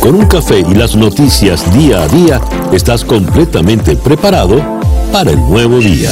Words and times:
Con 0.00 0.14
un 0.14 0.26
café 0.26 0.60
y 0.60 0.74
las 0.74 0.96
noticias 0.96 1.72
día 1.76 2.02
a 2.02 2.08
día, 2.08 2.40
estás 2.72 3.04
completamente 3.04 3.96
preparado 3.96 4.80
para 5.12 5.32
el 5.32 5.38
nuevo 5.38 5.78
día. 5.78 6.10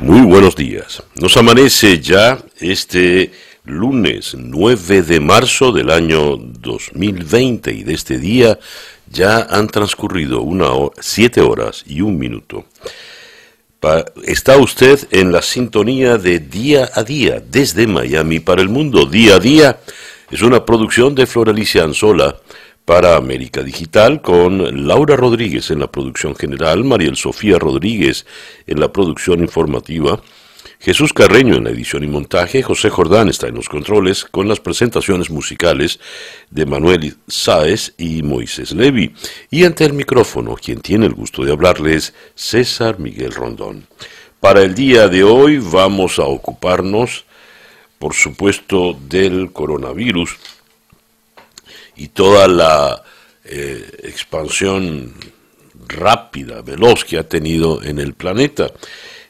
Muy 0.00 0.22
buenos 0.22 0.56
días. 0.56 1.02
Nos 1.20 1.36
amanece 1.36 2.00
ya 2.00 2.38
este 2.58 3.32
lunes 3.64 4.36
9 4.38 5.02
de 5.02 5.20
marzo 5.20 5.72
del 5.72 5.90
año 5.90 6.36
2020 6.36 7.72
y 7.72 7.82
de 7.82 7.94
este 7.94 8.18
día 8.18 8.58
ya 9.10 9.46
han 9.50 9.68
transcurrido 9.68 10.42
una 10.42 10.68
siete 11.00 11.40
horas 11.40 11.84
y 11.86 12.00
un 12.00 12.18
minuto. 12.18 12.64
Está 14.24 14.56
usted 14.56 15.06
en 15.10 15.32
la 15.32 15.42
sintonía 15.42 16.18
de 16.18 16.38
Día 16.38 16.90
a 16.94 17.02
Día 17.02 17.42
desde 17.50 17.86
Miami 17.86 18.40
para 18.40 18.62
el 18.62 18.68
mundo. 18.68 19.06
Día 19.06 19.36
a 19.36 19.38
Día 19.38 19.80
es 20.30 20.42
una 20.42 20.64
producción 20.64 21.14
de 21.14 21.26
Floralicia 21.26 21.84
Anzola 21.84 22.36
para 22.84 23.16
América 23.16 23.62
Digital 23.62 24.22
con 24.22 24.86
Laura 24.86 25.16
Rodríguez 25.16 25.70
en 25.70 25.80
la 25.80 25.90
producción 25.90 26.34
general, 26.36 26.84
Mariel 26.84 27.16
Sofía 27.16 27.58
Rodríguez 27.58 28.26
en 28.66 28.80
la 28.80 28.92
producción 28.92 29.40
informativa 29.40 30.20
Jesús 30.78 31.12
Carreño 31.12 31.56
en 31.56 31.64
la 31.64 31.70
edición 31.70 32.04
y 32.04 32.06
montaje, 32.06 32.62
José 32.62 32.90
Jordán 32.90 33.28
está 33.28 33.48
en 33.48 33.54
los 33.54 33.68
controles 33.68 34.24
con 34.24 34.48
las 34.48 34.60
presentaciones 34.60 35.30
musicales 35.30 35.98
de 36.50 36.66
Manuel 36.66 37.16
Sáez 37.26 37.94
y 37.96 38.22
Moisés 38.22 38.72
Levi. 38.72 39.14
Y 39.50 39.64
ante 39.64 39.84
el 39.84 39.94
micrófono, 39.94 40.54
quien 40.54 40.80
tiene 40.80 41.06
el 41.06 41.14
gusto 41.14 41.44
de 41.44 41.52
hablarles, 41.52 42.14
César 42.34 42.98
Miguel 42.98 43.32
Rondón. 43.32 43.86
Para 44.38 44.62
el 44.62 44.74
día 44.74 45.08
de 45.08 45.24
hoy 45.24 45.58
vamos 45.58 46.18
a 46.18 46.24
ocuparnos, 46.24 47.24
por 47.98 48.14
supuesto, 48.14 48.96
del 49.08 49.52
coronavirus 49.52 50.36
y 51.96 52.08
toda 52.08 52.46
la 52.46 53.02
eh, 53.44 53.90
expansión 54.04 55.14
rápida, 55.88 56.62
veloz 56.62 57.04
que 57.04 57.18
ha 57.18 57.28
tenido 57.28 57.82
en 57.82 57.98
el 57.98 58.14
planeta. 58.14 58.70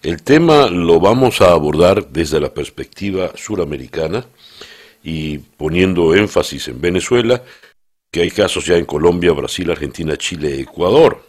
El 0.07 0.23
tema 0.23 0.69
lo 0.69 1.01
vamos 1.01 1.41
a 1.41 1.51
abordar 1.51 2.11
desde 2.11 2.39
la 2.39 2.55
perspectiva 2.55 3.33
suramericana 3.35 4.25
y 5.03 5.39
poniendo 5.39 6.15
énfasis 6.15 6.69
en 6.69 6.81
Venezuela, 6.81 7.43
que 8.13 8.21
hay 8.21 8.31
casos 8.31 8.67
ya 8.67 8.77
en 8.77 8.85
Colombia, 8.85 9.33
Brasil, 9.33 9.69
Argentina, 9.69 10.17
Chile, 10.17 10.61
Ecuador. 10.61 11.27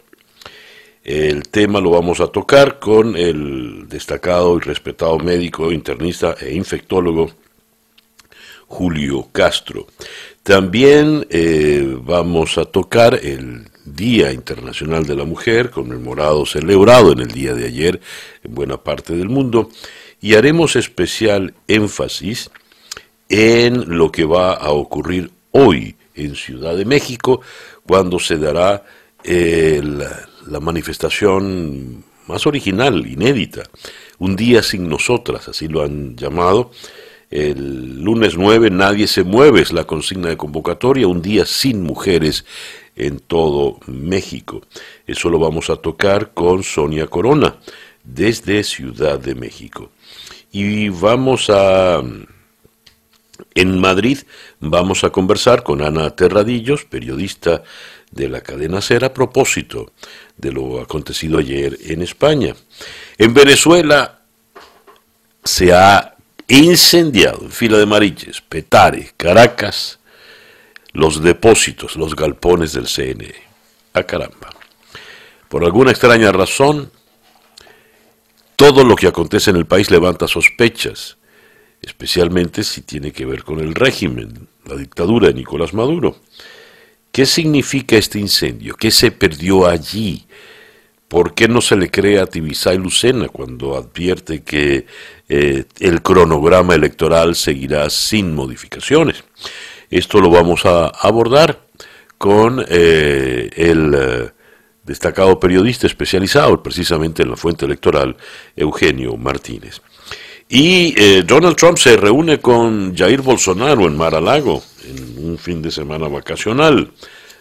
El 1.02 1.48
tema 1.48 1.80
lo 1.80 1.90
vamos 1.90 2.20
a 2.20 2.28
tocar 2.28 2.78
con 2.78 3.16
el 3.16 3.88
destacado 3.88 4.56
y 4.56 4.60
respetado 4.60 5.18
médico, 5.18 5.72
internista 5.72 6.36
e 6.40 6.54
infectólogo 6.54 7.32
Julio 8.68 9.26
Castro. 9.32 9.88
También 10.44 11.26
eh, 11.30 11.96
vamos 12.00 12.56
a 12.58 12.64
tocar 12.64 13.18
el 13.20 13.64
Día 13.94 14.32
Internacional 14.32 15.04
de 15.04 15.16
la 15.16 15.24
Mujer, 15.24 15.70
conmemorado, 15.70 16.46
celebrado 16.46 17.12
en 17.12 17.20
el 17.20 17.28
día 17.28 17.54
de 17.54 17.66
ayer 17.66 18.00
en 18.42 18.54
buena 18.54 18.76
parte 18.78 19.14
del 19.14 19.28
mundo, 19.28 19.70
y 20.20 20.34
haremos 20.34 20.76
especial 20.76 21.54
énfasis 21.66 22.50
en 23.28 23.96
lo 23.96 24.10
que 24.10 24.24
va 24.24 24.54
a 24.54 24.70
ocurrir 24.70 25.30
hoy 25.52 25.96
en 26.14 26.34
Ciudad 26.34 26.76
de 26.76 26.84
México, 26.84 27.40
cuando 27.86 28.18
se 28.18 28.36
dará 28.36 28.84
eh, 29.24 29.80
la, 29.82 30.60
manifestación 30.60 32.04
más 32.26 32.46
original, 32.46 33.06
inédita, 33.06 33.62
un 34.18 34.34
día 34.36 34.62
sin 34.62 34.88
nosotras, 34.88 35.48
así 35.48 35.68
lo 35.68 35.82
han 35.82 36.16
llamado, 36.16 36.70
el 37.30 38.02
lunes 38.02 38.36
9 38.36 38.70
nadie 38.70 39.06
se 39.06 39.22
mueve, 39.22 39.60
es 39.60 39.72
la 39.72 39.84
consigna 39.84 40.28
de 40.28 40.36
convocatoria, 40.36 41.06
un 41.06 41.20
día 41.20 41.44
sin 41.44 41.82
mujeres 41.82 42.44
en 42.96 43.20
todo 43.20 43.78
México. 43.86 44.62
Eso 45.06 45.28
lo 45.28 45.38
vamos 45.38 45.70
a 45.70 45.76
tocar 45.76 46.32
con 46.32 46.62
Sonia 46.62 47.06
Corona 47.06 47.56
desde 48.02 48.64
Ciudad 48.64 49.18
de 49.18 49.34
México. 49.34 49.90
Y 50.52 50.88
vamos 50.88 51.50
a... 51.50 52.02
En 53.54 53.78
Madrid 53.80 54.18
vamos 54.60 55.04
a 55.04 55.10
conversar 55.10 55.62
con 55.62 55.82
Ana 55.82 56.10
Terradillos, 56.14 56.84
periodista 56.84 57.62
de 58.10 58.28
la 58.28 58.40
cadena 58.40 58.80
SER, 58.80 59.04
a 59.04 59.14
propósito 59.14 59.92
de 60.36 60.52
lo 60.52 60.80
acontecido 60.80 61.38
ayer 61.38 61.78
en 61.86 62.02
España. 62.02 62.54
En 63.16 63.34
Venezuela 63.34 64.20
se 65.44 65.72
ha 65.72 66.17
incendiado 66.48 67.42
en 67.42 67.50
fila 67.50 67.78
de 67.78 67.86
Mariches, 67.86 68.40
Petare, 68.40 69.12
Caracas, 69.16 69.98
los 70.92 71.22
depósitos, 71.22 71.96
los 71.96 72.16
galpones 72.16 72.72
del 72.72 72.86
CNE. 72.86 73.34
A 73.92 74.00
ah, 74.00 74.02
caramba. 74.04 74.50
Por 75.48 75.64
alguna 75.64 75.90
extraña 75.90 76.32
razón, 76.32 76.90
todo 78.56 78.84
lo 78.84 78.96
que 78.96 79.06
acontece 79.06 79.50
en 79.50 79.56
el 79.56 79.66
país 79.66 79.90
levanta 79.90 80.26
sospechas, 80.26 81.16
especialmente 81.80 82.64
si 82.64 82.82
tiene 82.82 83.12
que 83.12 83.24
ver 83.24 83.44
con 83.44 83.60
el 83.60 83.74
régimen, 83.74 84.48
la 84.66 84.76
dictadura 84.76 85.28
de 85.28 85.34
Nicolás 85.34 85.72
Maduro. 85.74 86.16
¿Qué 87.12 87.24
significa 87.24 87.96
este 87.96 88.18
incendio? 88.18 88.74
¿Qué 88.74 88.90
se 88.90 89.10
perdió 89.10 89.66
allí? 89.66 90.26
¿Por 91.08 91.34
qué 91.34 91.48
no 91.48 91.62
se 91.62 91.74
le 91.74 91.90
cree 91.90 92.20
a 92.20 92.26
Tibisay 92.26 92.76
Lucena 92.76 93.28
cuando 93.28 93.76
advierte 93.76 94.42
que 94.42 94.84
eh, 95.28 95.64
el 95.80 96.02
cronograma 96.02 96.74
electoral 96.74 97.34
seguirá 97.34 97.88
sin 97.88 98.34
modificaciones? 98.34 99.24
Esto 99.90 100.20
lo 100.20 100.28
vamos 100.28 100.66
a 100.66 100.88
abordar 100.88 101.60
con 102.18 102.62
eh, 102.68 103.48
el 103.56 103.94
eh, 103.94 104.30
destacado 104.84 105.40
periodista 105.40 105.86
especializado 105.86 106.62
precisamente 106.62 107.22
en 107.22 107.30
la 107.30 107.36
fuente 107.36 107.64
electoral, 107.64 108.14
Eugenio 108.54 109.16
Martínez. 109.16 109.80
Y 110.50 111.22
Donald 111.24 111.56
Trump 111.56 111.76
se 111.76 111.94
reúne 111.98 112.40
con 112.40 112.96
Jair 112.96 113.20
Bolsonaro 113.20 113.86
en 113.86 113.98
Mar-a-Lago 113.98 114.62
en 114.88 115.26
un 115.26 115.36
fin 115.36 115.60
de 115.60 115.70
semana 115.70 116.08
vacacional. 116.08 116.90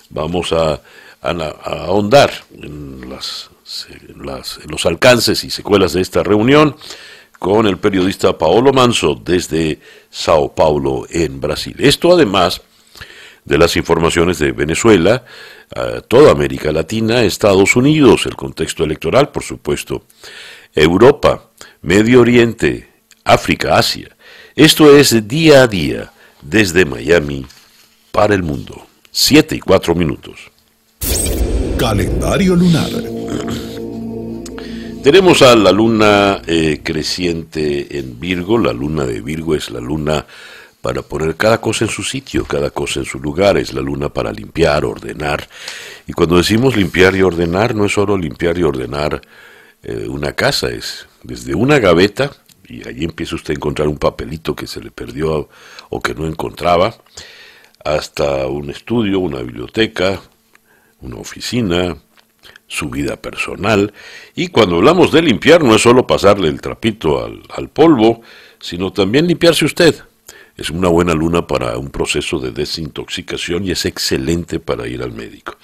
Vamos 0.09 0.51
a, 0.51 0.81
ahondar 1.21 2.31
en 2.53 3.09
los 4.67 4.85
alcances 4.85 5.43
y 5.43 5.49
secuelas 5.49 5.93
de 5.93 6.01
esta 6.01 6.23
reunión 6.23 6.75
con 7.39 7.67
el 7.67 7.77
periodista 7.77 8.37
Paolo 8.37 8.73
Manso 8.73 9.15
desde 9.15 9.79
Sao 10.09 10.53
Paulo, 10.55 11.05
en 11.09 11.39
Brasil. 11.39 11.75
Esto 11.79 12.13
además 12.13 12.61
de 13.45 13.57
las 13.57 13.77
informaciones 13.77 14.39
de 14.39 14.51
Venezuela, 14.51 15.23
toda 16.07 16.31
América 16.31 16.71
Latina, 16.71 17.21
Estados 17.21 17.75
Unidos, 17.75 18.25
el 18.25 18.35
contexto 18.35 18.83
electoral, 18.83 19.29
por 19.29 19.43
supuesto, 19.43 20.03
Europa, 20.73 21.49
Medio 21.81 22.21
Oriente, 22.21 22.89
África, 23.23 23.77
Asia. 23.77 24.15
Esto 24.55 24.95
es 24.95 25.27
día 25.27 25.63
a 25.63 25.67
día 25.67 26.11
desde 26.41 26.85
Miami 26.85 27.45
para 28.11 28.33
el 28.33 28.43
mundo. 28.43 28.87
Siete 29.11 29.55
y 29.55 29.59
cuatro 29.59 29.95
minutos. 29.95 30.51
Calendario 31.77 32.55
lunar. 32.55 32.89
Tenemos 35.03 35.43
a 35.43 35.55
la 35.55 35.71
luna 35.71 36.41
eh, 36.47 36.81
creciente 36.83 37.99
en 37.99 38.19
Virgo, 38.19 38.57
la 38.57 38.73
luna 38.73 39.05
de 39.05 39.21
Virgo 39.21 39.53
es 39.53 39.69
la 39.69 39.79
luna 39.79 40.25
para 40.81 41.03
poner 41.03 41.35
cada 41.35 41.61
cosa 41.61 41.85
en 41.85 41.91
su 41.91 42.01
sitio, 42.01 42.45
cada 42.45 42.71
cosa 42.71 43.01
en 43.01 43.05
su 43.05 43.19
lugar, 43.19 43.57
es 43.57 43.73
la 43.73 43.81
luna 43.81 44.09
para 44.09 44.31
limpiar, 44.31 44.85
ordenar. 44.85 45.47
Y 46.07 46.13
cuando 46.13 46.37
decimos 46.37 46.75
limpiar 46.75 47.15
y 47.15 47.21
ordenar, 47.21 47.75
no 47.75 47.85
es 47.85 47.93
solo 47.93 48.17
limpiar 48.17 48.57
y 48.57 48.63
ordenar 48.63 49.21
eh, 49.83 50.07
una 50.09 50.33
casa, 50.33 50.69
es 50.69 51.05
desde 51.21 51.53
una 51.53 51.77
gaveta, 51.77 52.31
y 52.67 52.87
allí 52.87 53.03
empieza 53.03 53.35
usted 53.35 53.51
a 53.51 53.57
encontrar 53.57 53.87
un 53.87 53.97
papelito 53.97 54.55
que 54.55 54.65
se 54.65 54.81
le 54.81 54.89
perdió 54.89 55.47
o 55.89 56.01
que 56.01 56.15
no 56.15 56.25
encontraba, 56.25 56.95
hasta 57.85 58.47
un 58.47 58.71
estudio, 58.71 59.19
una 59.19 59.41
biblioteca, 59.41 60.19
una 61.01 61.17
oficina, 61.17 61.97
su 62.67 62.89
vida 62.89 63.15
personal. 63.15 63.93
Y 64.35 64.49
cuando 64.49 64.77
hablamos 64.77 65.11
de 65.11 65.21
limpiar, 65.21 65.63
no 65.63 65.75
es 65.75 65.81
solo 65.81 66.05
pasarle 66.05 66.49
el 66.49 66.61
trapito 66.61 67.23
al, 67.23 67.69
polvo, 67.69 68.21
sino 68.59 68.91
también 68.91 69.27
limpiarse 69.27 69.65
usted. 69.65 69.95
Es 70.55 70.69
una 70.69 70.89
buena 70.89 71.13
luna 71.13 71.45
para 71.45 71.77
un 71.77 71.89
proceso 71.89 72.39
de 72.39 72.51
desintoxicación 72.51 73.65
y 73.65 73.71
es 73.71 73.85
excelente 73.85 74.59
para 74.59 74.87
ir 74.87 75.03
al 75.03 75.13
médico. 75.13 75.57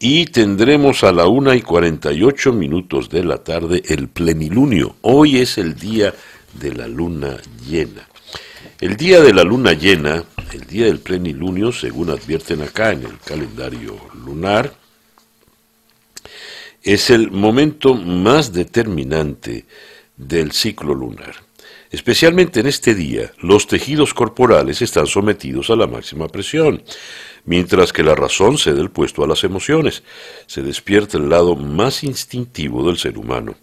Y 0.00 0.26
tendremos 0.26 1.02
a 1.02 1.12
la 1.12 1.26
una 1.26 1.56
y 1.56 1.62
48 1.62 2.52
minutos 2.52 3.08
de 3.10 3.24
la 3.24 3.38
tarde 3.38 3.82
el 3.86 4.08
plenilunio. 4.08 4.96
Hoy 5.02 5.38
es 5.38 5.58
el 5.58 5.74
día 5.74 6.14
de 6.54 6.74
la 6.74 6.86
luna 6.86 7.36
llena. 7.68 8.08
El 8.80 8.96
día 8.96 9.20
de 9.20 9.34
la 9.34 9.42
luna 9.42 9.72
llena, 9.72 10.24
el 10.52 10.66
día 10.66 10.86
del 10.86 11.00
plenilunio, 11.00 11.72
según 11.72 12.10
advierten 12.10 12.62
acá 12.62 12.92
en 12.92 13.04
el 13.04 13.18
calendario 13.18 13.98
lunar, 14.24 14.74
es 16.82 17.10
el 17.10 17.30
momento 17.30 17.94
más 17.94 18.52
determinante 18.52 19.66
del 20.16 20.52
ciclo 20.52 20.94
lunar. 20.94 21.36
Especialmente 21.90 22.60
en 22.60 22.66
este 22.66 22.94
día, 22.94 23.32
los 23.38 23.66
tejidos 23.66 24.12
corporales 24.12 24.82
están 24.82 25.06
sometidos 25.06 25.70
a 25.70 25.76
la 25.76 25.86
máxima 25.86 26.28
presión, 26.28 26.82
mientras 27.46 27.94
que 27.94 28.02
la 28.02 28.14
razón 28.14 28.58
cede 28.58 28.80
el 28.82 28.90
puesto 28.90 29.24
a 29.24 29.26
las 29.26 29.42
emociones. 29.42 30.02
Se 30.46 30.62
despierta 30.62 31.16
el 31.16 31.30
lado 31.30 31.56
más 31.56 32.04
instintivo 32.04 32.86
del 32.86 32.98
ser 32.98 33.16
humano. 33.16 33.56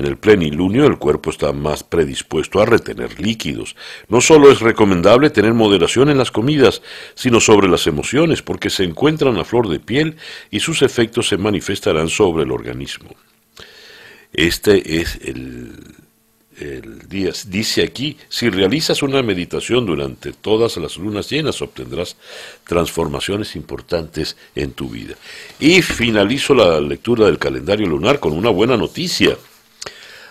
En 0.00 0.06
el 0.06 0.16
plenilunio 0.16 0.86
el 0.86 0.96
cuerpo 0.96 1.28
está 1.28 1.52
más 1.52 1.84
predispuesto 1.84 2.58
a 2.58 2.64
retener 2.64 3.20
líquidos. 3.20 3.76
No 4.08 4.22
solo 4.22 4.50
es 4.50 4.60
recomendable 4.60 5.28
tener 5.28 5.52
moderación 5.52 6.08
en 6.08 6.16
las 6.16 6.30
comidas, 6.30 6.80
sino 7.14 7.38
sobre 7.38 7.68
las 7.68 7.86
emociones, 7.86 8.40
porque 8.40 8.70
se 8.70 8.84
encuentran 8.84 9.36
a 9.36 9.44
flor 9.44 9.68
de 9.68 9.78
piel 9.78 10.16
y 10.50 10.60
sus 10.60 10.80
efectos 10.80 11.28
se 11.28 11.36
manifestarán 11.36 12.08
sobre 12.08 12.44
el 12.44 12.50
organismo. 12.50 13.10
Este 14.32 15.02
es 15.02 15.18
el, 15.22 15.74
el 16.58 17.06
día. 17.06 17.32
Dice 17.48 17.82
aquí, 17.82 18.16
si 18.30 18.48
realizas 18.48 19.02
una 19.02 19.22
meditación 19.22 19.84
durante 19.84 20.32
todas 20.32 20.78
las 20.78 20.96
lunas 20.96 21.28
llenas, 21.28 21.60
obtendrás 21.60 22.16
transformaciones 22.66 23.54
importantes 23.54 24.38
en 24.54 24.72
tu 24.72 24.88
vida. 24.88 25.16
Y 25.58 25.82
finalizo 25.82 26.54
la 26.54 26.80
lectura 26.80 27.26
del 27.26 27.36
calendario 27.36 27.86
lunar 27.86 28.18
con 28.18 28.32
una 28.32 28.48
buena 28.48 28.78
noticia. 28.78 29.36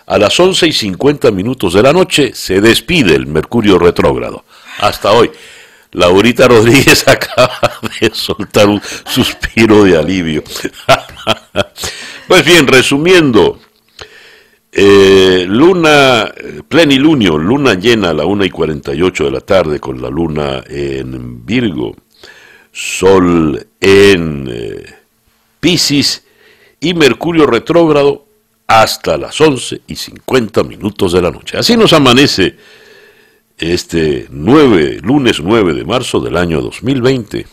A 0.06 0.18
las 0.18 0.38
11 0.38 0.66
y 0.66 0.72
50 0.72 1.30
minutos 1.30 1.74
de 1.74 1.82
la 1.82 1.92
noche 1.92 2.32
se 2.34 2.60
despide 2.60 3.14
el 3.14 3.26
Mercurio 3.26 3.78
retrógrado. 3.78 4.44
Hasta 4.78 5.12
hoy. 5.12 5.30
Laurita 5.92 6.46
Rodríguez 6.46 7.04
acaba 7.08 7.58
de 8.00 8.10
soltar 8.12 8.68
un 8.68 8.80
suspiro 9.06 9.84
de 9.84 9.96
alivio. 9.96 10.42
pues 12.28 12.44
bien, 12.44 12.66
resumiendo, 12.66 13.58
eh, 14.72 15.44
luna, 15.48 16.32
plenilunio, 16.68 17.36
luna 17.36 17.74
llena 17.74 18.10
a 18.10 18.14
la 18.14 18.24
1 18.24 18.44
y 18.44 18.50
48 18.50 19.24
de 19.24 19.30
la 19.30 19.40
tarde 19.40 19.80
con 19.80 20.00
la 20.00 20.08
luna 20.08 20.62
en 20.68 21.44
Virgo, 21.44 21.96
sol 22.70 23.66
en 23.80 24.48
eh, 24.50 24.84
Pisces 25.58 26.24
y 26.78 26.94
Mercurio 26.94 27.46
retrógrado 27.46 28.29
hasta 28.70 29.16
las 29.16 29.40
11 29.40 29.82
y 29.88 29.96
50 29.96 30.62
minutos 30.62 31.12
de 31.12 31.20
la 31.20 31.32
noche. 31.32 31.58
Así 31.58 31.76
nos 31.76 31.92
amanece 31.92 32.54
este 33.58 34.28
9, 34.30 35.00
lunes 35.02 35.40
9 35.42 35.74
de 35.74 35.84
marzo 35.84 36.20
del 36.20 36.36
año 36.36 36.60
2020. 36.60 37.46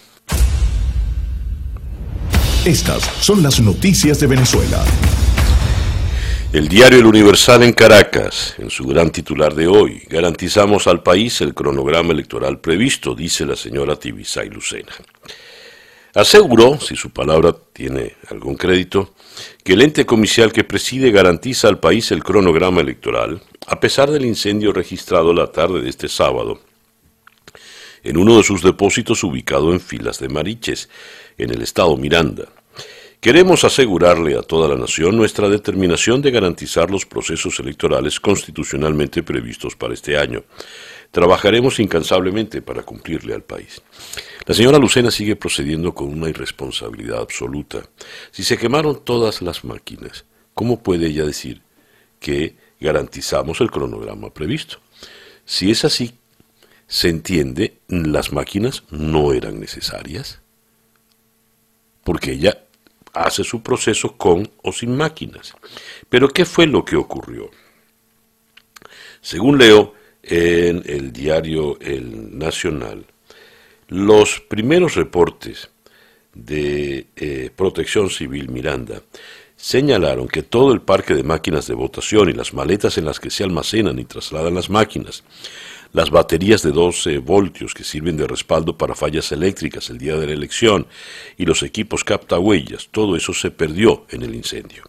Estas 2.65 3.01
son 3.19 3.41
las 3.41 3.59
noticias 3.59 4.19
de 4.19 4.27
Venezuela. 4.27 4.85
El 6.53 6.67
diario 6.67 6.99
El 6.99 7.07
Universal 7.07 7.63
en 7.63 7.73
Caracas, 7.73 8.53
en 8.59 8.69
su 8.69 8.85
gran 8.85 9.09
titular 9.09 9.55
de 9.55 9.65
hoy, 9.65 10.03
garantizamos 10.07 10.85
al 10.85 11.01
país 11.01 11.41
el 11.41 11.55
cronograma 11.55 12.13
electoral 12.13 12.59
previsto, 12.59 13.15
dice 13.15 13.43
la 13.43 13.55
señora 13.55 13.95
Tibisay 13.95 14.51
Lucena. 14.51 14.91
Aseguró, 16.13 16.79
si 16.79 16.95
su 16.95 17.09
palabra 17.09 17.55
tiene 17.73 18.17
algún 18.29 18.55
crédito, 18.55 19.15
que 19.63 19.73
el 19.73 19.81
ente 19.81 20.05
comicial 20.05 20.51
que 20.51 20.63
preside 20.63 21.11
garantiza 21.11 21.67
al 21.67 21.79
país 21.79 22.11
el 22.11 22.23
cronograma 22.23 22.81
electoral, 22.81 23.41
a 23.67 23.79
pesar 23.79 24.11
del 24.11 24.25
incendio 24.25 24.73
registrado 24.73 25.33
la 25.33 25.47
tarde 25.47 25.81
de 25.81 25.89
este 25.89 26.07
sábado 26.07 26.59
en 28.03 28.17
uno 28.17 28.37
de 28.37 28.43
sus 28.43 28.61
depósitos 28.61 29.23
ubicado 29.23 29.73
en 29.73 29.81
Filas 29.81 30.19
de 30.19 30.29
Mariches, 30.29 30.89
en 31.37 31.49
el 31.49 31.61
estado 31.61 31.97
Miranda. 31.97 32.45
Queremos 33.19 33.63
asegurarle 33.63 34.37
a 34.37 34.43
toda 34.43 34.69
la 34.69 34.75
nación 34.75 35.17
nuestra 35.17 35.49
determinación 35.49 36.21
de 36.21 36.31
garantizar 36.31 36.89
los 36.89 37.05
procesos 37.05 37.59
electorales 37.59 38.19
constitucionalmente 38.19 39.23
previstos 39.23 39.75
para 39.75 39.93
este 39.93 40.17
año. 40.17 40.43
Trabajaremos 41.11 41.79
incansablemente 41.79 42.61
para 42.61 42.83
cumplirle 42.83 43.33
al 43.33 43.43
país. 43.43 43.81
La 44.45 44.53
señora 44.53 44.77
Lucena 44.77 45.11
sigue 45.11 45.35
procediendo 45.35 45.93
con 45.93 46.07
una 46.07 46.29
irresponsabilidad 46.29 47.19
absoluta. 47.19 47.83
Si 48.31 48.43
se 48.43 48.57
quemaron 48.57 49.03
todas 49.03 49.41
las 49.41 49.63
máquinas, 49.63 50.25
¿cómo 50.53 50.81
puede 50.81 51.07
ella 51.07 51.25
decir 51.25 51.61
que 52.19 52.55
garantizamos 52.79 53.61
el 53.61 53.71
cronograma 53.71 54.33
previsto? 54.33 54.79
Si 55.45 55.71
es 55.71 55.85
así, 55.85 56.13
se 56.87 57.09
entiende, 57.09 57.79
las 57.87 58.31
máquinas 58.31 58.83
no 58.89 59.33
eran 59.33 59.59
necesarias, 59.59 60.41
porque 62.03 62.31
ella 62.31 62.63
hace 63.13 63.43
su 63.43 63.61
proceso 63.61 64.15
con 64.15 64.49
o 64.63 64.71
sin 64.71 64.95
máquinas. 64.95 65.53
Pero 66.09 66.29
¿qué 66.29 66.45
fue 66.45 66.67
lo 66.67 66.85
que 66.85 66.95
ocurrió? 66.95 67.49
Según 69.21 69.57
leo 69.57 69.93
en 70.27 70.83
el 70.85 71.13
diario 71.13 71.79
El 71.79 72.37
Nacional, 72.37 73.05
los 73.87 74.41
primeros 74.41 74.95
reportes 74.95 75.69
de 76.33 77.07
eh, 77.15 77.49
Protección 77.55 78.09
Civil 78.09 78.49
Miranda 78.49 79.01
señalaron 79.55 80.27
que 80.27 80.43
todo 80.43 80.73
el 80.73 80.81
parque 80.81 81.15
de 81.15 81.23
máquinas 81.23 81.65
de 81.67 81.73
votación 81.73 82.29
y 82.29 82.33
las 82.33 82.53
maletas 82.53 82.97
en 82.97 83.05
las 83.05 83.19
que 83.19 83.31
se 83.31 83.43
almacenan 83.43 83.97
y 83.97 84.05
trasladan 84.05 84.53
las 84.53 84.69
máquinas, 84.69 85.23
las 85.93 86.11
baterías 86.11 86.61
de 86.61 86.71
12 86.71 87.17
voltios 87.19 87.73
que 87.73 87.83
sirven 87.83 88.17
de 88.17 88.27
respaldo 88.27 88.77
para 88.77 88.93
fallas 88.93 89.31
eléctricas 89.31 89.89
el 89.89 89.97
día 89.97 90.15
de 90.17 90.27
la 90.27 90.33
elección 90.33 90.85
y 91.37 91.45
los 91.45 91.63
equipos 91.63 92.03
captahuellas, 92.03 92.89
todo 92.91 93.15
eso 93.15 93.33
se 93.33 93.49
perdió 93.49 94.05
en 94.09 94.21
el 94.23 94.35
incendio. 94.35 94.83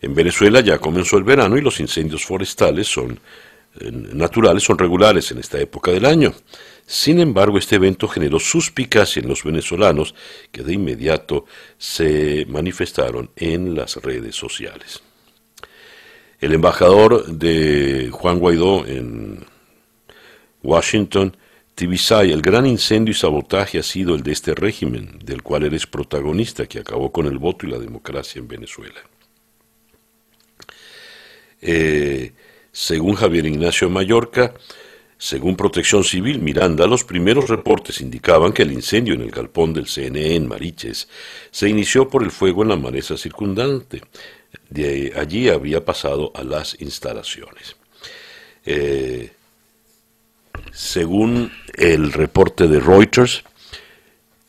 En 0.00 0.14
Venezuela 0.14 0.60
ya 0.60 0.78
comenzó 0.78 1.18
el 1.18 1.24
verano 1.24 1.58
y 1.58 1.60
los 1.60 1.80
incendios 1.80 2.24
forestales 2.24 2.86
son 2.86 3.18
naturales 3.80 4.62
son 4.62 4.78
regulares 4.78 5.30
en 5.30 5.38
esta 5.38 5.58
época 5.60 5.90
del 5.90 6.06
año. 6.06 6.34
Sin 6.86 7.20
embargo, 7.20 7.58
este 7.58 7.76
evento 7.76 8.06
generó 8.06 8.38
suspicacia 8.38 9.20
en 9.20 9.28
los 9.28 9.42
venezolanos 9.42 10.14
que 10.52 10.62
de 10.62 10.74
inmediato 10.74 11.44
se 11.78 12.46
manifestaron 12.48 13.30
en 13.36 13.74
las 13.74 13.96
redes 13.96 14.36
sociales. 14.36 15.02
El 16.40 16.52
embajador 16.52 17.26
de 17.26 18.10
Juan 18.12 18.38
Guaidó 18.38 18.86
en 18.86 19.44
Washington, 20.62 21.36
Tibisay, 21.74 22.30
el 22.30 22.42
gran 22.42 22.66
incendio 22.66 23.12
y 23.12 23.14
sabotaje 23.14 23.78
ha 23.78 23.82
sido 23.82 24.14
el 24.14 24.22
de 24.22 24.32
este 24.32 24.54
régimen, 24.54 25.18
del 25.24 25.42
cual 25.42 25.64
eres 25.64 25.86
protagonista, 25.86 26.66
que 26.66 26.78
acabó 26.78 27.10
con 27.10 27.26
el 27.26 27.38
voto 27.38 27.66
y 27.66 27.70
la 27.70 27.78
democracia 27.78 28.38
en 28.38 28.48
Venezuela. 28.48 29.00
Eh, 31.60 32.32
según 32.76 33.14
Javier 33.14 33.46
Ignacio 33.46 33.88
Mallorca, 33.88 34.52
según 35.16 35.56
Protección 35.56 36.04
Civil 36.04 36.40
Miranda, 36.40 36.86
los 36.86 37.04
primeros 37.04 37.48
reportes 37.48 38.02
indicaban 38.02 38.52
que 38.52 38.64
el 38.64 38.70
incendio 38.70 39.14
en 39.14 39.22
el 39.22 39.30
galpón 39.30 39.72
del 39.72 39.86
CNE 39.86 40.34
en 40.34 40.46
Mariches 40.46 41.08
se 41.50 41.70
inició 41.70 42.06
por 42.06 42.22
el 42.22 42.30
fuego 42.30 42.64
en 42.64 42.68
la 42.68 42.76
maleza 42.76 43.16
circundante. 43.16 44.02
De 44.68 45.14
allí 45.16 45.48
había 45.48 45.86
pasado 45.86 46.32
a 46.34 46.44
las 46.44 46.78
instalaciones. 46.78 47.76
Eh, 48.66 49.32
según 50.70 51.50
el 51.78 52.12
reporte 52.12 52.68
de 52.68 52.78
Reuters, 52.78 53.42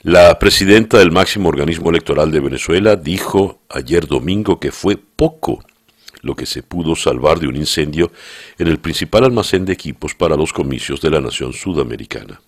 la 0.02 0.38
presidenta 0.38 1.00
del 1.00 1.14
máximo 1.14 1.48
organismo 1.48 1.92
electoral 1.92 2.30
de 2.30 2.42
Venezuela 2.42 2.98
dijo 2.98 3.62
ayer 3.70 4.06
domingo 4.06 4.60
que 4.60 4.74
fue 4.74 4.98
poco 4.98 5.64
lo 6.22 6.36
que 6.36 6.46
se 6.46 6.64
pudo 6.64 6.96
salvar 6.96 7.40
de 7.40 7.48
un 7.48 7.56
incendio 7.56 8.12
en 8.58 8.68
el 8.68 8.80
principal 8.80 9.24
almacén 9.24 9.66
de 9.66 9.74
equipos 9.74 10.16
para 10.16 10.36
los 10.36 10.54
comicios 10.54 11.02
de 11.02 11.10
la 11.10 11.22
nación 11.22 11.54
sudamericana. 11.54 12.42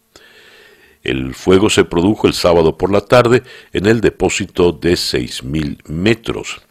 El 1.03 1.33
fuego 1.33 1.69
se 1.69 1.85
produjo 1.85 2.27
el 2.27 2.33
sábado 2.33 2.77
por 2.77 2.91
la 2.91 3.01
tarde 3.01 3.43
en 3.71 3.85
el 3.85 4.01
depósito 4.01 4.71
de 4.71 4.93
6.000 4.93 5.87
metros 5.87 6.61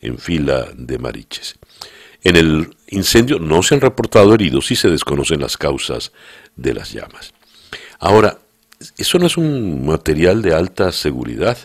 en 0.00 0.18
fila 0.18 0.68
de 0.76 0.98
Mariches. 0.98 1.58
En 2.22 2.36
el 2.36 2.76
incendio 2.88 3.38
no 3.38 3.62
se 3.62 3.74
han 3.74 3.80
reportado 3.80 4.34
heridos 4.34 4.70
y 4.70 4.76
se 4.76 4.90
desconocen 4.90 5.40
las 5.40 5.56
causas 5.56 6.12
de 6.56 6.74
las 6.74 6.92
llamas. 6.92 7.32
Ahora, 7.98 8.38
eso 8.96 9.18
no 9.18 9.26
es 9.26 9.36
un 9.36 9.86
material 9.86 10.42
de 10.42 10.54
alta 10.54 10.92
seguridad 10.92 11.56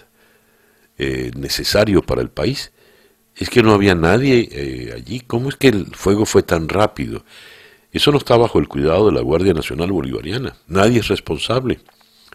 eh, 0.97 1.31
necesario 1.35 2.01
para 2.01 2.21
el 2.21 2.29
país. 2.29 2.71
Es 3.35 3.49
que 3.49 3.61
no 3.61 3.73
había 3.73 3.95
nadie 3.95 4.47
eh, 4.51 4.93
allí. 4.95 5.21
¿Cómo 5.21 5.49
es 5.49 5.55
que 5.55 5.67
el 5.67 5.87
fuego 5.87 6.25
fue 6.25 6.43
tan 6.43 6.69
rápido? 6.69 7.25
Eso 7.91 8.11
no 8.11 8.17
está 8.17 8.37
bajo 8.37 8.59
el 8.59 8.67
cuidado 8.67 9.07
de 9.07 9.13
la 9.13 9.21
Guardia 9.21 9.53
Nacional 9.53 9.91
Bolivariana. 9.91 10.55
Nadie 10.67 10.99
es 10.99 11.07
responsable. 11.07 11.79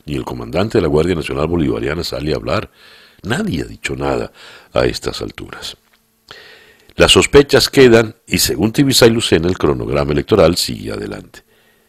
Ni 0.06 0.14
el 0.14 0.24
comandante 0.24 0.78
de 0.78 0.82
la 0.82 0.88
Guardia 0.88 1.14
Nacional 1.14 1.46
Bolivariana 1.46 2.04
sale 2.04 2.32
a 2.32 2.36
hablar. 2.36 2.70
Nadie 3.22 3.62
ha 3.62 3.66
dicho 3.66 3.94
nada 3.96 4.32
a 4.72 4.84
estas 4.86 5.20
alturas. 5.22 5.76
Las 6.96 7.12
sospechas 7.12 7.68
quedan 7.68 8.14
y 8.26 8.38
según 8.38 8.72
Tibisay 8.72 9.10
Lucena 9.10 9.48
el 9.48 9.56
cronograma 9.56 10.12
electoral 10.12 10.56
sigue 10.56 10.92
adelante. 10.92 11.44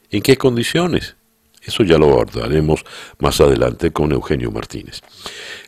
¿En 0.10 0.22
qué 0.22 0.38
condiciones? 0.38 1.16
Eso 1.62 1.84
ya 1.84 1.98
lo 1.98 2.08
abordaremos 2.08 2.84
más 3.20 3.40
adelante 3.40 3.92
con 3.92 4.12
Eugenio 4.12 4.52
Martínez. 4.52 5.02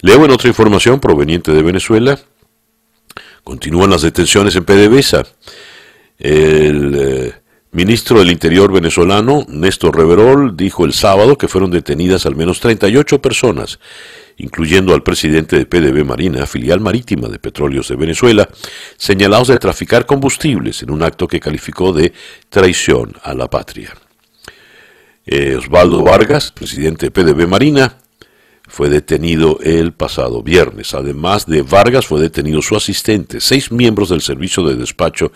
Leo 0.01 0.25
en 0.25 0.31
otra 0.31 0.49
información 0.49 0.99
proveniente 0.99 1.51
de 1.51 1.61
Venezuela. 1.61 2.19
Continúan 3.43 3.89
las 3.89 4.01
detenciones 4.01 4.55
en 4.55 4.65
PDVSA. 4.65 5.25
El 6.17 6.95
eh, 6.95 7.33
Ministro 7.73 8.19
del 8.19 8.29
Interior 8.29 8.71
venezolano, 8.71 9.45
Néstor 9.49 9.97
Reverol, 9.97 10.55
dijo 10.55 10.85
el 10.85 10.93
sábado 10.93 11.37
que 11.37 11.47
fueron 11.47 11.71
detenidas 11.71 12.25
al 12.25 12.35
menos 12.35 12.59
38 12.59 13.19
personas, 13.19 13.79
incluyendo 14.37 14.93
al 14.93 15.01
presidente 15.01 15.57
de 15.57 15.65
PDB 15.65 16.05
Marina, 16.05 16.45
filial 16.45 16.79
marítima 16.79 17.27
de 17.29 17.39
Petróleos 17.39 17.87
de 17.87 17.95
Venezuela, 17.95 18.47
señalados 18.95 19.47
de 19.47 19.57
traficar 19.57 20.05
combustibles 20.05 20.83
en 20.83 20.91
un 20.91 21.01
acto 21.01 21.27
que 21.27 21.39
calificó 21.39 21.91
de 21.91 22.13
traición 22.49 23.13
a 23.23 23.33
la 23.33 23.49
patria. 23.49 23.91
Eh, 25.25 25.55
Osvaldo 25.55 26.03
Vargas, 26.03 26.51
presidente 26.51 27.09
de 27.09 27.11
PDB 27.11 27.47
Marina, 27.47 27.97
fue 28.67 28.89
detenido 28.89 29.59
el 29.61 29.93
pasado 29.93 30.41
viernes. 30.41 30.93
Además 30.93 31.45
de 31.45 31.61
Vargas, 31.61 32.07
fue 32.07 32.21
detenido 32.21 32.61
su 32.61 32.75
asistente, 32.75 33.41
seis 33.41 33.71
miembros 33.71 34.09
del 34.09 34.21
servicio 34.21 34.63
de 34.63 34.75
despacho 34.75 35.31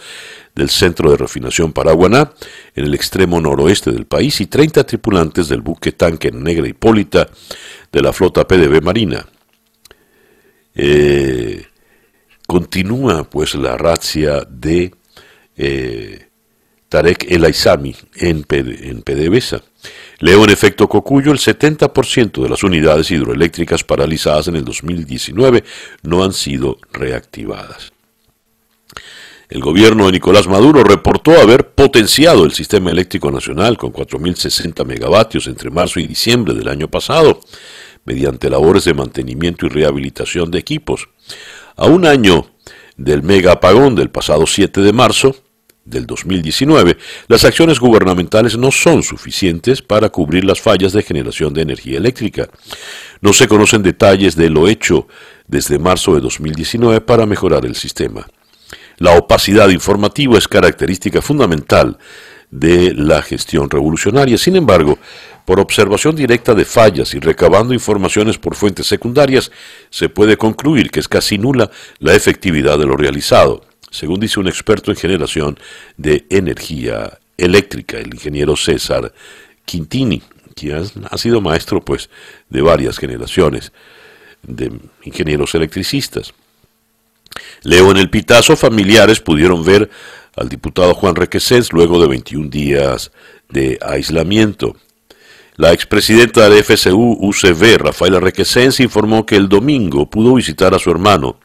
del 0.55 0.69
Centro 0.69 1.11
de 1.11 1.17
Refinación 1.17 1.73
Paraguaná, 1.73 2.31
en 2.73 2.85
el 2.85 2.93
extremo 2.93 3.39
noroeste 3.41 3.91
del 3.91 4.05
país, 4.05 4.39
y 4.41 4.47
30 4.47 4.85
tripulantes 4.85 5.49
del 5.49 5.61
buque 5.61 5.91
tanque 5.91 6.31
Negra 6.31 6.67
Hipólita 6.67 7.29
de 7.91 8.01
la 8.01 8.13
flota 8.13 8.47
PDB 8.47 8.81
Marina. 8.81 9.25
Eh, 10.73 11.65
continúa 12.47 13.29
pues 13.29 13.55
la 13.55 13.77
razzia 13.77 14.47
de 14.49 14.93
eh, 15.57 16.27
Tarek 16.87 17.25
El 17.29 17.43
Aizami 17.43 17.95
en, 18.15 18.45
en 18.49 19.01
PDVSA. 19.01 19.61
Leo 20.19 20.43
en 20.43 20.49
efecto 20.49 20.87
Cocuyo, 20.89 21.31
el 21.31 21.37
70% 21.37 22.41
de 22.41 22.49
las 22.49 22.63
unidades 22.63 23.11
hidroeléctricas 23.11 23.83
paralizadas 23.83 24.47
en 24.47 24.55
el 24.55 24.65
2019 24.65 25.63
no 26.01 26.23
han 26.23 26.33
sido 26.33 26.77
reactivadas. 26.91 27.93
El 29.49 29.61
gobierno 29.61 30.07
de 30.07 30.13
Nicolás 30.13 30.47
Maduro 30.47 30.83
reportó 30.83 31.39
haber 31.39 31.69
potenciado 31.69 32.43
el 32.43 32.51
sistema 32.51 32.91
eléctrico 32.91 33.31
nacional 33.31 33.77
con 33.77 33.93
4.060 33.93 34.83
megavatios 34.85 35.47
entre 35.47 35.69
marzo 35.69 35.99
y 35.99 36.07
diciembre 36.07 36.53
del 36.53 36.67
año 36.67 36.89
pasado, 36.89 37.39
mediante 38.03 38.49
labores 38.49 38.85
de 38.85 38.93
mantenimiento 38.93 39.65
y 39.65 39.69
rehabilitación 39.69 40.51
de 40.51 40.59
equipos. 40.59 41.09
A 41.77 41.85
un 41.85 42.05
año 42.05 42.47
del 42.97 43.23
mega 43.23 43.53
apagón 43.53 43.95
del 43.95 44.09
pasado 44.09 44.47
7 44.47 44.81
de 44.81 44.91
marzo, 44.91 45.35
del 45.87 46.05
2019, 46.05 46.97
las 47.27 47.45
acciones 47.45 47.79
gubernamentales 47.79 48.57
no 48.57 48.71
son 48.71 49.03
suficientes 49.03 49.81
para 49.81 50.09
cubrir 50.09 50.43
las 50.43 50.59
fallas 50.59 50.91
de 50.93 51.01
generación 51.01 51.53
de 51.53 51.61
energía 51.61 51.97
eléctrica. 51.97 52.49
No 53.21 53.33
se 53.33 53.47
conocen 53.47 53.83
detalles 53.83 54.35
de 54.35 54.49
lo 54.49 54.67
hecho 54.67 55.07
desde 55.47 55.79
marzo 55.79 56.13
de 56.13 56.21
2019 56.21 57.01
para 57.01 57.25
mejorar 57.25 57.65
el 57.65 57.75
sistema. 57.75 58.27
La 58.97 59.17
opacidad 59.17 59.69
informativa 59.69 60.37
es 60.37 60.47
característica 60.47 61.21
fundamental 61.21 61.97
de 62.51 62.93
la 62.93 63.21
gestión 63.21 63.69
revolucionaria. 63.69 64.37
Sin 64.37 64.55
embargo, 64.55 64.97
por 65.45 65.59
observación 65.59 66.15
directa 66.15 66.53
de 66.53 66.65
fallas 66.65 67.13
y 67.13 67.19
recabando 67.19 67.73
informaciones 67.73 68.37
por 68.37 68.55
fuentes 68.55 68.87
secundarias, 68.87 69.51
se 69.89 70.09
puede 70.09 70.37
concluir 70.37 70.91
que 70.91 70.99
es 70.99 71.07
casi 71.07 71.37
nula 71.37 71.71
la 71.99 72.13
efectividad 72.13 72.77
de 72.77 72.85
lo 72.85 72.97
realizado 72.97 73.66
según 73.91 74.19
dice 74.19 74.39
un 74.39 74.47
experto 74.47 74.91
en 74.91 74.97
generación 74.97 75.57
de 75.95 76.25
energía 76.29 77.17
eléctrica, 77.37 77.97
el 77.97 78.13
ingeniero 78.13 78.55
César 78.55 79.13
Quintini, 79.65 80.21
quien 80.55 80.83
ha 81.09 81.17
sido 81.17 81.41
maestro 81.41 81.81
pues 81.81 82.09
de 82.49 82.61
varias 82.61 82.97
generaciones 82.97 83.71
de 84.43 84.71
ingenieros 85.03 85.53
electricistas. 85.55 86.33
Leo 87.63 87.91
en 87.91 87.97
el 87.97 88.09
pitazo, 88.09 88.55
familiares 88.55 89.19
pudieron 89.19 89.63
ver 89.63 89.89
al 90.35 90.49
diputado 90.49 90.93
Juan 90.93 91.15
Requesens 91.15 91.73
luego 91.73 91.99
de 91.99 92.07
21 92.07 92.49
días 92.49 93.11
de 93.49 93.77
aislamiento. 93.81 94.75
La 95.55 95.73
expresidenta 95.73 96.47
del 96.47 96.63
FSU 96.63 97.17
UCB, 97.19 97.77
Rafaela 97.79 98.19
Requesens, 98.19 98.79
informó 98.79 99.25
que 99.25 99.35
el 99.35 99.49
domingo 99.49 100.07
pudo 100.09 100.35
visitar 100.35 100.75
a 100.75 100.79
su 100.79 100.91
hermano, 100.91 101.39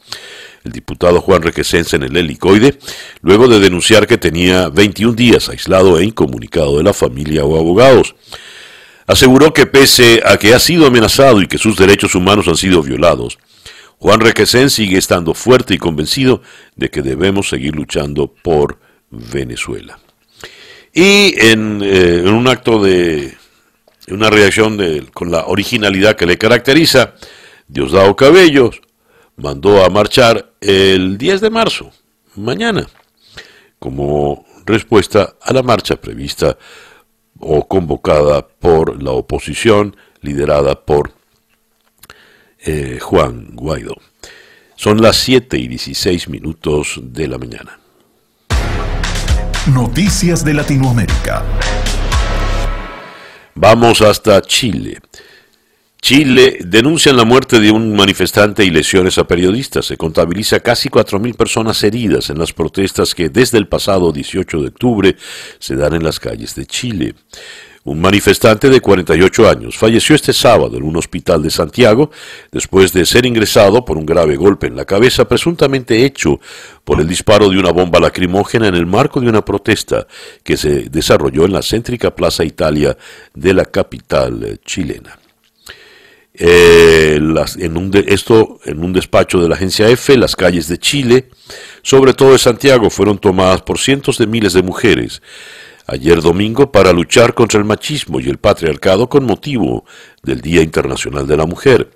el 0.64 0.72
diputado 0.72 1.20
Juan 1.20 1.42
Requesens 1.42 1.94
en 1.94 2.04
el 2.04 2.16
helicoide, 2.16 2.78
luego 3.20 3.48
de 3.48 3.58
denunciar 3.58 4.06
que 4.06 4.18
tenía 4.18 4.68
21 4.68 5.14
días 5.14 5.48
aislado 5.48 5.98
e 5.98 6.04
incomunicado 6.04 6.78
de 6.78 6.84
la 6.84 6.92
familia 6.92 7.44
o 7.44 7.58
abogados. 7.58 8.14
Aseguró 9.06 9.52
que 9.52 9.66
pese 9.66 10.22
a 10.24 10.36
que 10.36 10.54
ha 10.54 10.58
sido 10.58 10.86
amenazado 10.86 11.42
y 11.42 11.48
que 11.48 11.58
sus 11.58 11.76
derechos 11.76 12.14
humanos 12.14 12.46
han 12.48 12.56
sido 12.56 12.82
violados, 12.82 13.38
Juan 13.98 14.20
Requesens 14.20 14.72
sigue 14.72 14.98
estando 14.98 15.32
fuerte 15.34 15.74
y 15.74 15.78
convencido 15.78 16.42
de 16.74 16.90
que 16.90 17.02
debemos 17.02 17.48
seguir 17.48 17.76
luchando 17.76 18.26
por 18.26 18.78
Venezuela. 19.10 19.98
Y 20.92 21.34
en, 21.38 21.80
eh, 21.84 22.22
un 22.26 22.48
acto 22.48 22.82
de 22.82 23.34
una 24.08 24.28
reacción 24.28 24.78
con 25.12 25.30
la 25.30 25.46
originalidad 25.46 26.16
que 26.16 26.26
le 26.26 26.36
caracteriza, 26.36 27.14
Diosdado 27.68 28.16
Cabellos 28.16 28.82
mandó 29.36 29.84
a 29.84 29.90
marchar 29.90 30.52
el 30.60 31.18
10 31.18 31.40
de 31.40 31.50
marzo, 31.50 31.90
mañana, 32.36 32.86
como 33.78 34.44
respuesta 34.64 35.34
a 35.40 35.52
la 35.52 35.62
marcha 35.62 35.96
prevista 35.96 36.56
o 37.38 37.66
convocada 37.66 38.46
por 38.46 39.02
la 39.02 39.10
oposición 39.10 39.96
liderada 40.20 40.84
por 40.84 41.12
eh, 42.58 42.98
Juan 43.00 43.48
Guaidó. 43.52 43.96
Son 44.76 45.00
las 45.00 45.16
7 45.16 45.58
y 45.58 45.68
16 45.68 46.28
minutos 46.28 47.00
de 47.02 47.28
la 47.28 47.38
mañana. 47.38 47.78
Noticias 49.72 50.44
de 50.44 50.54
Latinoamérica. 50.54 51.44
Vamos 53.54 54.00
hasta 54.02 54.40
Chile. 54.42 54.98
Chile 56.02 56.58
denuncian 56.64 57.16
la 57.16 57.24
muerte 57.24 57.60
de 57.60 57.70
un 57.70 57.94
manifestante 57.94 58.64
y 58.64 58.70
lesiones 58.70 59.18
a 59.18 59.24
periodistas. 59.24 59.86
Se 59.86 59.96
contabiliza 59.96 60.58
casi 60.58 60.88
4.000 60.88 61.36
personas 61.36 61.80
heridas 61.84 62.28
en 62.28 62.40
las 62.40 62.52
protestas 62.52 63.14
que 63.14 63.28
desde 63.28 63.56
el 63.56 63.68
pasado 63.68 64.10
18 64.10 64.62
de 64.62 64.66
octubre 64.66 65.16
se 65.60 65.76
dan 65.76 65.94
en 65.94 66.02
las 66.02 66.18
calles 66.18 66.56
de 66.56 66.66
Chile. 66.66 67.14
Un 67.84 68.00
manifestante 68.00 68.68
de 68.68 68.80
48 68.80 69.48
años 69.48 69.78
falleció 69.78 70.16
este 70.16 70.32
sábado 70.32 70.76
en 70.76 70.82
un 70.82 70.96
hospital 70.96 71.40
de 71.40 71.50
Santiago 71.50 72.10
después 72.50 72.92
de 72.92 73.06
ser 73.06 73.24
ingresado 73.24 73.84
por 73.84 73.96
un 73.96 74.04
grave 74.04 74.34
golpe 74.34 74.66
en 74.66 74.74
la 74.74 74.84
cabeza 74.84 75.28
presuntamente 75.28 76.04
hecho 76.04 76.40
por 76.82 77.00
el 77.00 77.06
disparo 77.06 77.48
de 77.48 77.60
una 77.60 77.70
bomba 77.70 78.00
lacrimógena 78.00 78.66
en 78.66 78.74
el 78.74 78.86
marco 78.86 79.20
de 79.20 79.28
una 79.28 79.44
protesta 79.44 80.08
que 80.42 80.56
se 80.56 80.88
desarrolló 80.90 81.44
en 81.44 81.52
la 81.52 81.62
céntrica 81.62 82.12
Plaza 82.12 82.42
Italia 82.42 82.96
de 83.34 83.54
la 83.54 83.66
capital 83.66 84.58
chilena. 84.64 85.21
Eh, 86.44 87.20
en 87.58 87.76
un 87.76 88.04
esto 88.08 88.58
en 88.64 88.82
un 88.82 88.92
despacho 88.92 89.40
de 89.40 89.48
la 89.48 89.54
agencia 89.54 89.88
F, 89.88 90.16
las 90.16 90.34
calles 90.34 90.66
de 90.66 90.76
Chile, 90.76 91.28
sobre 91.82 92.14
todo 92.14 92.32
de 92.32 92.38
Santiago, 92.38 92.90
fueron 92.90 93.18
tomadas 93.18 93.62
por 93.62 93.78
cientos 93.78 94.18
de 94.18 94.26
miles 94.26 94.52
de 94.52 94.64
mujeres 94.64 95.22
ayer 95.86 96.20
domingo 96.20 96.72
para 96.72 96.92
luchar 96.92 97.34
contra 97.34 97.60
el 97.60 97.64
machismo 97.64 98.18
y 98.18 98.28
el 98.28 98.38
patriarcado 98.38 99.08
con 99.08 99.24
motivo 99.24 99.84
del 100.24 100.40
Día 100.40 100.62
Internacional 100.62 101.28
de 101.28 101.36
la 101.36 101.46
Mujer 101.46 101.90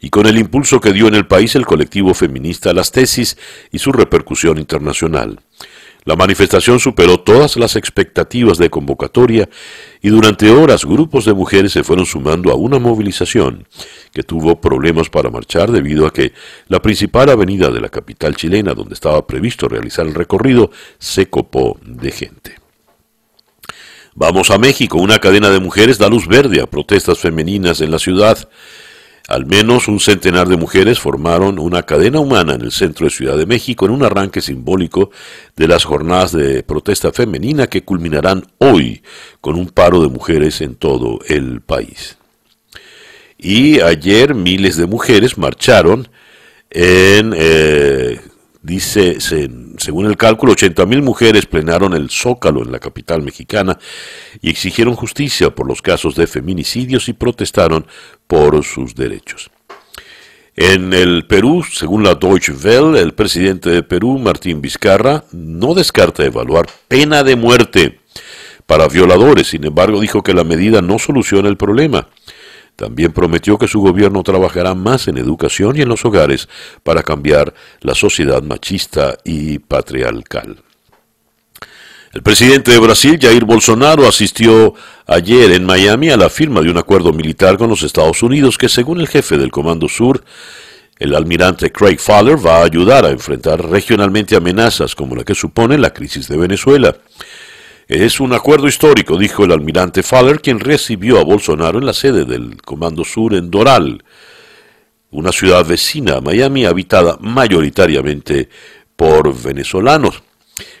y 0.00 0.08
con 0.08 0.26
el 0.26 0.38
impulso 0.38 0.80
que 0.80 0.92
dio 0.92 1.06
en 1.06 1.14
el 1.14 1.26
país 1.26 1.54
el 1.54 1.66
colectivo 1.66 2.14
feminista 2.14 2.72
Las 2.72 2.92
Tesis 2.92 3.36
y 3.70 3.80
su 3.80 3.92
repercusión 3.92 4.56
internacional. 4.56 5.40
La 6.04 6.16
manifestación 6.16 6.80
superó 6.80 7.20
todas 7.20 7.56
las 7.56 7.76
expectativas 7.76 8.56
de 8.58 8.70
convocatoria 8.70 9.48
y 10.00 10.08
durante 10.08 10.50
horas 10.50 10.84
grupos 10.84 11.26
de 11.26 11.34
mujeres 11.34 11.72
se 11.72 11.84
fueron 11.84 12.06
sumando 12.06 12.50
a 12.50 12.54
una 12.54 12.78
movilización 12.78 13.66
que 14.12 14.22
tuvo 14.22 14.60
problemas 14.60 15.10
para 15.10 15.30
marchar 15.30 15.70
debido 15.70 16.06
a 16.06 16.12
que 16.12 16.32
la 16.68 16.80
principal 16.80 17.28
avenida 17.28 17.70
de 17.70 17.80
la 17.80 17.90
capital 17.90 18.34
chilena 18.34 18.72
donde 18.72 18.94
estaba 18.94 19.26
previsto 19.26 19.68
realizar 19.68 20.06
el 20.06 20.14
recorrido 20.14 20.70
se 20.98 21.28
copó 21.28 21.78
de 21.84 22.10
gente. 22.10 22.56
Vamos 24.14 24.50
a 24.50 24.58
México, 24.58 24.98
una 24.98 25.18
cadena 25.18 25.50
de 25.50 25.60
mujeres 25.60 25.98
da 25.98 26.08
luz 26.08 26.26
verde 26.26 26.60
a 26.60 26.66
protestas 26.66 27.18
femeninas 27.18 27.80
en 27.80 27.90
la 27.90 27.98
ciudad. 27.98 28.48
Al 29.28 29.46
menos 29.46 29.86
un 29.86 30.00
centenar 30.00 30.48
de 30.48 30.56
mujeres 30.56 30.98
formaron 30.98 31.58
una 31.58 31.82
cadena 31.82 32.18
humana 32.20 32.54
en 32.54 32.62
el 32.62 32.72
centro 32.72 33.06
de 33.06 33.10
Ciudad 33.10 33.36
de 33.36 33.46
México 33.46 33.86
en 33.86 33.92
un 33.92 34.02
arranque 34.02 34.40
simbólico 34.40 35.10
de 35.56 35.68
las 35.68 35.84
jornadas 35.84 36.32
de 36.32 36.62
protesta 36.62 37.12
femenina 37.12 37.68
que 37.68 37.84
culminarán 37.84 38.44
hoy 38.58 39.02
con 39.40 39.56
un 39.56 39.68
paro 39.68 40.02
de 40.02 40.08
mujeres 40.08 40.60
en 40.60 40.74
todo 40.74 41.20
el 41.28 41.60
país. 41.60 42.16
Y 43.38 43.80
ayer 43.80 44.34
miles 44.34 44.76
de 44.76 44.86
mujeres 44.86 45.38
marcharon 45.38 46.08
en 46.70 47.32
eh, 47.36 48.20
Dice, 48.62 49.18
según 49.20 50.06
el 50.06 50.18
cálculo, 50.18 50.52
80.000 50.52 51.02
mujeres 51.02 51.46
plenaron 51.46 51.94
el 51.94 52.10
Zócalo 52.10 52.62
en 52.62 52.70
la 52.70 52.78
capital 52.78 53.22
mexicana 53.22 53.78
y 54.42 54.50
exigieron 54.50 54.94
justicia 54.94 55.54
por 55.54 55.66
los 55.66 55.80
casos 55.80 56.14
de 56.14 56.26
feminicidios 56.26 57.08
y 57.08 57.14
protestaron 57.14 57.86
por 58.26 58.62
sus 58.64 58.94
derechos. 58.94 59.50
En 60.56 60.92
el 60.92 61.26
Perú, 61.26 61.64
según 61.64 62.02
la 62.02 62.16
Deutsche 62.16 62.52
Welle, 62.52 63.00
el 63.00 63.14
presidente 63.14 63.70
de 63.70 63.82
Perú, 63.82 64.18
Martín 64.18 64.60
Vizcarra, 64.60 65.24
no 65.32 65.72
descarta 65.72 66.22
evaluar 66.22 66.66
pena 66.86 67.22
de 67.22 67.36
muerte 67.36 68.00
para 68.66 68.88
violadores. 68.88 69.46
Sin 69.46 69.64
embargo, 69.64 70.00
dijo 70.00 70.22
que 70.22 70.34
la 70.34 70.44
medida 70.44 70.82
no 70.82 70.98
soluciona 70.98 71.48
el 71.48 71.56
problema. 71.56 72.08
También 72.80 73.12
prometió 73.12 73.58
que 73.58 73.68
su 73.68 73.82
gobierno 73.82 74.22
trabajará 74.22 74.74
más 74.74 75.06
en 75.06 75.18
educación 75.18 75.76
y 75.76 75.82
en 75.82 75.90
los 75.90 76.02
hogares 76.06 76.48
para 76.82 77.02
cambiar 77.02 77.52
la 77.82 77.94
sociedad 77.94 78.42
machista 78.42 79.18
y 79.22 79.58
patriarcal. 79.58 80.62
El 82.14 82.22
presidente 82.22 82.70
de 82.70 82.78
Brasil, 82.78 83.18
Jair 83.20 83.44
Bolsonaro, 83.44 84.08
asistió 84.08 84.72
ayer 85.06 85.52
en 85.52 85.66
Miami 85.66 86.08
a 86.08 86.16
la 86.16 86.30
firma 86.30 86.62
de 86.62 86.70
un 86.70 86.78
acuerdo 86.78 87.12
militar 87.12 87.58
con 87.58 87.68
los 87.68 87.82
Estados 87.82 88.22
Unidos 88.22 88.56
que, 88.56 88.70
según 88.70 89.02
el 89.02 89.08
jefe 89.08 89.36
del 89.36 89.50
Comando 89.50 89.86
Sur, 89.86 90.24
el 90.98 91.14
almirante 91.14 91.70
Craig 91.70 91.98
Fowler 91.98 92.38
va 92.38 92.60
a 92.60 92.64
ayudar 92.64 93.04
a 93.04 93.10
enfrentar 93.10 93.62
regionalmente 93.62 94.36
amenazas 94.36 94.94
como 94.94 95.14
la 95.14 95.24
que 95.24 95.34
supone 95.34 95.76
la 95.76 95.92
crisis 95.92 96.28
de 96.28 96.38
Venezuela. 96.38 96.96
Es 97.90 98.20
un 98.20 98.32
acuerdo 98.32 98.68
histórico, 98.68 99.18
dijo 99.18 99.44
el 99.44 99.50
almirante 99.50 100.04
Fowler, 100.04 100.40
quien 100.40 100.60
recibió 100.60 101.18
a 101.18 101.24
Bolsonaro 101.24 101.80
en 101.80 101.86
la 101.86 101.92
sede 101.92 102.24
del 102.24 102.62
Comando 102.62 103.04
Sur 103.04 103.34
en 103.34 103.50
Doral, 103.50 104.04
una 105.10 105.32
ciudad 105.32 105.66
vecina 105.66 106.18
a 106.18 106.20
Miami 106.20 106.66
habitada 106.66 107.18
mayoritariamente 107.20 108.48
por 108.94 109.36
venezolanos. 109.36 110.22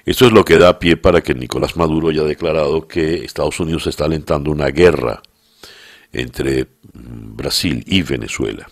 Esto 0.04 0.26
es 0.26 0.32
lo 0.32 0.44
que 0.44 0.56
da 0.56 0.78
pie 0.78 0.96
para 0.96 1.20
que 1.20 1.34
Nicolás 1.34 1.76
Maduro 1.76 2.10
haya 2.10 2.22
declarado 2.22 2.86
que 2.86 3.24
Estados 3.24 3.58
Unidos 3.58 3.88
está 3.88 4.04
alentando 4.04 4.52
una 4.52 4.68
guerra 4.68 5.20
entre 6.12 6.68
Brasil 6.92 7.82
y 7.88 8.02
Venezuela. 8.02 8.70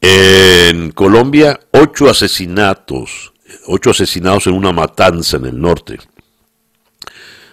En 0.00 0.90
Colombia, 0.90 1.60
ocho 1.70 2.10
asesinatos, 2.10 3.32
ocho 3.66 3.90
asesinados 3.90 4.48
en 4.48 4.54
una 4.54 4.72
matanza 4.72 5.36
en 5.36 5.44
el 5.44 5.60
norte. 5.60 5.98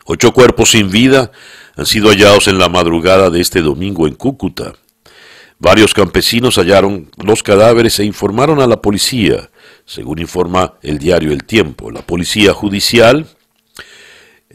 Ocho 0.07 0.33
cuerpos 0.33 0.69
sin 0.69 0.91
vida 0.91 1.31
han 1.75 1.87
sido 1.87 2.09
hallados 2.09 2.47
en 2.47 2.59
la 2.59 2.69
madrugada 2.69 3.31
de 3.31 3.41
este 3.41 3.63
domingo 3.63 4.07
en 4.07 4.13
Cúcuta. 4.13 4.73
Varios 5.57 5.95
campesinos 5.95 6.59
hallaron 6.59 7.09
los 7.17 7.41
cadáveres 7.41 7.97
e 7.99 8.05
informaron 8.05 8.61
a 8.61 8.67
la 8.67 8.83
policía, 8.83 9.49
según 9.83 10.19
informa 10.19 10.75
el 10.83 10.99
diario 10.99 11.31
El 11.31 11.43
Tiempo. 11.43 11.89
La 11.89 12.03
policía 12.03 12.53
judicial 12.53 13.25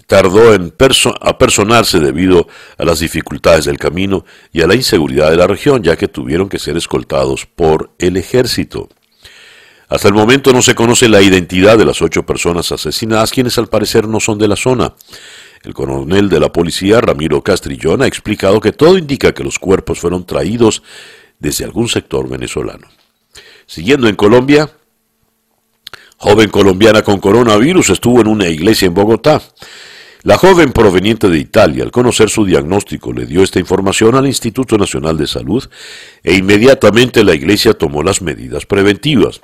tardó 0.07 0.55
en 0.55 0.73
apersonarse 1.21 1.99
debido 1.99 2.47
a 2.79 2.85
las 2.85 3.01
dificultades 3.01 3.65
del 3.65 3.77
camino 3.77 4.25
y 4.53 4.63
a 4.63 4.69
la 4.69 4.77
inseguridad 4.77 5.33
de 5.33 5.37
la 5.37 5.49
región, 5.49 5.83
ya 5.83 5.97
que 5.97 6.07
tuvieron 6.07 6.49
que 6.49 6.61
ser 6.61 6.77
escoltados 6.77 7.47
por 7.47 7.91
el 7.99 8.17
ejército. 8.17 8.89
Hasta 9.91 10.07
el 10.07 10.15
momento 10.15 10.53
no 10.53 10.63
se 10.63 10.77
conoce 10.77 11.09
la 11.09 11.21
identidad 11.21 11.77
de 11.77 11.85
las 11.85 12.01
ocho 12.01 12.25
personas 12.25 12.71
asesinadas, 12.71 13.33
quienes 13.33 13.59
al 13.59 13.67
parecer 13.67 14.07
no 14.07 14.21
son 14.21 14.39
de 14.39 14.47
la 14.47 14.55
zona. 14.55 14.95
El 15.63 15.75
coronel 15.75 16.31
de 16.31 16.41
la 16.41 16.51
policía, 16.51 17.01
Ramiro 17.01 17.43
Castrillón, 17.43 18.03
ha 18.03 18.07
explicado 18.07 18.61
que 18.61 18.73
todo 18.73 18.97
indica 18.97 19.33
que 19.33 19.45
los 19.45 19.59
cuerpos 19.59 20.01
fueron 20.01 20.25
traídos 20.25 20.83
desde 21.39 21.65
algún 21.65 21.89
sector 21.89 22.29
venezolano. 22.29 22.89
Siguiendo 23.67 24.09
en 24.09 24.17
Colombia, 24.17 24.71
joven 26.17 26.49
colombiana 26.49 27.03
con 27.03 27.21
coronavirus 27.21 27.91
estuvo 27.91 28.21
en 28.21 28.29
una 28.29 28.49
iglesia 28.49 28.87
en 28.87 28.95
Bogotá. 28.95 29.43
La 30.23 30.37
joven 30.37 30.73
proveniente 30.73 31.29
de 31.29 31.39
Italia, 31.39 31.85
al 31.85 31.91
conocer 31.91 32.29
su 32.29 32.45
diagnóstico, 32.45 33.13
le 33.13 33.27
dio 33.27 33.43
esta 33.43 33.59
información 33.59 34.15
al 34.15 34.27
Instituto 34.27 34.77
Nacional 34.77 35.17
de 35.17 35.27
Salud 35.27 35.67
e 36.23 36.35
inmediatamente 36.35 37.25
la 37.25 37.35
iglesia 37.35 37.75
tomó 37.75 38.03
las 38.03 38.21
medidas 38.21 38.67
preventivas. 38.67 39.41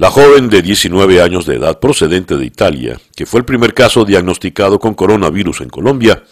La 0.00 0.10
joven 0.10 0.48
de 0.48 0.62
19 0.62 1.20
años 1.20 1.44
de 1.44 1.56
edad 1.56 1.78
procedente 1.78 2.38
de 2.38 2.46
Italia, 2.46 2.98
que 3.14 3.26
fue 3.26 3.40
el 3.40 3.44
primer 3.44 3.74
caso 3.74 4.06
diagnosticado 4.06 4.78
con 4.78 4.94
coronavirus 4.94 5.60
en 5.60 5.68
Colombia, 5.68 6.22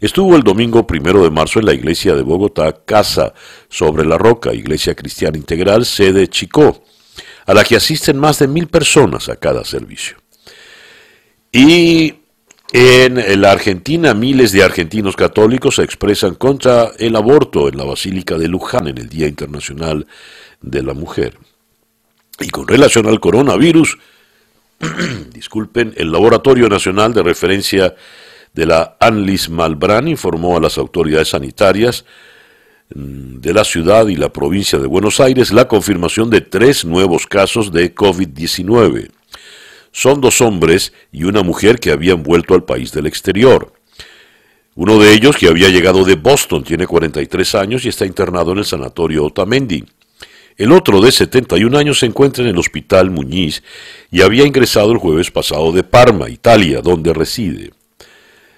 estuvo 0.00 0.36
el 0.36 0.44
domingo 0.44 0.86
primero 0.86 1.24
de 1.24 1.30
marzo 1.30 1.58
en 1.58 1.66
la 1.66 1.74
iglesia 1.74 2.14
de 2.14 2.22
Bogotá, 2.22 2.72
Casa 2.84 3.34
sobre 3.68 4.06
la 4.06 4.16
Roca, 4.16 4.54
iglesia 4.54 4.94
cristiana 4.94 5.36
integral, 5.36 5.86
sede 5.86 6.28
Chicó, 6.28 6.84
a 7.46 7.52
la 7.52 7.64
que 7.64 7.74
asisten 7.74 8.16
más 8.16 8.38
de 8.38 8.46
mil 8.46 8.68
personas 8.68 9.28
a 9.28 9.34
cada 9.34 9.64
servicio. 9.64 10.16
Y 11.50 12.14
en 12.72 13.40
la 13.42 13.50
Argentina, 13.50 14.14
miles 14.14 14.52
de 14.52 14.62
argentinos 14.62 15.16
católicos 15.16 15.74
se 15.74 15.82
expresan 15.82 16.36
contra 16.36 16.92
el 16.96 17.16
aborto 17.16 17.68
en 17.68 17.76
la 17.76 17.82
Basílica 17.82 18.38
de 18.38 18.46
Luján 18.46 18.86
en 18.86 18.98
el 18.98 19.08
Día 19.08 19.26
Internacional 19.26 20.06
de 20.60 20.82
la 20.84 20.94
Mujer. 20.94 21.36
Y 22.40 22.48
con 22.48 22.66
relación 22.66 23.06
al 23.06 23.20
coronavirus, 23.20 23.98
disculpen, 25.32 25.94
el 25.96 26.10
Laboratorio 26.10 26.68
Nacional 26.68 27.12
de 27.12 27.22
Referencia 27.22 27.94
de 28.54 28.66
la 28.66 28.96
ANLIS 28.98 29.50
Malbrán 29.50 30.08
informó 30.08 30.56
a 30.56 30.60
las 30.60 30.78
autoridades 30.78 31.28
sanitarias 31.28 32.04
mm, 32.94 33.40
de 33.40 33.54
la 33.54 33.64
ciudad 33.64 34.08
y 34.08 34.16
la 34.16 34.32
provincia 34.32 34.78
de 34.78 34.86
Buenos 34.86 35.20
Aires 35.20 35.52
la 35.52 35.68
confirmación 35.68 36.30
de 36.30 36.40
tres 36.40 36.84
nuevos 36.84 37.26
casos 37.26 37.72
de 37.72 37.94
COVID-19 37.94 39.10
son 39.92 40.20
dos 40.20 40.40
hombres 40.40 40.92
y 41.12 41.24
una 41.24 41.42
mujer 41.42 41.78
que 41.78 41.90
habían 41.90 42.22
vuelto 42.22 42.54
al 42.54 42.64
país 42.64 42.92
del 42.92 43.06
exterior. 43.06 43.72
Uno 44.76 44.98
de 44.98 45.12
ellos, 45.12 45.36
que 45.36 45.48
había 45.48 45.68
llegado 45.68 46.04
de 46.04 46.14
Boston, 46.14 46.62
tiene 46.62 46.86
43 46.86 47.54
años 47.56 47.84
y 47.84 47.88
está 47.88 48.06
internado 48.06 48.52
en 48.52 48.58
el 48.58 48.64
sanatorio 48.64 49.24
Otamendi. 49.24 49.84
El 50.56 50.72
otro, 50.72 51.00
de 51.00 51.12
71 51.12 51.76
años, 51.76 52.00
se 52.00 52.06
encuentra 52.06 52.44
en 52.44 52.50
el 52.50 52.58
hospital 52.58 53.10
Muñiz 53.10 53.62
y 54.10 54.22
había 54.22 54.44
ingresado 54.44 54.92
el 54.92 54.98
jueves 54.98 55.30
pasado 55.30 55.72
de 55.72 55.82
Parma, 55.82 56.28
Italia, 56.28 56.80
donde 56.82 57.12
reside. 57.14 57.72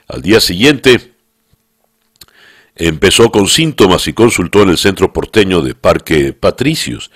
Al 0.08 0.20
día 0.20 0.40
siguiente, 0.40 1.12
empezó 2.74 3.30
con 3.30 3.48
síntomas 3.48 4.06
y 4.08 4.12
consultó 4.12 4.62
en 4.62 4.70
el 4.70 4.78
centro 4.78 5.12
porteño 5.12 5.62
de 5.62 5.74
Parque 5.74 6.32
Patricios. 6.32 7.10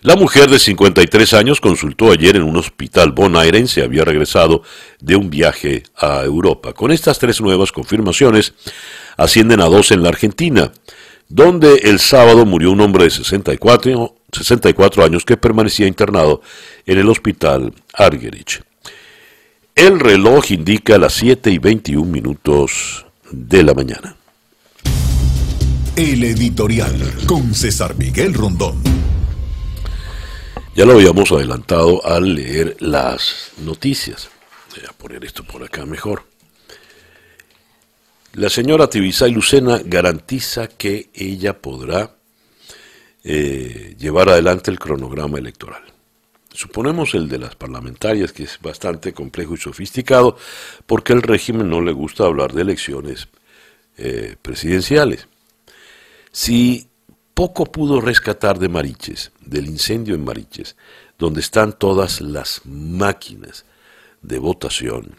La 0.00 0.14
mujer 0.14 0.48
de 0.48 0.60
53 0.60 1.34
años 1.34 1.60
consultó 1.60 2.12
ayer 2.12 2.36
en 2.36 2.42
un 2.42 2.56
hospital 2.56 3.10
bonaerense, 3.10 3.82
había 3.82 4.04
regresado 4.04 4.62
de 5.00 5.16
un 5.16 5.28
viaje 5.28 5.82
a 5.96 6.22
Europa. 6.22 6.72
Con 6.72 6.92
estas 6.92 7.18
tres 7.18 7.40
nuevas 7.40 7.72
confirmaciones, 7.72 8.54
ascienden 9.16 9.60
a 9.60 9.64
dos 9.64 9.90
en 9.90 10.04
la 10.04 10.10
Argentina, 10.10 10.72
donde 11.28 11.74
el 11.82 11.98
sábado 11.98 12.46
murió 12.46 12.70
un 12.70 12.80
hombre 12.80 13.04
de 13.04 13.10
64, 13.10 14.14
64 14.32 15.04
años 15.04 15.24
que 15.24 15.36
permanecía 15.36 15.86
internado 15.86 16.42
en 16.86 16.98
el 16.98 17.08
hospital 17.08 17.72
Argerich. 17.94 18.62
El 19.74 20.00
reloj 20.00 20.50
indica 20.50 20.98
las 20.98 21.14
7 21.14 21.50
y 21.50 21.58
21 21.58 22.04
minutos 22.04 23.06
de 23.30 23.62
la 23.62 23.74
mañana. 23.74 24.16
El 25.94 26.24
editorial 26.24 26.96
con 27.26 27.54
César 27.54 27.96
Miguel 27.96 28.34
Rondón. 28.34 28.82
Ya 30.74 30.84
lo 30.84 30.92
habíamos 30.92 31.32
adelantado 31.32 32.04
al 32.04 32.34
leer 32.34 32.76
las 32.80 33.52
noticias. 33.58 34.30
Voy 34.74 34.84
a 34.88 34.92
poner 34.92 35.24
esto 35.24 35.42
por 35.42 35.64
acá 35.64 35.84
mejor. 35.86 36.24
La 38.34 38.48
señora 38.48 38.88
Tibisay 38.88 39.32
Lucena 39.32 39.80
garantiza 39.84 40.68
que 40.68 41.10
ella 41.14 41.60
podrá 41.60 42.17
eh, 43.30 43.94
llevar 43.98 44.30
adelante 44.30 44.70
el 44.70 44.78
cronograma 44.78 45.36
electoral. 45.36 45.82
Suponemos 46.50 47.12
el 47.12 47.28
de 47.28 47.38
las 47.38 47.56
parlamentarias, 47.56 48.32
que 48.32 48.44
es 48.44 48.58
bastante 48.58 49.12
complejo 49.12 49.52
y 49.52 49.58
sofisticado, 49.58 50.38
porque 50.86 51.12
al 51.12 51.20
régimen 51.20 51.68
no 51.68 51.82
le 51.82 51.92
gusta 51.92 52.24
hablar 52.24 52.54
de 52.54 52.62
elecciones 52.62 53.28
eh, 53.98 54.36
presidenciales. 54.40 55.28
Si 56.32 56.88
poco 57.34 57.66
pudo 57.66 58.00
rescatar 58.00 58.58
de 58.58 58.70
Mariches, 58.70 59.30
del 59.42 59.66
incendio 59.66 60.14
en 60.14 60.24
Mariches, 60.24 60.74
donde 61.18 61.40
están 61.40 61.78
todas 61.78 62.22
las 62.22 62.62
máquinas 62.64 63.66
de 64.22 64.38
votación, 64.38 65.16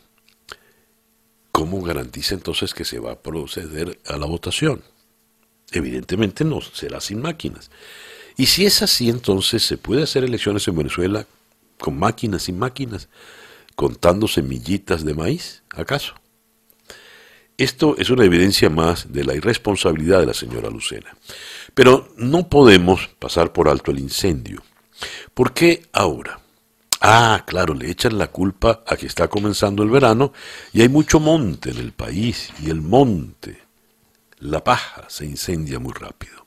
¿cómo 1.52 1.80
garantiza 1.84 2.34
entonces 2.34 2.74
que 2.74 2.86
se 2.86 2.98
va 2.98 3.12
a 3.12 3.20
proceder 3.20 4.00
a 4.08 4.18
la 4.18 4.26
votación? 4.26 4.82
Evidentemente 5.72 6.44
no 6.44 6.62
será 6.62 7.00
sin 7.00 7.22
máquinas. 7.22 7.70
Y 8.38 8.46
si 8.46 8.66
es 8.66 8.82
así, 8.82 9.10
entonces 9.10 9.64
se 9.64 9.78
puede 9.78 10.04
hacer 10.04 10.24
elecciones 10.24 10.68
en 10.68 10.78
Venezuela 10.78 11.26
con 11.80 11.98
máquinas 11.98 12.44
sin 12.44 12.58
máquinas, 12.58 13.10
contando 13.76 14.28
semillitas 14.28 15.06
de 15.06 15.14
maíz, 15.14 15.64
¿acaso? 15.70 16.16
Esto 17.58 17.96
es 17.98 18.10
una 18.10 18.24
evidencia 18.24 18.70
más 18.70 19.12
de 19.12 19.26
la 19.26 19.36
irresponsabilidad 19.36 20.22
de 20.22 20.28
la 20.28 20.34
señora 20.34 20.70
Lucena. 20.70 21.14
Pero 21.74 22.14
no 22.16 22.48
podemos 22.48 23.10
pasar 23.20 23.52
por 23.52 23.68
alto 23.68 23.92
el 23.92 24.00
incendio. 24.00 24.64
¿Por 25.34 25.54
qué 25.54 25.88
ahora? 25.92 26.40
Ah, 27.02 27.44
claro, 27.46 27.74
le 27.74 27.90
echan 27.92 28.18
la 28.18 28.28
culpa 28.28 28.84
a 28.86 28.98
que 28.98 29.08
está 29.08 29.28
comenzando 29.28 29.84
el 29.84 29.90
verano 29.90 30.34
y 30.74 30.82
hay 30.82 30.90
mucho 30.90 31.20
monte 31.20 31.72
en 31.72 31.78
el 31.78 31.92
país 31.92 32.50
y 32.62 32.70
el 32.70 32.82
monte, 32.82 33.58
la 34.40 34.64
paja, 34.64 35.06
se 35.10 35.26
incendia 35.26 35.80
muy 35.80 35.94
rápido. 35.94 36.46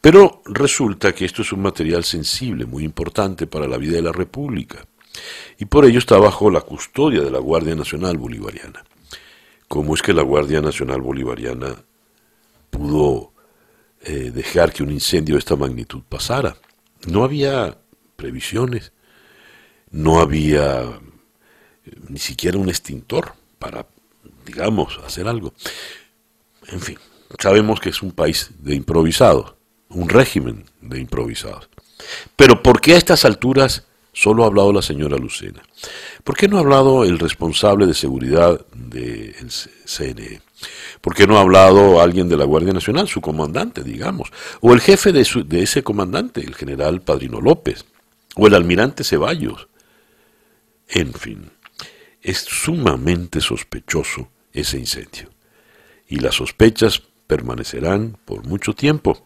Pero 0.00 0.42
resulta 0.44 1.14
que 1.14 1.24
esto 1.24 1.42
es 1.42 1.52
un 1.52 1.62
material 1.62 2.04
sensible, 2.04 2.66
muy 2.66 2.84
importante 2.84 3.46
para 3.46 3.66
la 3.66 3.78
vida 3.78 3.96
de 3.96 4.02
la 4.02 4.12
República, 4.12 4.86
y 5.58 5.64
por 5.64 5.84
ello 5.84 5.98
está 5.98 6.18
bajo 6.18 6.50
la 6.50 6.60
custodia 6.60 7.22
de 7.22 7.30
la 7.30 7.38
Guardia 7.38 7.74
Nacional 7.74 8.18
Bolivariana. 8.18 8.84
cómo 9.68 9.94
es 9.94 10.02
que 10.02 10.12
la 10.12 10.22
Guardia 10.22 10.60
Nacional 10.60 11.00
Bolivariana 11.00 11.74
pudo 12.70 13.32
eh, 14.02 14.30
dejar 14.32 14.72
que 14.72 14.82
un 14.82 14.92
incendio 14.92 15.36
de 15.36 15.38
esta 15.38 15.56
magnitud 15.56 16.02
pasara. 16.08 16.56
No 17.06 17.24
había 17.24 17.78
previsiones, 18.16 18.92
no 19.90 20.20
había 20.20 20.82
eh, 20.82 20.90
ni 22.08 22.18
siquiera 22.18 22.58
un 22.58 22.68
extintor 22.68 23.32
para, 23.58 23.86
digamos, 24.44 24.98
hacer 25.04 25.26
algo. 25.26 25.54
En 26.68 26.80
fin, 26.80 26.98
sabemos 27.38 27.80
que 27.80 27.90
es 27.90 28.02
un 28.02 28.12
país 28.12 28.50
de 28.58 28.74
improvisados, 28.74 29.54
un 29.88 30.08
régimen 30.08 30.64
de 30.80 31.00
improvisados. 31.00 31.68
Pero 32.36 32.62
¿por 32.62 32.80
qué 32.80 32.94
a 32.94 32.98
estas 32.98 33.24
alturas 33.24 33.84
solo 34.12 34.44
ha 34.44 34.46
hablado 34.46 34.72
la 34.72 34.82
señora 34.82 35.16
Lucena? 35.16 35.62
¿Por 36.22 36.36
qué 36.36 36.48
no 36.48 36.56
ha 36.56 36.60
hablado 36.60 37.04
el 37.04 37.18
responsable 37.18 37.86
de 37.86 37.94
seguridad 37.94 38.60
del 38.74 39.50
CNE? 39.84 40.40
¿Por 41.00 41.14
qué 41.14 41.26
no 41.26 41.36
ha 41.36 41.42
hablado 41.42 42.00
alguien 42.00 42.28
de 42.28 42.36
la 42.36 42.44
Guardia 42.44 42.72
Nacional, 42.72 43.08
su 43.08 43.20
comandante, 43.20 43.82
digamos? 43.82 44.32
O 44.60 44.72
el 44.72 44.80
jefe 44.80 45.12
de, 45.12 45.26
de 45.46 45.62
ese 45.62 45.82
comandante, 45.82 46.40
el 46.40 46.54
general 46.54 47.02
Padrino 47.02 47.40
López, 47.40 47.84
o 48.36 48.46
el 48.46 48.54
almirante 48.54 49.04
Ceballos. 49.04 49.68
En 50.88 51.12
fin, 51.12 51.50
es 52.22 52.38
sumamente 52.38 53.40
sospechoso 53.40 54.28
ese 54.52 54.78
incendio. 54.78 55.33
Y 56.08 56.18
las 56.18 56.36
sospechas 56.36 57.02
permanecerán 57.26 58.16
por 58.24 58.46
mucho 58.46 58.74
tiempo. 58.74 59.22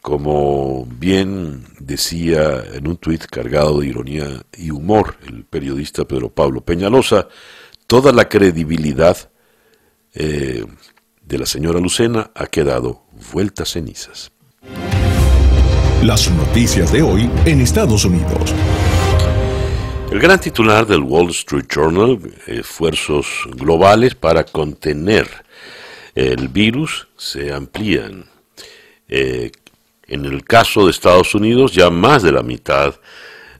Como 0.00 0.86
bien 0.86 1.64
decía 1.80 2.62
en 2.74 2.86
un 2.86 2.96
tuit 2.96 3.24
cargado 3.26 3.80
de 3.80 3.88
ironía 3.88 4.42
y 4.56 4.70
humor 4.70 5.16
el 5.26 5.44
periodista 5.44 6.04
Pedro 6.04 6.28
Pablo 6.30 6.60
Peñalosa, 6.60 7.28
toda 7.86 8.12
la 8.12 8.28
credibilidad 8.28 9.16
eh, 10.14 10.64
de 11.22 11.38
la 11.38 11.46
señora 11.46 11.80
Lucena 11.80 12.30
ha 12.34 12.46
quedado 12.46 13.02
vueltas 13.32 13.72
cenizas. 13.72 14.30
Las 16.02 16.30
noticias 16.30 16.92
de 16.92 17.02
hoy 17.02 17.28
en 17.46 17.60
Estados 17.60 18.04
Unidos. 18.04 18.54
El 20.10 20.20
gran 20.20 20.38
titular 20.38 20.86
del 20.86 21.00
Wall 21.00 21.30
Street 21.30 21.66
Journal, 21.68 22.20
esfuerzos 22.46 23.26
globales 23.56 24.14
para 24.14 24.44
contener 24.44 25.45
el 26.16 26.48
virus, 26.48 27.06
se 27.16 27.52
amplían. 27.52 28.24
Eh, 29.06 29.52
en 30.08 30.24
el 30.24 30.42
caso 30.44 30.84
de 30.84 30.90
Estados 30.90 31.34
Unidos, 31.34 31.72
ya 31.72 31.90
más 31.90 32.22
de 32.22 32.32
la 32.32 32.42
mitad 32.42 32.98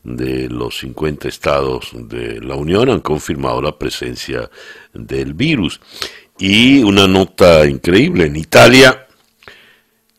de 0.02 0.48
los 0.48 0.78
50 0.78 1.28
estados 1.28 1.90
de 1.92 2.40
la 2.40 2.54
Unión 2.54 2.88
han 2.88 3.00
confirmado 3.00 3.60
la 3.60 3.76
presencia 3.76 4.50
del 4.94 5.34
virus. 5.34 5.80
Y 6.38 6.82
una 6.82 7.06
nota 7.06 7.66
increíble, 7.66 8.26
en 8.26 8.36
Italia, 8.36 9.06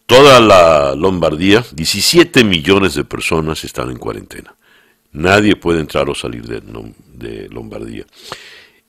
toda 0.05 0.39
la 0.39 0.95
Lombardía, 0.95 1.65
17 1.73 2.43
millones 2.43 2.93
de 2.95 3.03
personas 3.03 3.63
están 3.63 3.89
en 3.89 3.97
cuarentena. 3.97 4.55
Nadie 5.13 5.55
puede 5.55 5.79
entrar 5.79 6.09
o 6.09 6.13
salir 6.15 6.45
de, 6.45 6.61
de 7.13 7.49
Lombardía. 7.49 8.05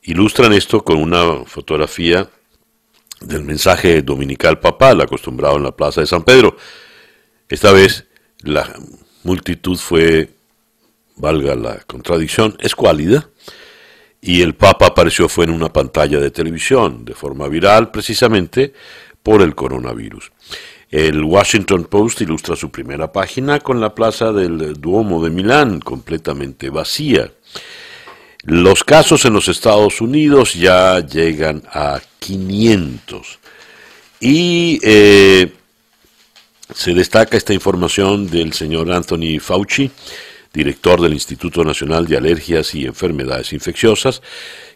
Ilustran 0.02 0.52
esto 0.52 0.82
con 0.84 0.98
una 0.98 1.44
fotografía 1.44 2.28
del 3.20 3.44
mensaje 3.44 4.02
dominical 4.02 4.60
papal 4.60 5.00
acostumbrado 5.00 5.56
en 5.56 5.64
la 5.64 5.76
plaza 5.76 6.00
de 6.00 6.06
San 6.06 6.22
Pedro. 6.22 6.56
Esta 7.48 7.72
vez 7.72 8.06
la 8.42 8.72
multitud 9.24 9.76
fue, 9.76 10.30
valga 11.16 11.54
la 11.54 11.80
contradicción, 11.80 12.56
escuálida 12.60 13.28
y 14.20 14.42
el 14.42 14.54
Papa 14.54 14.86
apareció 14.86 15.28
fue 15.28 15.44
en 15.44 15.50
una 15.50 15.72
pantalla 15.72 16.18
de 16.18 16.30
televisión 16.30 17.04
de 17.04 17.14
forma 17.14 17.48
viral 17.48 17.90
precisamente 17.90 18.72
por 19.22 19.42
el 19.42 19.54
coronavirus. 19.54 20.32
El 20.90 21.22
Washington 21.22 21.84
Post 21.84 22.22
ilustra 22.22 22.56
su 22.56 22.70
primera 22.70 23.12
página 23.12 23.60
con 23.60 23.80
la 23.80 23.94
plaza 23.94 24.32
del 24.32 24.74
Duomo 24.80 25.22
de 25.22 25.30
Milán 25.30 25.80
completamente 25.80 26.70
vacía. 26.70 27.30
Los 28.48 28.82
casos 28.82 29.26
en 29.26 29.34
los 29.34 29.46
Estados 29.48 30.00
Unidos 30.00 30.54
ya 30.54 31.00
llegan 31.00 31.62
a 31.70 32.00
500. 32.18 33.38
Y 34.20 34.80
eh, 34.82 35.52
se 36.74 36.94
destaca 36.94 37.36
esta 37.36 37.52
información 37.52 38.26
del 38.26 38.54
señor 38.54 38.90
Anthony 38.90 39.38
Fauci, 39.38 39.90
director 40.58 41.00
del 41.00 41.12
Instituto 41.12 41.62
Nacional 41.62 42.08
de 42.08 42.16
Alergias 42.16 42.74
y 42.74 42.84
Enfermedades 42.84 43.52
Infecciosas, 43.52 44.22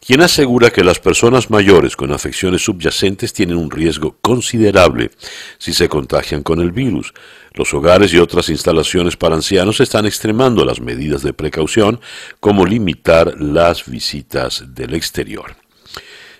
quien 0.00 0.20
asegura 0.20 0.70
que 0.70 0.84
las 0.84 1.00
personas 1.00 1.50
mayores 1.50 1.96
con 1.96 2.12
afecciones 2.12 2.62
subyacentes 2.62 3.32
tienen 3.32 3.56
un 3.56 3.68
riesgo 3.68 4.16
considerable 4.20 5.10
si 5.58 5.72
se 5.74 5.88
contagian 5.88 6.44
con 6.44 6.60
el 6.60 6.70
virus. 6.70 7.12
Los 7.54 7.74
hogares 7.74 8.14
y 8.14 8.18
otras 8.18 8.48
instalaciones 8.48 9.16
para 9.16 9.34
ancianos 9.34 9.80
están 9.80 10.06
extremando 10.06 10.64
las 10.64 10.80
medidas 10.80 11.22
de 11.22 11.32
precaución, 11.32 12.00
como 12.38 12.64
limitar 12.64 13.40
las 13.40 13.84
visitas 13.84 14.64
del 14.68 14.94
exterior. 14.94 15.61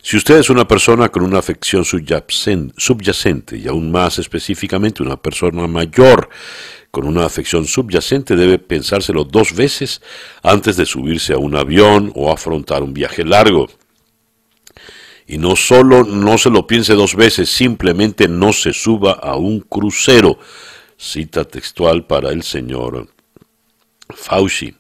Si 0.04 0.16
usted 0.16 0.38
es 0.38 0.50
una 0.50 0.66
persona 0.66 1.10
con 1.10 1.22
una 1.22 1.38
afección 1.38 1.84
subyacente 1.84 3.56
y 3.56 3.68
aún 3.68 3.92
más 3.92 4.18
específicamente 4.18 5.00
una 5.00 5.16
persona 5.16 5.68
mayor 5.68 6.28
con 6.90 7.06
una 7.06 7.24
afección 7.24 7.66
subyacente 7.66 8.34
debe 8.34 8.58
pensárselo 8.58 9.22
dos 9.22 9.54
veces 9.54 10.02
antes 10.42 10.76
de 10.76 10.86
subirse 10.86 11.34
a 11.34 11.38
un 11.38 11.54
avión 11.54 12.10
o 12.16 12.32
afrontar 12.32 12.82
un 12.82 12.92
viaje 12.92 13.24
largo. 13.24 13.70
Y 15.24 15.38
no 15.38 15.54
solo 15.54 16.02
no 16.02 16.36
se 16.36 16.50
lo 16.50 16.66
piense 16.66 16.94
dos 16.94 17.14
veces, 17.14 17.48
simplemente 17.48 18.26
no 18.26 18.52
se 18.52 18.72
suba 18.72 19.12
a 19.12 19.36
un 19.36 19.60
crucero. 19.60 20.36
Cita 20.98 21.44
textual 21.44 22.06
para 22.06 22.30
el 22.30 22.42
señor 22.42 23.08
Fauci. 24.10 24.74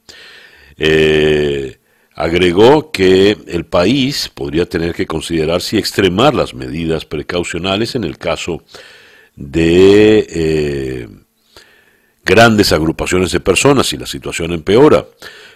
Eh, 0.76 1.78
agregó 2.14 2.90
que 2.90 3.36
el 3.46 3.64
país 3.64 4.30
podría 4.32 4.66
tener 4.66 4.94
que 4.94 5.06
considerar 5.06 5.62
si 5.62 5.78
extremar 5.78 6.34
las 6.34 6.54
medidas 6.54 7.04
precaucionales 7.04 7.94
en 7.94 8.04
el 8.04 8.18
caso 8.18 8.62
de 9.34 10.26
eh, 10.28 11.08
grandes 12.24 12.72
agrupaciones 12.72 13.32
de 13.32 13.40
personas 13.40 13.92
y 13.92 13.96
la 13.96 14.06
situación 14.06 14.52
empeora. 14.52 15.06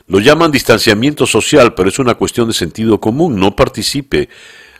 Lo 0.08 0.20
llaman 0.20 0.52
distanciamiento 0.52 1.26
social, 1.26 1.74
pero 1.74 1.88
es 1.88 1.98
una 1.98 2.14
cuestión 2.14 2.48
de 2.48 2.54
sentido 2.54 3.00
común. 3.00 3.38
No 3.38 3.54
participe 3.54 4.28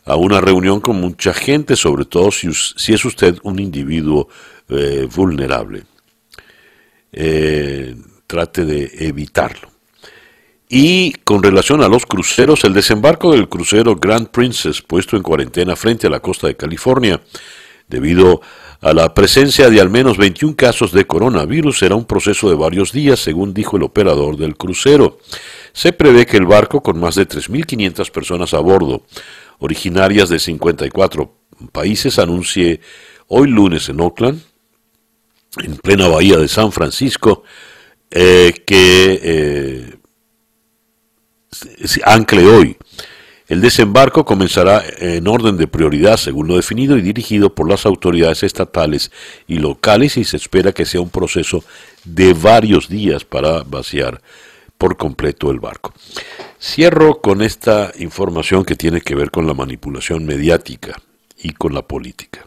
a 0.05 0.17
una 0.17 0.41
reunión 0.41 0.81
con 0.81 1.01
mucha 1.01 1.35
gente, 1.35 1.75
sobre 1.75 2.05
todo 2.05 2.31
si, 2.31 2.49
es 2.49 3.05
usted 3.05 3.37
un 3.43 3.59
individuo 3.59 4.29
eh, 4.69 5.07
vulnerable. 5.15 5.83
Eh, 7.12 7.97
trate 8.27 8.65
de 8.65 8.91
evitarlo. 9.01 9.76
Y 10.68 11.12
con 11.24 11.42
relación 11.42 11.83
a 11.83 11.88
los 11.88 12.07
cruceros, 12.07 12.64
el 12.64 12.74
desembarco 12.74 13.33
del 13.33 13.48
crucero 13.48 13.94
Grand 13.94 14.29
Princess, 14.29 14.83
puesto 14.83 15.16
en 15.16 15.22
cuarentena 15.22 15.76
frente 15.76 16.09
a 16.09 16.11
la 16.11 16.20
costa 16.20 16.48
de 16.48 16.57
California, 16.57 17.20
debido 17.88 18.40
a 18.81 18.92
la 18.92 19.14
presencia 19.14 19.70
de 19.70 19.81
al 19.81 19.90
menos 19.90 20.18
21 20.18 20.57
casos 20.57 20.92
de 20.92 21.07
coronavirus 21.07 21.79
será 21.79 21.94
un 21.94 22.05
proceso 22.05 22.48
de 22.48 22.57
varios 22.57 22.92
días, 22.92 23.20
según 23.20 23.55
dijo 23.55 23.76
el 23.76 23.85
operador 23.85 24.37
del 24.37 24.57
crucero. 24.57 25.18
Se 25.72 25.92
prevé 25.92 26.26
que 26.26 26.37
el 26.37 26.46
barco, 26.46 26.83
con 26.83 26.98
más 26.98 27.14
de 27.14 27.29
3.500 27.29 28.11
personas 28.11 28.55
a 28.55 28.59
bordo, 28.59 29.05
originarias 29.59 30.29
de 30.29 30.38
54 30.38 31.33
países, 31.72 32.18
anuncie 32.18 32.81
hoy 33.29 33.48
lunes 33.48 33.88
en 33.88 34.00
Oakland, 34.00 34.42
en 35.62 35.76
plena 35.76 36.09
bahía 36.09 36.37
de 36.37 36.48
San 36.48 36.72
Francisco, 36.72 37.44
eh, 38.11 38.52
que 38.66 39.20
eh, 39.22 39.96
ancle 42.05 42.47
hoy 42.47 42.77
el 43.49 43.61
desembarco 43.61 44.25
comenzará 44.25 44.83
en 44.99 45.29
orden 45.29 45.57
de 45.57 45.69
prioridad 45.69 46.16
según 46.16 46.49
lo 46.49 46.57
definido 46.57 46.97
y 46.97 47.01
dirigido 47.01 47.55
por 47.55 47.69
las 47.69 47.87
autoridades 47.87 48.42
estatales 48.42 49.12
y 49.47 49.59
locales 49.59 50.16
y 50.16 50.25
se 50.25 50.37
espera 50.37 50.73
que 50.73 50.85
sea 50.85 51.01
un 51.01 51.11
proceso 51.11 51.62
de 52.05 52.35
varios 52.35 52.88
días 52.88 53.25
para 53.25 53.62
vaciar 53.62 54.21
por 54.77 54.97
completo 54.97 55.53
el 55.53 55.61
barco. 55.61 55.95
Cierro 56.61 57.21
con 57.21 57.40
esta 57.40 57.92
información 57.99 58.64
que 58.64 58.75
tiene 58.75 59.01
que 59.01 59.14
ver 59.14 59.31
con 59.31 59.47
la 59.47 59.55
manipulación 59.55 60.25
mediática 60.25 61.01
y 61.38 61.53
con 61.53 61.73
la 61.73 61.83
política. 61.83 62.45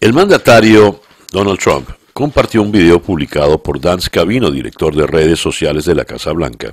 El 0.00 0.12
mandatario 0.12 1.02
Donald 1.30 1.60
Trump 1.60 1.88
compartió 2.14 2.62
un 2.62 2.70
video 2.70 3.02
publicado 3.02 3.60
por 3.60 3.80
Dan 3.80 4.00
Scavino, 4.00 4.50
director 4.52 4.94
de 4.94 5.04
redes 5.04 5.40
sociales 5.40 5.84
de 5.84 5.96
la 5.96 6.04
Casa 6.04 6.30
Blanca, 6.30 6.72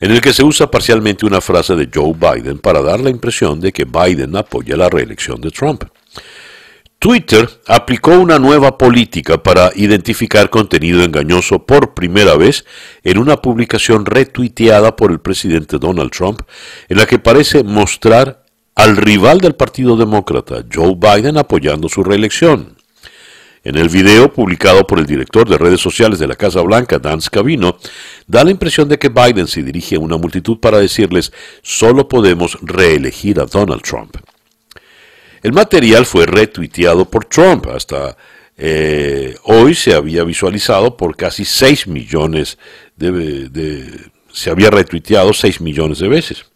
en 0.00 0.10
el 0.10 0.20
que 0.22 0.32
se 0.32 0.42
usa 0.42 0.70
parcialmente 0.70 1.26
una 1.26 1.42
frase 1.42 1.76
de 1.76 1.90
Joe 1.94 2.14
Biden 2.14 2.58
para 2.58 2.80
dar 2.80 2.98
la 2.98 3.10
impresión 3.10 3.60
de 3.60 3.70
que 3.70 3.84
Biden 3.84 4.34
apoya 4.34 4.74
la 4.74 4.88
reelección 4.88 5.42
de 5.42 5.50
Trump. 5.50 5.84
Twitter 6.98 7.50
aplicó 7.66 8.12
una 8.12 8.38
nueva 8.38 8.78
política 8.78 9.42
para 9.42 9.72
identificar 9.74 10.48
contenido 10.48 11.02
engañoso 11.02 11.66
por 11.66 11.92
primera 11.92 12.36
vez 12.36 12.64
en 13.04 13.18
una 13.18 13.42
publicación 13.42 14.06
retuiteada 14.06 14.96
por 14.96 15.10
el 15.10 15.20
presidente 15.20 15.78
Donald 15.78 16.12
Trump, 16.12 16.40
en 16.88 16.96
la 16.96 17.04
que 17.04 17.18
parece 17.18 17.62
mostrar 17.62 18.44
al 18.74 18.96
rival 18.96 19.38
del 19.38 19.54
Partido 19.54 19.98
Demócrata, 19.98 20.64
Joe 20.72 20.94
Biden, 20.96 21.36
apoyando 21.36 21.90
su 21.90 22.02
reelección. 22.02 22.81
En 23.64 23.76
el 23.76 23.88
video 23.88 24.32
publicado 24.32 24.84
por 24.86 24.98
el 24.98 25.06
director 25.06 25.48
de 25.48 25.56
redes 25.56 25.80
sociales 25.80 26.18
de 26.18 26.26
la 26.26 26.34
Casa 26.34 26.60
Blanca, 26.62 26.98
Dan 26.98 27.20
Scavino, 27.20 27.76
da 28.26 28.42
la 28.42 28.50
impresión 28.50 28.88
de 28.88 28.98
que 28.98 29.08
Biden 29.08 29.46
se 29.46 29.62
dirige 29.62 29.96
a 29.96 30.00
una 30.00 30.16
multitud 30.16 30.58
para 30.58 30.78
decirles 30.78 31.32
solo 31.62 32.08
podemos 32.08 32.58
reelegir 32.60 33.38
a 33.38 33.46
Donald 33.46 33.82
Trump. 33.82 34.16
El 35.42 35.52
material 35.52 36.06
fue 36.06 36.26
retuiteado 36.26 37.04
por 37.04 37.24
Trump. 37.24 37.66
Hasta 37.68 38.16
eh, 38.56 39.36
hoy 39.44 39.74
se 39.74 39.94
había 39.94 40.24
visualizado 40.24 40.96
por 40.96 41.16
casi 41.16 41.44
6 41.44 41.86
millones 41.86 42.58
de, 42.96 44.10
se 44.32 44.50
había 44.50 44.70
retuiteado 44.70 45.32
6 45.32 45.60
millones 45.60 45.98
de 45.98 46.08
veces. 46.08 46.46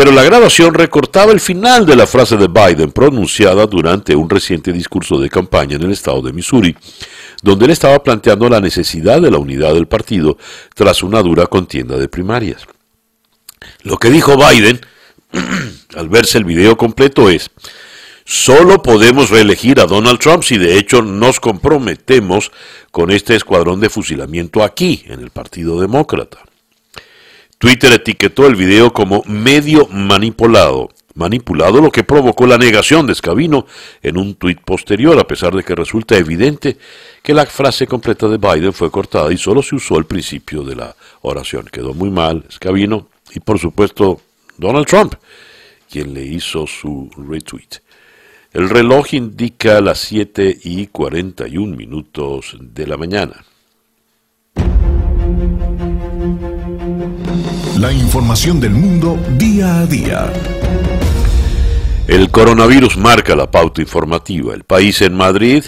Pero 0.00 0.12
la 0.12 0.22
grabación 0.22 0.72
recortaba 0.72 1.30
el 1.30 1.40
final 1.40 1.84
de 1.84 1.94
la 1.94 2.06
frase 2.06 2.38
de 2.38 2.48
Biden 2.48 2.90
pronunciada 2.90 3.66
durante 3.66 4.16
un 4.16 4.30
reciente 4.30 4.72
discurso 4.72 5.18
de 5.18 5.28
campaña 5.28 5.76
en 5.76 5.82
el 5.82 5.90
estado 5.90 6.22
de 6.22 6.32
Missouri, 6.32 6.74
donde 7.42 7.66
él 7.66 7.70
estaba 7.70 8.02
planteando 8.02 8.48
la 8.48 8.62
necesidad 8.62 9.20
de 9.20 9.30
la 9.30 9.36
unidad 9.36 9.74
del 9.74 9.88
partido 9.88 10.38
tras 10.74 11.02
una 11.02 11.20
dura 11.20 11.48
contienda 11.48 11.98
de 11.98 12.08
primarias. 12.08 12.66
Lo 13.82 13.98
que 13.98 14.08
dijo 14.08 14.38
Biden 14.38 14.80
al 15.94 16.08
verse 16.08 16.38
el 16.38 16.44
video 16.44 16.78
completo 16.78 17.28
es, 17.28 17.50
Solo 18.24 18.80
podemos 18.80 19.28
reelegir 19.28 19.80
a 19.80 19.86
Donald 19.86 20.18
Trump 20.18 20.44
si 20.44 20.56
de 20.56 20.78
hecho 20.78 21.02
nos 21.02 21.40
comprometemos 21.40 22.52
con 22.90 23.10
este 23.10 23.36
escuadrón 23.36 23.80
de 23.80 23.90
fusilamiento 23.90 24.62
aquí, 24.62 25.04
en 25.08 25.20
el 25.20 25.28
Partido 25.28 25.78
Demócrata. 25.78 26.38
Twitter 27.60 27.92
etiquetó 27.92 28.46
el 28.46 28.56
video 28.56 28.90
como 28.90 29.22
medio 29.26 29.86
manipulado, 29.88 30.88
manipulado 31.12 31.82
lo 31.82 31.92
que 31.92 32.04
provocó 32.04 32.46
la 32.46 32.56
negación 32.56 33.06
de 33.06 33.14
Scavino 33.14 33.66
en 34.02 34.16
un 34.16 34.34
tuit 34.36 34.62
posterior, 34.62 35.18
a 35.18 35.26
pesar 35.26 35.54
de 35.54 35.62
que 35.62 35.74
resulta 35.74 36.16
evidente 36.16 36.78
que 37.22 37.34
la 37.34 37.44
frase 37.44 37.86
completa 37.86 38.28
de 38.28 38.38
Biden 38.38 38.72
fue 38.72 38.90
cortada 38.90 39.30
y 39.30 39.36
solo 39.36 39.62
se 39.62 39.74
usó 39.74 39.98
el 39.98 40.06
principio 40.06 40.62
de 40.62 40.74
la 40.74 40.96
oración. 41.20 41.66
Quedó 41.70 41.92
muy 41.92 42.08
mal 42.08 42.46
Scavino 42.50 43.08
y 43.34 43.40
por 43.40 43.58
supuesto 43.58 44.22
Donald 44.56 44.86
Trump, 44.86 45.16
quien 45.90 46.14
le 46.14 46.24
hizo 46.24 46.66
su 46.66 47.10
retweet. 47.14 47.82
El 48.54 48.70
reloj 48.70 49.12
indica 49.12 49.82
las 49.82 49.98
7 49.98 50.60
y 50.64 50.86
41 50.86 51.76
minutos 51.76 52.56
de 52.58 52.86
la 52.86 52.96
mañana. 52.96 53.44
La 57.80 57.94
información 57.94 58.60
del 58.60 58.72
mundo 58.72 59.18
día 59.38 59.80
a 59.80 59.86
día. 59.86 60.30
El 62.06 62.30
coronavirus 62.30 62.98
marca 62.98 63.34
la 63.34 63.50
pauta 63.50 63.80
informativa. 63.80 64.52
El 64.52 64.64
país 64.64 65.00
en 65.00 65.14
Madrid 65.14 65.64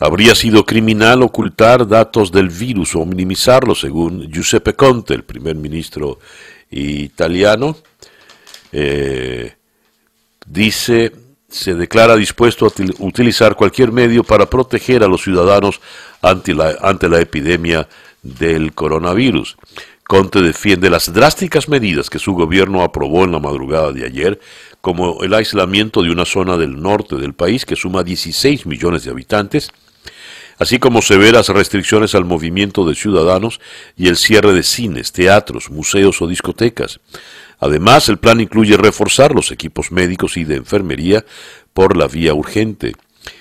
habría 0.00 0.34
sido 0.34 0.66
criminal 0.66 1.22
ocultar 1.22 1.86
datos 1.86 2.32
del 2.32 2.48
virus 2.48 2.96
o 2.96 3.04
minimizarlo, 3.04 3.76
según 3.76 4.28
Giuseppe 4.32 4.74
Conte, 4.74 5.14
el 5.14 5.22
primer 5.22 5.54
ministro 5.54 6.18
italiano. 6.70 7.76
Eh, 8.72 9.54
dice 10.44 11.12
se 11.48 11.74
declara 11.74 12.16
dispuesto 12.16 12.66
a 12.66 12.72
utilizar 12.98 13.54
cualquier 13.54 13.92
medio 13.92 14.24
para 14.24 14.50
proteger 14.50 15.04
a 15.04 15.08
los 15.08 15.22
ciudadanos 15.22 15.80
ante 16.20 16.52
la, 16.52 16.76
ante 16.82 17.08
la 17.08 17.20
epidemia 17.20 17.88
del 18.22 18.74
coronavirus. 18.74 19.56
Conte 20.08 20.40
defiende 20.40 20.88
las 20.88 21.12
drásticas 21.12 21.68
medidas 21.68 22.08
que 22.08 22.18
su 22.18 22.32
gobierno 22.32 22.82
aprobó 22.82 23.24
en 23.24 23.32
la 23.32 23.40
madrugada 23.40 23.92
de 23.92 24.06
ayer, 24.06 24.40
como 24.80 25.22
el 25.22 25.34
aislamiento 25.34 26.02
de 26.02 26.10
una 26.10 26.24
zona 26.24 26.56
del 26.56 26.80
norte 26.80 27.16
del 27.16 27.34
país 27.34 27.66
que 27.66 27.76
suma 27.76 28.02
16 28.02 28.64
millones 28.64 29.04
de 29.04 29.10
habitantes, 29.10 29.70
así 30.58 30.78
como 30.78 31.02
severas 31.02 31.50
restricciones 31.50 32.14
al 32.14 32.24
movimiento 32.24 32.88
de 32.88 32.94
ciudadanos 32.94 33.60
y 33.98 34.08
el 34.08 34.16
cierre 34.16 34.54
de 34.54 34.62
cines, 34.62 35.12
teatros, 35.12 35.68
museos 35.68 36.22
o 36.22 36.26
discotecas. 36.26 37.00
Además, 37.60 38.08
el 38.08 38.16
plan 38.16 38.40
incluye 38.40 38.78
reforzar 38.78 39.34
los 39.34 39.50
equipos 39.50 39.92
médicos 39.92 40.38
y 40.38 40.44
de 40.44 40.56
enfermería 40.56 41.22
por 41.74 41.98
la 41.98 42.08
vía 42.08 42.32
urgente. 42.32 42.94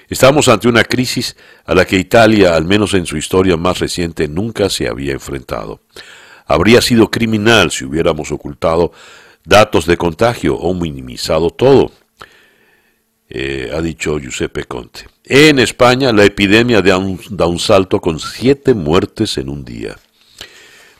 Estamos 0.10 0.50
ante 0.50 0.68
una 0.68 0.84
crisis 0.84 1.38
a 1.66 1.74
la 1.74 1.86
que 1.86 1.96
Italia, 1.96 2.58
al 2.58 2.66
menos 2.66 2.94
en 2.94 3.06
su 3.06 3.16
historia 3.16 3.56
más 3.56 3.80
reciente, 3.80 4.28
nunca 4.28 4.70
se 4.70 4.90
había 4.90 5.14
enfrentado. 5.14 5.80
Habría 6.48 6.82
sido 6.82 7.12
criminal 7.12 7.72
si 7.72 7.86
hubiéramos 7.86 8.32
ocultado 8.32 8.92
datos 9.44 9.86
de 9.86 9.98
contagio 9.98 10.56
o 10.56 10.74
minimizado 10.74 11.50
todo, 11.50 11.92
eh, 13.30 13.70
ha 13.74 13.82
dicho 13.82 14.18
Giuseppe 14.18 14.64
Conte. 14.64 15.08
En 15.26 15.60
España, 15.60 16.14
la 16.14 16.24
epidemia 16.24 16.82
da 16.82 16.98
un, 16.98 17.20
da 17.30 17.46
un 17.46 17.60
salto 17.60 18.00
con 18.00 18.20
siete 18.20 18.74
muertes 18.74 19.38
en 19.38 19.50
un 19.50 19.66
día. 19.66 19.98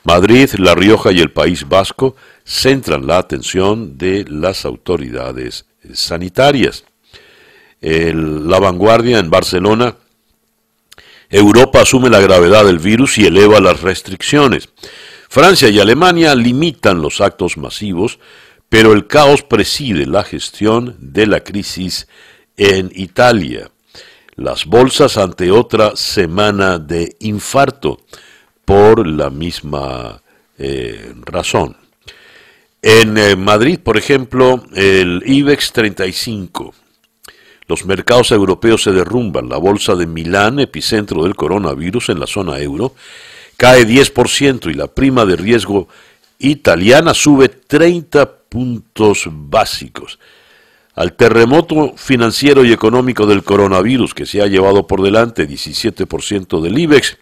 Madrid, 0.04 0.50
La 0.58 0.74
Rioja 0.74 1.12
y 1.12 1.20
el 1.20 1.32
País 1.32 1.68
Vasco 1.68 2.16
centran 2.44 3.06
la 3.06 3.18
atención 3.18 3.98
de 3.98 4.24
las 4.28 4.64
autoridades 4.64 5.66
sanitarias. 5.92 6.84
la 7.80 8.58
vanguardia 8.58 9.18
en 9.18 9.30
Barcelona, 9.30 9.96
Europa 11.30 11.82
asume 11.82 12.08
la 12.08 12.20
gravedad 12.20 12.64
del 12.64 12.78
virus 12.78 13.18
y 13.18 13.26
eleva 13.26 13.60
las 13.60 13.82
restricciones. 13.82 14.70
Francia 15.28 15.68
y 15.68 15.78
Alemania 15.78 16.34
limitan 16.34 17.02
los 17.02 17.20
actos 17.20 17.56
masivos, 17.58 18.18
pero 18.68 18.92
el 18.92 19.06
caos 19.06 19.42
preside 19.42 20.06
la 20.06 20.24
gestión 20.24 20.96
de 20.98 21.26
la 21.26 21.40
crisis 21.40 22.08
en 22.56 22.90
Italia. 22.94 23.70
Las 24.36 24.66
bolsas 24.66 25.16
ante 25.16 25.50
otra 25.50 25.96
semana 25.96 26.78
de 26.78 27.16
infarto 27.20 28.00
por 28.64 29.06
la 29.06 29.30
misma 29.30 30.22
eh, 30.58 31.12
razón. 31.24 31.76
En 32.80 33.18
eh, 33.18 33.36
Madrid, 33.36 33.80
por 33.80 33.96
ejemplo, 33.96 34.62
el 34.74 35.22
IBEX 35.26 35.72
35. 35.72 36.74
Los 37.66 37.84
mercados 37.84 38.30
europeos 38.30 38.82
se 38.82 38.92
derrumban. 38.92 39.48
La 39.48 39.58
bolsa 39.58 39.94
de 39.94 40.06
Milán, 40.06 40.58
epicentro 40.58 41.24
del 41.24 41.34
coronavirus 41.34 42.10
en 42.10 42.20
la 42.20 42.26
zona 42.26 42.58
euro, 42.60 42.94
cae 43.58 43.86
10% 43.86 44.70
y 44.70 44.74
la 44.74 44.86
prima 44.86 45.26
de 45.26 45.36
riesgo 45.36 45.88
italiana 46.38 47.12
sube 47.12 47.48
30 47.48 48.30
puntos 48.48 49.24
básicos. 49.30 50.18
Al 50.94 51.14
terremoto 51.14 51.94
financiero 51.96 52.64
y 52.64 52.72
económico 52.72 53.26
del 53.26 53.42
coronavirus 53.42 54.14
que 54.14 54.26
se 54.26 54.40
ha 54.40 54.46
llevado 54.46 54.86
por 54.86 55.02
delante 55.02 55.46
17% 55.46 56.60
del 56.62 56.78
IBEX, 56.78 57.18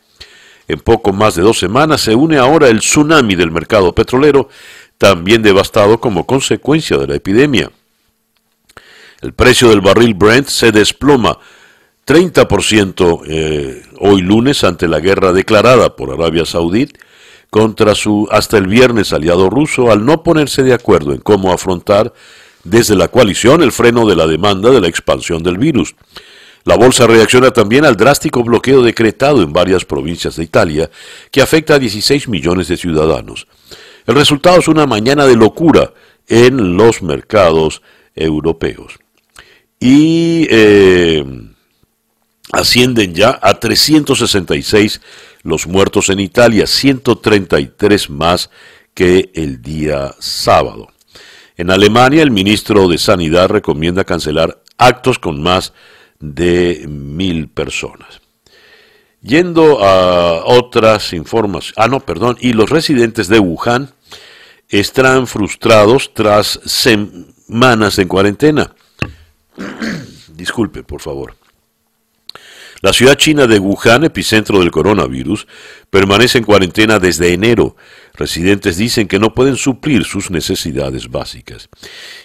en 0.69 0.79
poco 0.81 1.13
más 1.13 1.37
de 1.37 1.43
dos 1.43 1.59
semanas 1.59 2.03
se 2.03 2.15
une 2.15 2.37
ahora 2.37 2.69
el 2.69 2.81
tsunami 2.81 3.35
del 3.35 3.51
mercado 3.51 3.95
petrolero, 3.95 4.51
también 4.99 5.43
devastado 5.43 6.01
como 6.01 6.27
consecuencia 6.27 6.99
de 6.99 7.07
la 7.07 7.15
epidemia. 7.17 7.71
El 9.23 9.33
precio 9.33 9.71
del 9.71 9.81
barril 9.81 10.13
Brent 10.13 10.49
se 10.49 10.71
desploma 10.71 11.39
30% 12.07 13.23
eh, 13.27 13.86
hoy 13.99 14.23
lunes 14.23 14.65
ante 14.65 14.89
la 14.89 15.01
guerra 15.01 15.33
declarada 15.33 15.97
por 15.97 16.13
Arabia 16.13 16.45
Saudí 16.45 16.89
contra 17.51 17.95
su 17.95 18.29
hasta 18.31 18.59
el 18.59 18.67
viernes 18.67 19.13
aliado 19.13 19.49
ruso 19.49 19.91
al 19.91 20.05
no 20.05 20.23
ponerse 20.23 20.63
de 20.63 20.75
acuerdo 20.75 21.13
en 21.13 21.21
cómo 21.21 21.53
afrontar 21.53 22.13
desde 22.65 22.97
la 22.97 23.09
coalición 23.09 23.63
el 23.63 23.73
freno 23.73 24.07
de 24.07 24.17
la 24.17 24.27
demanda 24.27 24.71
de 24.71 24.81
la 24.81 24.89
expansión 24.89 25.43
del 25.43 25.59
virus. 25.59 25.95
La 26.65 26.77
bolsa 26.77 27.07
reacciona 27.07 27.53
también 27.53 27.85
al 27.85 27.97
drástico 27.97 28.43
bloqueo 28.43 28.83
decretado 28.83 29.41
en 29.41 29.53
varias 29.53 29.85
provincias 29.85 30.35
de 30.35 30.43
Italia, 30.43 30.91
que 31.31 31.41
afecta 31.41 31.75
a 31.77 31.79
16 31.79 32.27
millones 32.29 32.67
de 32.67 32.77
ciudadanos. 32.77 33.47
El 34.05 34.17
resultado 34.17 34.59
es 34.59 34.67
una 34.67 34.85
mañana 34.85 35.27
de 35.27 35.37
locura 35.37 35.93
en 36.27 36.77
los 36.77 37.03
mercados 37.03 37.83
europeos. 38.17 38.99
Y 39.79 40.49
eh, 40.51 41.25
ascienden 42.53 43.15
ya 43.15 43.39
a 43.43 43.55
366 43.55 45.01
los 45.43 45.67
muertos 45.67 46.09
en 46.09 46.21
Italia, 46.21 46.67
133 46.67 48.11
más 48.11 48.51
que 48.95 49.31
el 49.35 49.63
día 49.63 50.15
sábado. 50.19 50.89
En 51.57 51.71
Alemania, 51.71 52.23
el 52.23 52.31
ministro 52.31 52.89
de 52.89 52.99
Sanidad 52.99 53.49
recomienda 53.49 54.05
cancelar 54.05 54.63
actos 54.77 55.19
con 55.19 55.43
más 55.43 55.73
de 56.19 56.85
mil 56.89 57.49
personas. 57.49 58.21
Yendo 59.23 59.85
a 59.85 60.45
otras 60.45 61.13
informaciones, 61.13 61.75
ah 61.79 61.89
no, 61.89 62.01
perdón, 62.01 62.37
y 62.41 62.53
los 62.53 62.71
residentes 62.71 63.29
de 63.29 63.39
Wuhan 63.39 63.91
están 64.69 65.27
frustrados 65.27 66.13
tras 66.13 66.61
semanas 66.65 67.99
en 67.99 68.09
cuarentena. 68.09 68.75
Disculpe, 70.35 70.83
por 70.83 71.01
favor. 71.01 71.35
La 72.83 72.93
ciudad 72.93 73.15
china 73.15 73.47
de 73.47 73.59
Wuhan, 73.59 74.05
epicentro 74.05 74.61
del 74.61 74.71
coronavirus, 74.71 75.47
permanece 75.89 76.39
en 76.39 76.45
cuarentena 76.45 76.99
desde 76.99 77.33
enero. 77.33 77.77
Residentes 78.15 78.77
dicen 78.77 79.09
que 79.09 79.19
no 79.19 79.35
pueden 79.35 79.57
suplir 79.57 80.05
sus 80.05 80.31
necesidades 80.31 81.11
básicas. 81.11 81.69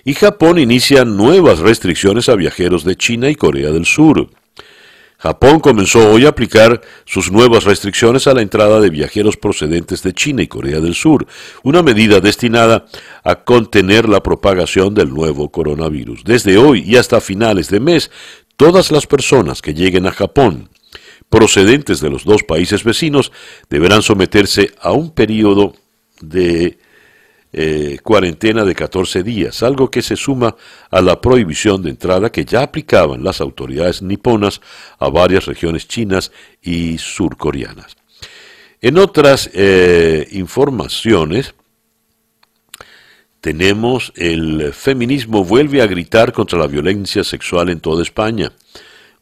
Y 0.03 0.13
Japón 0.13 0.59
inicia 0.59 1.05
nuevas 1.05 1.59
restricciones 1.59 2.27
a 2.27 2.35
viajeros 2.35 2.83
de 2.83 2.95
China 2.95 3.29
y 3.29 3.35
Corea 3.35 3.71
del 3.71 3.85
Sur. 3.85 4.29
Japón 5.21 5.59
comenzó 5.59 6.09
hoy 6.09 6.25
a 6.25 6.29
aplicar 6.29 6.81
sus 7.05 7.31
nuevas 7.31 7.63
restricciones 7.63 8.25
a 8.25 8.33
la 8.33 8.41
entrada 8.41 8.79
de 8.79 8.89
viajeros 8.89 9.37
procedentes 9.37 10.01
de 10.01 10.13
China 10.13 10.41
y 10.41 10.47
Corea 10.47 10.79
del 10.79 10.95
Sur, 10.95 11.27
una 11.61 11.83
medida 11.83 12.19
destinada 12.19 12.87
a 13.23 13.35
contener 13.35 14.09
la 14.09 14.23
propagación 14.23 14.95
del 14.95 15.13
nuevo 15.13 15.51
coronavirus. 15.51 16.23
Desde 16.23 16.57
hoy 16.57 16.83
y 16.87 16.95
hasta 16.95 17.21
finales 17.21 17.69
de 17.69 17.79
mes, 17.79 18.09
todas 18.57 18.91
las 18.91 19.07
personas 19.07 19.61
que 19.61 19.73
lleguen 19.73 20.07
a 20.07 20.11
Japón 20.11 20.69
procedentes 21.29 22.01
de 22.01 22.09
los 22.09 22.25
dos 22.25 22.43
países 22.43 22.83
vecinos 22.83 23.31
deberán 23.69 24.01
someterse 24.01 24.71
a 24.81 24.91
un 24.91 25.11
periodo 25.11 25.73
de 26.19 26.77
eh, 27.53 27.99
cuarentena 28.03 28.65
de 28.65 28.75
14 28.75 29.23
días, 29.23 29.63
algo 29.63 29.89
que 29.89 30.01
se 30.01 30.15
suma 30.15 30.55
a 30.89 31.01
la 31.01 31.19
prohibición 31.19 31.81
de 31.81 31.89
entrada 31.89 32.31
que 32.31 32.45
ya 32.45 32.63
aplicaban 32.63 33.23
las 33.23 33.41
autoridades 33.41 34.01
niponas 34.01 34.61
a 34.99 35.09
varias 35.09 35.45
regiones 35.45 35.87
chinas 35.87 36.31
y 36.61 36.97
surcoreanas. 36.97 37.95
En 38.81 38.97
otras 38.97 39.49
eh, 39.53 40.27
informaciones, 40.31 41.53
tenemos 43.41 44.13
el 44.15 44.71
feminismo 44.71 45.43
vuelve 45.43 45.81
a 45.81 45.87
gritar 45.87 46.31
contra 46.31 46.59
la 46.59 46.67
violencia 46.67 47.23
sexual 47.23 47.69
en 47.69 47.79
toda 47.79 48.03
España. 48.03 48.51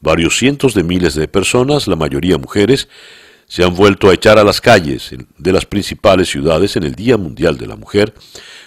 Varios 0.01 0.37
cientos 0.37 0.73
de 0.73 0.83
miles 0.83 1.15
de 1.15 1.29
personas, 1.29 1.87
la 1.87 1.95
mayoría 1.95 2.37
mujeres, 2.37 2.89
se 3.47 3.63
han 3.63 3.73
vuelto 3.73 4.09
a 4.09 4.13
echar 4.13 4.37
a 4.37 4.43
las 4.43 4.61
calles 4.61 5.09
de 5.37 5.53
las 5.53 5.65
principales 5.65 6.29
ciudades 6.29 6.75
en 6.75 6.83
el 6.83 6.93
Día 6.93 7.17
Mundial 7.17 7.57
de 7.57 7.65
la 7.65 7.75
Mujer 7.75 8.13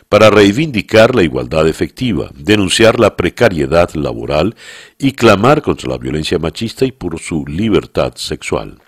para 0.08 0.28
reivindicar 0.28 1.14
la 1.14 1.22
igualdad 1.22 1.68
efectiva, 1.68 2.30
denunciar 2.34 2.98
la 2.98 3.16
precariedad 3.16 3.94
laboral 3.94 4.56
y 4.98 5.12
clamar 5.12 5.62
contra 5.62 5.90
la 5.90 5.98
violencia 5.98 6.38
machista 6.38 6.84
y 6.84 6.92
por 6.92 7.20
su 7.20 7.46
libertad 7.46 8.14
sexual. 8.16 8.78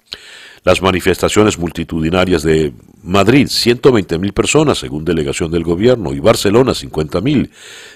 Las 0.65 0.81
manifestaciones 0.81 1.59
multitudinarias 1.59 2.43
de 2.43 2.73
Madrid, 3.03 3.49
120.000 3.49 4.33
personas 4.33 4.79
según 4.79 5.05
delegación 5.05 5.51
del 5.51 5.63
gobierno, 5.63 6.15
y 6.15 6.21
Barcelona, 6.21 6.73
50.000 6.73 7.51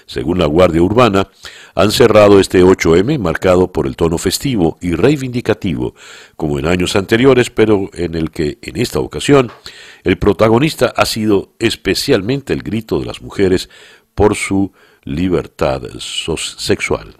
según 0.05 0.37
la 0.37 0.45
Guardia 0.45 0.83
Urbana, 0.83 1.27
han 1.73 1.91
cerrado 1.91 2.39
este 2.39 2.63
8M 2.63 3.17
marcado 3.17 3.71
por 3.71 3.87
el 3.87 3.95
tono 3.95 4.19
festivo 4.19 4.77
y 4.81 4.93
reivindicativo, 4.93 5.95
como 6.35 6.59
en 6.59 6.67
años 6.67 6.95
anteriores, 6.95 7.49
pero 7.49 7.89
en 7.91 8.13
el 8.13 8.29
que 8.29 8.59
en 8.61 8.77
esta 8.77 8.99
ocasión 8.99 9.51
el 10.03 10.19
protagonista 10.19 10.93
ha 10.95 11.07
sido 11.07 11.55
especialmente 11.57 12.53
el 12.53 12.61
grito 12.61 12.99
de 12.99 13.07
las 13.07 13.23
mujeres 13.23 13.67
por 14.13 14.35
su 14.35 14.73
libertad 15.05 15.81
sexual. 15.97 17.15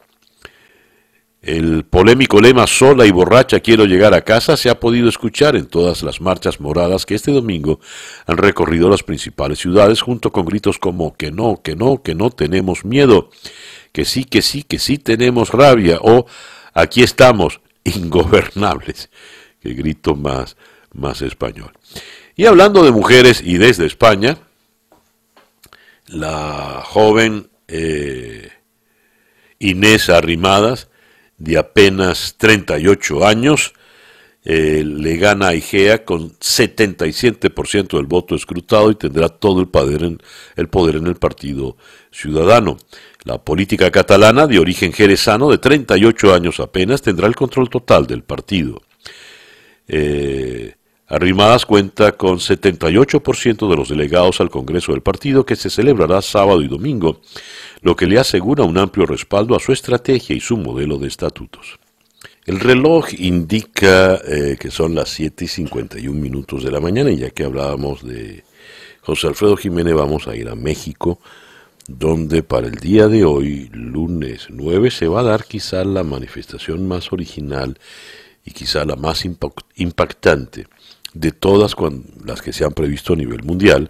El 1.41 1.85
polémico 1.85 2.41
lema 2.41 2.67
sola 2.67 3.05
y 3.05 3.11
borracha 3.11 3.61
quiero 3.61 3.85
llegar 3.85 4.13
a 4.13 4.23
casa 4.25 4.57
se 4.57 4.69
ha 4.69 4.77
podido 4.77 5.07
escuchar 5.07 5.55
en 5.55 5.67
todas 5.67 6.03
las 6.03 6.19
marchas 6.19 6.59
moradas 6.59 7.05
que 7.05 7.15
este 7.15 7.31
domingo 7.31 7.79
han 8.25 8.35
recorrido 8.35 8.89
las 8.89 9.03
principales 9.03 9.59
ciudades 9.59 10.01
junto 10.01 10.33
con 10.33 10.45
gritos 10.45 10.79
como 10.79 11.15
que 11.15 11.31
no, 11.31 11.61
que 11.63 11.77
no, 11.77 12.03
que 12.03 12.13
no 12.13 12.29
tenemos 12.29 12.83
miedo, 12.83 13.29
que 13.93 14.03
sí, 14.03 14.25
que 14.25 14.41
sí, 14.41 14.63
que 14.63 14.79
sí 14.79 14.97
tenemos 14.97 15.51
rabia 15.51 15.99
o 16.01 16.25
aquí 16.73 17.03
estamos 17.03 17.61
ingobernables. 17.85 19.09
Qué 19.61 19.73
grito 19.73 20.15
más, 20.15 20.57
más 20.91 21.21
español. 21.21 21.71
Y 22.35 22.47
hablando 22.47 22.83
de 22.83 22.91
mujeres 22.91 23.41
y 23.41 23.57
desde 23.57 23.85
España, 23.85 24.37
la 26.07 26.83
joven 26.85 27.49
eh, 27.69 28.51
Inés 29.59 30.09
Arrimadas 30.09 30.88
de 31.39 31.57
apenas 31.57 32.35
38 32.37 33.25
años, 33.25 33.73
eh, 34.45 34.83
le 34.85 35.17
gana 35.17 35.49
a 35.49 35.55
Igea 35.55 36.05
con 36.05 36.31
77% 36.31 37.97
del 37.97 38.05
voto 38.05 38.35
escrutado 38.35 38.91
y 38.91 38.95
tendrá 38.95 39.29
todo 39.29 39.61
el 39.61 39.67
poder, 39.67 40.03
en, 40.03 40.21
el 40.55 40.67
Partido 41.15 41.77
Ciudadano. 42.11 42.77
La 43.23 43.37
política 43.37 43.91
catalana, 43.91 44.47
de 44.47 44.59
origen 44.59 44.93
jerezano, 44.93 45.49
de 45.49 45.57
38 45.57 46.33
años 46.33 46.59
apenas, 46.59 47.01
tendrá 47.01 47.27
el 47.27 47.35
control 47.35 47.69
total 47.69 48.07
del 48.07 48.23
partido. 48.23 48.81
Eh, 49.87 50.75
Arrimadas 51.09 51.65
cuenta 51.65 52.11
con 52.11 52.37
78% 52.37 53.67
de 53.67 53.75
los 53.75 53.89
delegados 53.89 54.39
al 54.41 54.51
Congreso 54.51 54.91
del 54.91 55.01
partido 55.01 55.43
que 55.43 55.55
se 55.55 55.71
celebrará 55.71 56.21
sábado 56.21 56.61
y 56.61 56.67
domingo 56.67 57.21
lo 57.81 57.95
que 57.95 58.07
le 58.07 58.19
asegura 58.19 58.63
un 58.63 58.77
amplio 58.77 59.05
respaldo 59.05 59.55
a 59.55 59.59
su 59.59 59.71
estrategia 59.71 60.35
y 60.35 60.39
su 60.39 60.57
modelo 60.57 60.97
de 60.97 61.07
estatutos. 61.07 61.79
El 62.45 62.59
reloj 62.59 63.13
indica 63.17 64.15
eh, 64.25 64.57
que 64.59 64.71
son 64.71 64.95
las 64.95 65.09
7 65.09 65.45
y 65.45 65.47
51 65.47 66.19
minutos 66.19 66.63
de 66.63 66.71
la 66.71 66.79
mañana 66.79 67.11
y 67.11 67.17
ya 67.17 67.29
que 67.29 67.43
hablábamos 67.43 68.05
de 68.05 68.43
José 69.01 69.27
Alfredo 69.27 69.55
Jiménez 69.55 69.93
vamos 69.93 70.27
a 70.27 70.35
ir 70.35 70.49
a 70.49 70.55
México 70.55 71.19
donde 71.89 72.43
para 72.43 72.67
el 72.67 72.75
día 72.75 73.07
de 73.07 73.25
hoy, 73.25 73.69
lunes 73.73 74.47
9, 74.49 74.91
se 74.91 75.07
va 75.07 75.21
a 75.21 75.23
dar 75.23 75.45
quizá 75.45 75.83
la 75.83 76.03
manifestación 76.03 76.87
más 76.87 77.11
original 77.11 77.79
y 78.45 78.51
quizá 78.51 78.85
la 78.85 78.95
más 78.95 79.25
impactante 79.25 80.67
de 81.13 81.31
todas 81.31 81.75
las 82.23 82.41
que 82.41 82.53
se 82.53 82.63
han 82.63 82.73
previsto 82.73 83.13
a 83.13 83.15
nivel 83.15 83.43
mundial, 83.43 83.89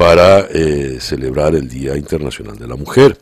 para 0.00 0.46
eh, 0.50 0.96
celebrar 0.98 1.54
el 1.54 1.68
Día 1.68 1.94
Internacional 1.94 2.56
de 2.56 2.66
la 2.66 2.74
Mujer. 2.74 3.18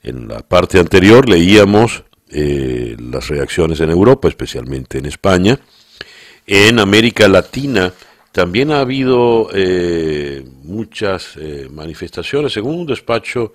En 0.00 0.28
la 0.28 0.38
parte 0.38 0.78
anterior 0.78 1.28
leíamos 1.28 2.04
eh, 2.30 2.96
las 3.00 3.26
reacciones 3.26 3.80
en 3.80 3.90
Europa, 3.90 4.28
especialmente 4.28 4.98
en 4.98 5.06
España. 5.06 5.58
En 6.46 6.78
América 6.78 7.26
Latina 7.26 7.92
también 8.30 8.70
ha 8.70 8.78
habido 8.78 9.50
eh, 9.52 10.44
muchas 10.62 11.36
manifestaciones. 11.72 12.52
Según 12.52 12.76
un 12.76 12.86
despacho 12.86 13.52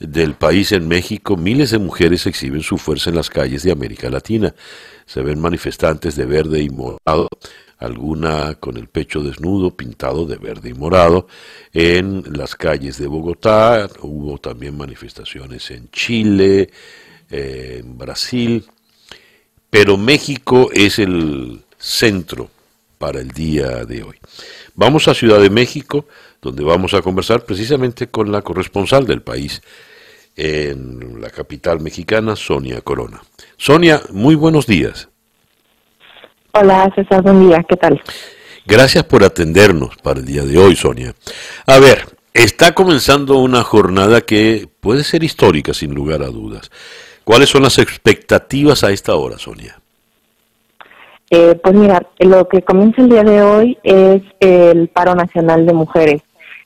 del 0.00 0.34
país 0.34 0.72
en 0.72 0.88
México, 0.88 1.36
miles 1.36 1.70
de 1.70 1.78
mujeres 1.78 2.26
exhiben 2.26 2.62
su 2.62 2.78
fuerza 2.78 3.10
en 3.10 3.16
las 3.16 3.30
calles 3.30 3.62
de 3.62 3.70
América 3.70 4.10
Latina. 4.10 4.52
Se 5.06 5.22
ven 5.22 5.38
manifestantes 5.38 6.16
de 6.16 6.26
verde 6.26 6.60
y 6.62 6.68
morado 6.68 7.28
alguna 7.78 8.54
con 8.54 8.76
el 8.76 8.88
pecho 8.88 9.22
desnudo, 9.22 9.76
pintado 9.76 10.26
de 10.26 10.36
verde 10.36 10.70
y 10.70 10.74
morado, 10.74 11.26
en 11.72 12.24
las 12.36 12.54
calles 12.54 12.98
de 12.98 13.06
Bogotá, 13.06 13.88
hubo 14.00 14.38
también 14.38 14.76
manifestaciones 14.76 15.70
en 15.70 15.90
Chile, 15.90 16.70
en 17.30 17.98
Brasil, 17.98 18.64
pero 19.68 19.96
México 19.96 20.70
es 20.72 20.98
el 20.98 21.62
centro 21.78 22.50
para 22.98 23.20
el 23.20 23.30
día 23.30 23.84
de 23.84 24.02
hoy. 24.02 24.16
Vamos 24.74 25.08
a 25.08 25.14
Ciudad 25.14 25.40
de 25.40 25.50
México, 25.50 26.06
donde 26.40 26.64
vamos 26.64 26.94
a 26.94 27.02
conversar 27.02 27.44
precisamente 27.44 28.08
con 28.08 28.32
la 28.32 28.42
corresponsal 28.42 29.06
del 29.06 29.22
país 29.22 29.60
en 30.36 31.20
la 31.20 31.30
capital 31.30 31.80
mexicana, 31.80 32.36
Sonia 32.36 32.80
Corona. 32.80 33.22
Sonia, 33.56 34.02
muy 34.10 34.34
buenos 34.34 34.66
días. 34.66 35.08
Hola, 36.58 36.90
César, 36.94 37.20
buen 37.22 37.46
día, 37.46 37.62
¿qué 37.68 37.76
tal? 37.76 38.00
Gracias 38.64 39.04
por 39.04 39.22
atendernos 39.22 39.94
para 39.98 40.20
el 40.20 40.24
día 40.24 40.42
de 40.42 40.56
hoy, 40.56 40.74
Sonia. 40.74 41.12
A 41.66 41.78
ver, 41.78 42.06
está 42.32 42.72
comenzando 42.72 43.38
una 43.40 43.62
jornada 43.62 44.22
que 44.22 44.66
puede 44.80 45.04
ser 45.04 45.22
histórica, 45.22 45.74
sin 45.74 45.94
lugar 45.94 46.22
a 46.22 46.28
dudas. 46.28 46.70
¿Cuáles 47.24 47.50
son 47.50 47.62
las 47.62 47.78
expectativas 47.78 48.84
a 48.84 48.90
esta 48.90 49.16
hora, 49.16 49.36
Sonia? 49.36 49.78
Eh, 51.28 51.60
pues 51.62 51.74
mira, 51.74 52.00
lo 52.20 52.48
que 52.48 52.62
comienza 52.62 53.02
el 53.02 53.10
día 53.10 53.22
de 53.22 53.42
hoy 53.42 53.78
es 53.82 54.22
el 54.40 54.88
paro 54.88 55.14
nacional 55.14 55.66
de 55.66 55.74
mujeres. 55.74 56.22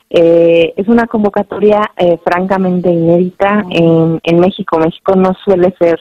Eh, 0.09 0.73
es 0.77 0.87
una 0.87 1.09
convocatoria 1.09 1.91
eh, 1.97 2.17
francamente 2.23 2.91
inédita 2.91 3.65
en, 3.71 4.21
en 4.23 4.39
México. 4.39 4.79
México 4.79 5.17
no 5.17 5.35
suele 5.45 5.75
ser 5.81 5.99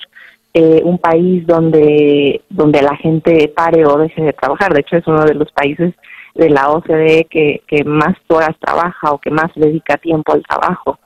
eh, 0.53 0.81
un 0.83 0.97
país 0.97 1.45
donde, 1.45 2.41
donde 2.49 2.81
la 2.81 2.95
gente 2.97 3.51
pare 3.55 3.85
o 3.85 3.97
deje 3.97 4.21
de 4.23 4.33
trabajar. 4.33 4.73
De 4.73 4.81
hecho, 4.81 4.97
es 4.97 5.07
uno 5.07 5.23
de 5.23 5.35
los 5.35 5.51
países 5.51 5.93
de 6.35 6.49
la 6.49 6.69
OCDE 6.71 7.27
que, 7.29 7.61
que 7.67 7.83
más 7.83 8.15
horas 8.27 8.55
trabaja 8.59 9.11
o 9.11 9.19
que 9.19 9.29
más 9.29 9.51
dedica 9.55 9.97
tiempo 9.97 10.33
al 10.33 10.43
trabajo. 10.43 10.99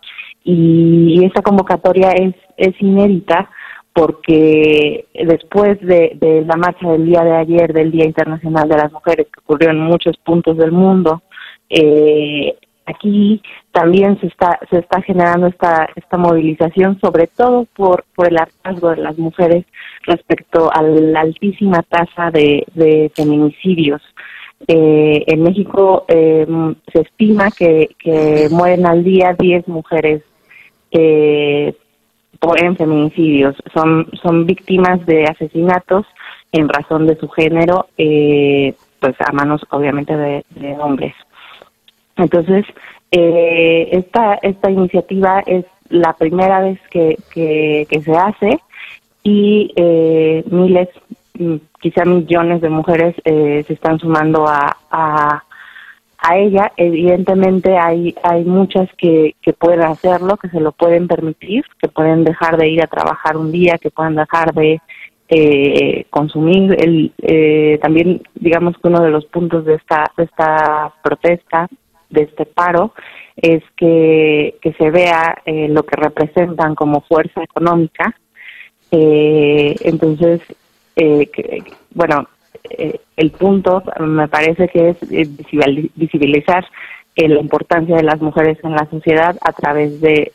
Y, 0.43 1.25
esta 1.25 1.41
convocatoria 1.41 2.09
es, 2.11 2.35
es 2.57 2.79
inédita 2.81 3.49
porque 3.93 5.05
después 5.13 5.79
de, 5.81 6.17
de, 6.19 6.43
la 6.45 6.55
marcha 6.55 6.89
del 6.89 7.05
día 7.05 7.23
de 7.23 7.35
ayer, 7.35 7.73
del 7.73 7.91
Día 7.91 8.05
Internacional 8.05 8.67
de 8.67 8.77
las 8.77 8.91
Mujeres, 8.91 9.27
que 9.27 9.39
ocurrió 9.39 9.69
en 9.69 9.79
muchos 9.79 10.17
puntos 10.17 10.57
del 10.57 10.71
mundo, 10.71 11.21
eh, 11.69 12.57
aquí 12.85 13.41
también 13.71 14.19
se 14.19 14.27
está 14.27 14.59
se 14.69 14.79
está 14.79 15.01
generando 15.01 15.47
esta 15.47 15.87
esta 15.95 16.17
movilización 16.17 16.99
sobre 16.99 17.27
todo 17.27 17.65
por 17.75 18.05
por 18.15 18.27
el 18.27 18.37
hartazgo 18.37 18.89
de 18.91 18.97
las 18.97 19.17
mujeres 19.17 19.65
respecto 20.03 20.69
a 20.73 20.81
la 20.81 21.21
altísima 21.21 21.81
tasa 21.83 22.31
de, 22.31 22.65
de 22.73 23.11
feminicidios. 23.15 24.01
Eh, 24.67 25.23
en 25.27 25.43
México 25.43 26.05
eh, 26.07 26.45
se 26.91 27.01
estima 27.01 27.49
que, 27.51 27.89
mueren 28.51 28.85
al 28.85 29.03
día 29.03 29.35
10 29.37 29.67
mujeres 29.67 30.23
eh, 30.91 31.75
en 32.57 32.77
feminicidios. 32.77 33.55
Son 33.73 34.07
son 34.21 34.45
víctimas 34.45 35.05
de 35.05 35.23
asesinatos 35.25 36.05
en 36.51 36.67
razón 36.67 37.07
de 37.07 37.15
su 37.15 37.29
género 37.29 37.87
eh, 37.97 38.75
pues 38.99 39.15
a 39.19 39.31
manos 39.31 39.61
obviamente 39.69 40.15
de 40.15 40.43
hombres 40.79 41.13
entonces, 42.15 42.65
eh, 43.11 43.89
esta, 43.91 44.35
esta 44.41 44.69
iniciativa 44.69 45.43
es 45.45 45.65
la 45.89 46.13
primera 46.13 46.61
vez 46.61 46.79
que, 46.89 47.17
que, 47.33 48.01
se 48.01 48.11
hace 48.11 48.59
y 49.23 49.71
eh, 49.75 50.43
miles, 50.49 50.89
mm, 51.37 51.55
quizá 51.79 52.05
millones 52.05 52.61
de 52.61 52.69
mujeres 52.69 53.15
eh, 53.25 53.63
se 53.67 53.73
están 53.73 53.99
sumando 53.99 54.47
a, 54.47 54.75
a, 54.89 55.43
a, 56.17 56.37
ella. 56.37 56.71
Evidentemente 56.77 57.77
hay, 57.77 58.15
hay 58.23 58.43
muchas 58.43 58.89
que, 58.97 59.35
que 59.41 59.53
pueden 59.53 59.81
hacerlo, 59.81 60.37
que 60.37 60.49
se 60.49 60.59
lo 60.59 60.71
pueden 60.71 61.07
permitir, 61.07 61.63
que 61.79 61.87
pueden 61.87 62.23
dejar 62.23 62.57
de 62.57 62.69
ir 62.69 62.81
a 62.81 62.87
trabajar 62.87 63.37
un 63.37 63.51
día, 63.51 63.77
que 63.77 63.91
pueden 63.91 64.15
dejar 64.15 64.53
de 64.53 64.81
eh, 65.29 66.05
consumir. 66.09 66.75
El, 66.79 67.11
eh, 67.21 67.79
también 67.81 68.21
digamos 68.35 68.75
que 68.77 68.87
uno 68.87 69.01
de 69.01 69.11
los 69.11 69.25
puntos 69.25 69.65
de 69.65 69.75
esta, 69.75 70.11
de 70.17 70.23
esta 70.23 70.93
protesta 71.03 71.67
de 72.13 72.23
este 72.23 72.45
paro 72.45 72.93
es 73.35 73.63
que, 73.75 74.55
que 74.61 74.73
se 74.73 74.91
vea 74.91 75.41
eh, 75.45 75.67
lo 75.67 75.83
que 75.83 75.95
representan 75.95 76.75
como 76.75 77.01
fuerza 77.01 77.43
económica. 77.43 78.15
Eh, 78.91 79.75
entonces, 79.81 80.41
eh, 80.95 81.29
bueno, 81.93 82.27
el 83.17 83.31
punto 83.31 83.83
me 83.99 84.27
parece 84.27 84.67
que 84.69 84.89
es 84.89 84.97
visibilizar 85.95 86.65
la 87.15 87.39
importancia 87.39 87.97
de 87.97 88.03
las 88.03 88.21
mujeres 88.21 88.57
en 88.63 88.71
la 88.71 88.87
sociedad 88.89 89.35
a 89.41 89.51
través 89.51 89.99
de 89.99 90.31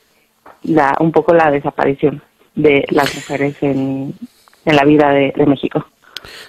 la, 0.65 0.95
un 1.01 1.11
poco 1.11 1.33
la 1.33 1.51
desaparición 1.51 2.21
de 2.55 2.85
las 2.91 3.15
mujeres 3.15 3.63
en, 3.63 4.13
en 4.65 4.77
la 4.77 4.85
vida 4.85 5.11
de 5.11 5.47
México. 5.47 5.87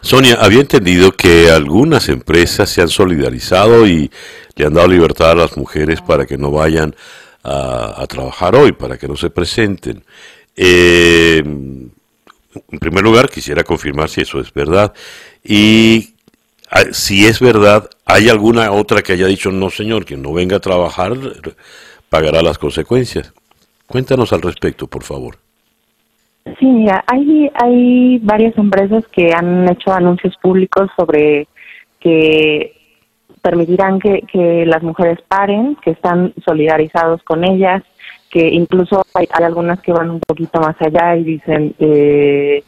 Sonia, 0.02 0.38
había 0.40 0.62
entendido 0.62 1.12
que 1.12 1.50
algunas 1.50 2.10
empresas 2.10 2.70
se 2.70 2.82
han 2.82 2.90
solidarizado 2.90 3.88
y 3.88 4.12
le 4.56 4.66
han 4.66 4.74
dado 4.74 4.88
libertad 4.88 5.32
a 5.32 5.36
las 5.36 5.58
mujeres 5.58 6.02
para 6.02 6.26
que 6.26 6.38
no 6.38 6.52
vayan 6.52 6.96
a, 7.44 8.06
trabajar 8.08 8.56
hoy, 8.56 8.72
para 8.72 8.98
que 8.98 9.08
no 9.08 9.16
se 9.16 9.30
presenten. 9.30 10.04
Eh, 10.56 11.42
en 11.42 12.80
primer 12.80 13.04
lugar, 13.04 13.30
quisiera 13.30 13.64
confirmar 13.64 14.10
si 14.10 14.22
eso 14.22 14.40
es 14.40 14.54
verdad. 14.54 14.94
Y 15.44 16.16
ah, 16.70 16.84
si 16.92 17.26
es 17.26 17.40
verdad, 17.40 17.90
¿hay 18.06 18.30
alguna 18.30 18.72
otra 18.72 19.02
que 19.02 19.14
haya 19.14 19.28
dicho, 19.28 19.52
no 19.52 19.70
señor, 19.70 20.06
quien 20.06 20.22
no 20.22 20.34
venga 20.34 20.58
a 20.58 20.62
trabajar 20.62 21.14
pagará 22.10 22.42
las 22.42 22.58
consecuencias? 22.58 23.32
Cuéntanos 23.88 24.34
al 24.34 24.42
respecto, 24.42 24.88
por 24.88 25.04
favor. 25.04 25.38
Sí, 26.58 26.66
mira, 26.66 27.04
hay, 27.08 27.52
hay 27.54 28.20
varias 28.20 28.58
empresas 28.58 29.06
que 29.08 29.32
han 29.34 29.70
hecho 29.70 29.92
anuncios 29.92 30.36
públicos 30.38 30.90
sobre 30.96 31.48
que 32.00 32.74
permitirán 33.42 34.00
que, 34.00 34.22
que 34.22 34.66
las 34.66 34.82
mujeres 34.82 35.20
paren, 35.28 35.76
que 35.84 35.92
están 35.92 36.34
solidarizados 36.46 37.22
con 37.24 37.44
ellas, 37.44 37.84
que 38.30 38.48
incluso 38.48 39.04
hay, 39.14 39.28
algunas 39.32 39.82
que 39.82 39.92
van 39.92 40.10
un 40.10 40.20
poquito 40.20 40.60
más 40.60 40.76
allá 40.82 41.16
y 41.16 41.24
dicen 41.24 41.76
eh, 41.80 42.64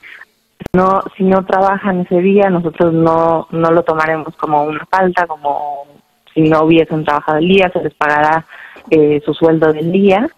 no 0.73 1.01
si 1.17 1.23
no 1.23 1.45
trabajan 1.45 2.01
ese 2.01 2.19
día 2.19 2.49
nosotros 2.49 2.93
no 2.93 3.47
no 3.51 3.71
lo 3.71 3.83
tomaremos 3.83 4.35
como 4.37 4.63
una 4.63 4.85
falta 4.85 5.27
como 5.27 5.85
si 6.33 6.41
no 6.41 6.63
hubiesen 6.63 7.03
trabajado 7.03 7.37
el 7.37 7.47
día 7.47 7.69
se 7.71 7.83
les 7.83 7.93
pagará 7.93 8.45
eh, 8.89 9.21
su 9.23 9.33
sueldo 9.33 9.71
del 9.71 9.91
día. 9.91 10.29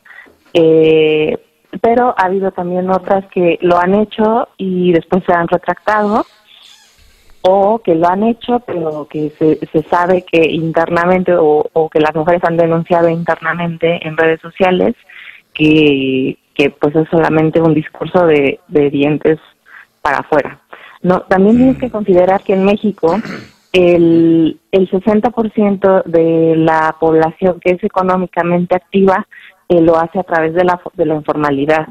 Eh, 0.53 1.37
pero 1.81 2.13
ha 2.17 2.25
habido 2.25 2.51
también 2.51 2.89
otras 2.89 3.25
que 3.27 3.57
lo 3.61 3.77
han 3.77 3.95
hecho 3.95 4.49
y 4.57 4.91
después 4.91 5.23
se 5.25 5.33
han 5.33 5.47
retractado 5.47 6.25
o 7.41 7.79
que 7.79 7.95
lo 7.95 8.07
han 8.07 8.23
hecho 8.23 8.59
pero 8.61 9.07
que 9.09 9.29
se, 9.29 9.83
sabe 9.83 10.23
que 10.23 10.49
internamente 10.49 11.33
o, 11.37 11.89
que 11.91 11.99
las 11.99 12.15
mujeres 12.15 12.43
han 12.43 12.57
denunciado 12.57 13.09
internamente 13.09 14.05
en 14.07 14.17
redes 14.17 14.39
sociales 14.41 14.95
que, 15.53 16.37
que 16.55 16.69
pues 16.69 16.95
es 16.95 17.07
solamente 17.09 17.61
un 17.61 17.73
discurso 17.73 18.25
de, 18.25 18.59
de 18.67 18.89
dientes 18.89 19.39
para 20.01 20.19
afuera. 20.19 20.59
No, 21.01 21.21
también 21.21 21.57
tienes 21.57 21.77
que 21.77 21.91
considerar 21.91 22.41
que 22.43 22.53
en 22.53 22.63
México 22.63 23.17
el, 23.73 24.59
el 24.71 24.89
60% 24.89 26.03
de 26.05 26.55
la 26.55 26.95
población 26.99 27.59
que 27.59 27.71
es 27.71 27.83
económicamente 27.83 28.75
activa 28.75 29.27
lo 29.69 29.97
hace 29.97 30.19
a 30.19 30.23
través 30.23 30.53
de 30.53 30.63
la, 30.63 30.79
de 30.93 31.05
la 31.05 31.15
informalidad. 31.15 31.87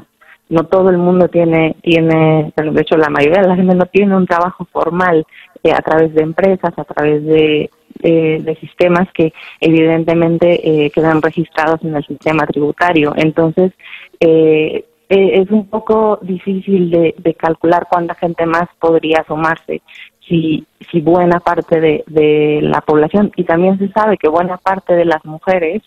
No 0.49 0.65
todo 0.65 0.89
el 0.89 0.97
mundo 0.97 1.27
tiene, 1.27 1.75
tiene, 1.81 2.53
de 2.55 2.81
hecho 2.81 2.97
la 2.97 3.09
mayoría 3.09 3.41
de 3.41 3.47
la 3.47 3.55
gente 3.55 3.75
no 3.75 3.85
tiene 3.85 4.15
un 4.15 4.27
trabajo 4.27 4.65
formal 4.71 5.25
eh, 5.63 5.71
a 5.71 5.81
través 5.81 6.13
de 6.13 6.21
empresas, 6.21 6.73
a 6.77 6.83
través 6.83 7.25
de, 7.25 7.69
de 7.99 8.57
sistemas 8.59 9.07
que 9.13 9.33
evidentemente 9.61 10.85
eh, 10.85 10.91
quedan 10.91 11.21
registrados 11.21 11.81
en 11.83 11.95
el 11.95 12.05
sistema 12.05 12.45
tributario. 12.45 13.13
Entonces, 13.15 13.71
eh, 14.19 14.85
e, 15.09 15.41
es 15.41 15.49
un 15.51 15.67
poco 15.67 16.19
difícil 16.21 16.89
de, 16.89 17.15
de, 17.17 17.33
calcular 17.33 17.87
cuánta 17.89 18.15
gente 18.15 18.45
más 18.45 18.67
podría 18.79 19.23
sumarse 19.27 19.81
si, 20.27 20.65
si 20.91 21.01
buena 21.01 21.39
parte 21.39 21.79
de, 21.79 22.03
de 22.07 22.59
la 22.61 22.81
población, 22.81 23.31
y 23.35 23.43
también 23.43 23.77
se 23.77 23.89
sabe 23.89 24.17
que 24.17 24.29
buena 24.29 24.57
parte 24.57 24.93
de 24.95 25.05
las 25.05 25.23
mujeres 25.25 25.83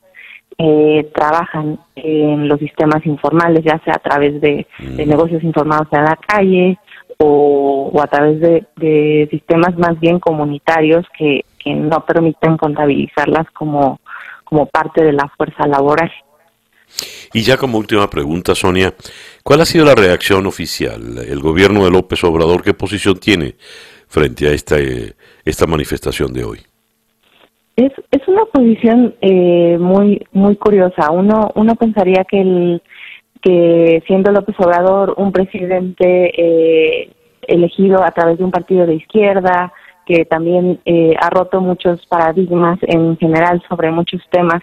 eh, 0.58 1.10
trabajan 1.14 1.78
en 1.94 2.48
los 2.48 2.58
sistemas 2.58 3.04
informales, 3.04 3.62
ya 3.64 3.80
sea 3.84 3.94
a 3.94 3.98
través 3.98 4.40
de, 4.40 4.66
mm. 4.78 5.08
negocios 5.08 5.42
informados 5.44 5.88
en 5.92 6.04
la 6.04 6.16
calle 6.16 6.78
o, 7.18 7.92
a 8.02 8.06
través 8.06 8.40
de, 8.40 9.28
sistemas 9.30 9.76
más 9.76 9.98
bien 10.00 10.18
comunitarios 10.18 11.04
que, 11.18 11.44
que 11.62 11.74
no 11.74 12.04
permiten 12.04 12.56
contabilizarlas 12.56 13.50
como, 13.52 14.00
como 14.44 14.66
parte 14.66 15.04
de 15.04 15.12
la 15.12 15.28
fuerza 15.36 15.66
laboral. 15.66 16.10
Y 17.32 17.42
ya 17.42 17.56
como 17.56 17.78
última 17.78 18.08
pregunta, 18.08 18.54
Sonia, 18.54 18.94
¿cuál 19.42 19.60
ha 19.60 19.66
sido 19.66 19.84
la 19.84 19.94
reacción 19.94 20.46
oficial? 20.46 21.18
¿El 21.18 21.40
gobierno 21.40 21.84
de 21.84 21.90
López 21.90 22.22
Obrador 22.24 22.62
qué 22.62 22.74
posición 22.74 23.18
tiene 23.18 23.56
frente 24.08 24.48
a 24.48 24.52
esta, 24.52 24.78
eh, 24.78 25.14
esta 25.44 25.66
manifestación 25.66 26.32
de 26.32 26.44
hoy? 26.44 26.60
Es, 27.76 27.92
es 28.10 28.26
una 28.26 28.46
posición 28.46 29.14
eh, 29.20 29.76
muy 29.78 30.26
muy 30.32 30.56
curiosa. 30.56 31.10
Uno 31.12 31.50
uno 31.54 31.74
pensaría 31.74 32.24
que 32.24 32.40
el 32.40 32.82
que 33.42 34.02
siendo 34.06 34.32
López 34.32 34.56
Obrador 34.58 35.14
un 35.18 35.30
presidente 35.30 36.32
eh, 36.36 37.10
elegido 37.42 38.02
a 38.02 38.10
través 38.10 38.38
de 38.38 38.44
un 38.44 38.50
partido 38.50 38.86
de 38.86 38.94
izquierda 38.94 39.72
que 40.06 40.24
también 40.24 40.80
eh, 40.84 41.14
ha 41.20 41.28
roto 41.30 41.60
muchos 41.60 42.06
paradigmas 42.06 42.78
en 42.82 43.16
general 43.18 43.62
sobre 43.68 43.90
muchos 43.90 44.22
temas 44.30 44.62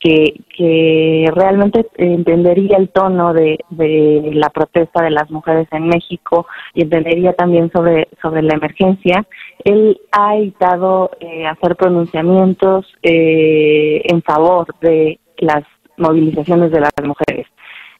que, 0.00 1.30
realmente 1.34 1.86
entendería 1.96 2.76
el 2.76 2.90
tono 2.90 3.32
de, 3.32 3.58
de 3.70 4.30
la 4.34 4.50
protesta 4.50 5.02
de 5.02 5.10
las 5.10 5.30
mujeres 5.30 5.66
en 5.72 5.88
México 5.88 6.46
y 6.74 6.82
entendería 6.82 7.32
también 7.32 7.70
sobre, 7.72 8.08
sobre 8.22 8.42
la 8.42 8.54
emergencia. 8.54 9.26
Él 9.64 10.00
ha 10.12 10.36
evitado 10.36 11.10
eh, 11.20 11.46
hacer 11.46 11.76
pronunciamientos 11.76 12.86
eh, 13.02 14.02
en 14.04 14.22
favor 14.22 14.66
de 14.80 15.18
las 15.38 15.64
movilizaciones 15.96 16.70
de 16.70 16.80
las 16.80 16.92
mujeres. 17.02 17.46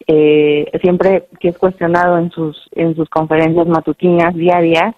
Eh, 0.06 0.70
siempre 0.82 1.24
que 1.40 1.48
es 1.48 1.58
cuestionado 1.58 2.18
en 2.18 2.30
sus 2.30 2.68
en 2.72 2.94
sus 2.94 3.08
conferencias 3.08 3.66
matutinas 3.66 4.34
diarias 4.34 4.94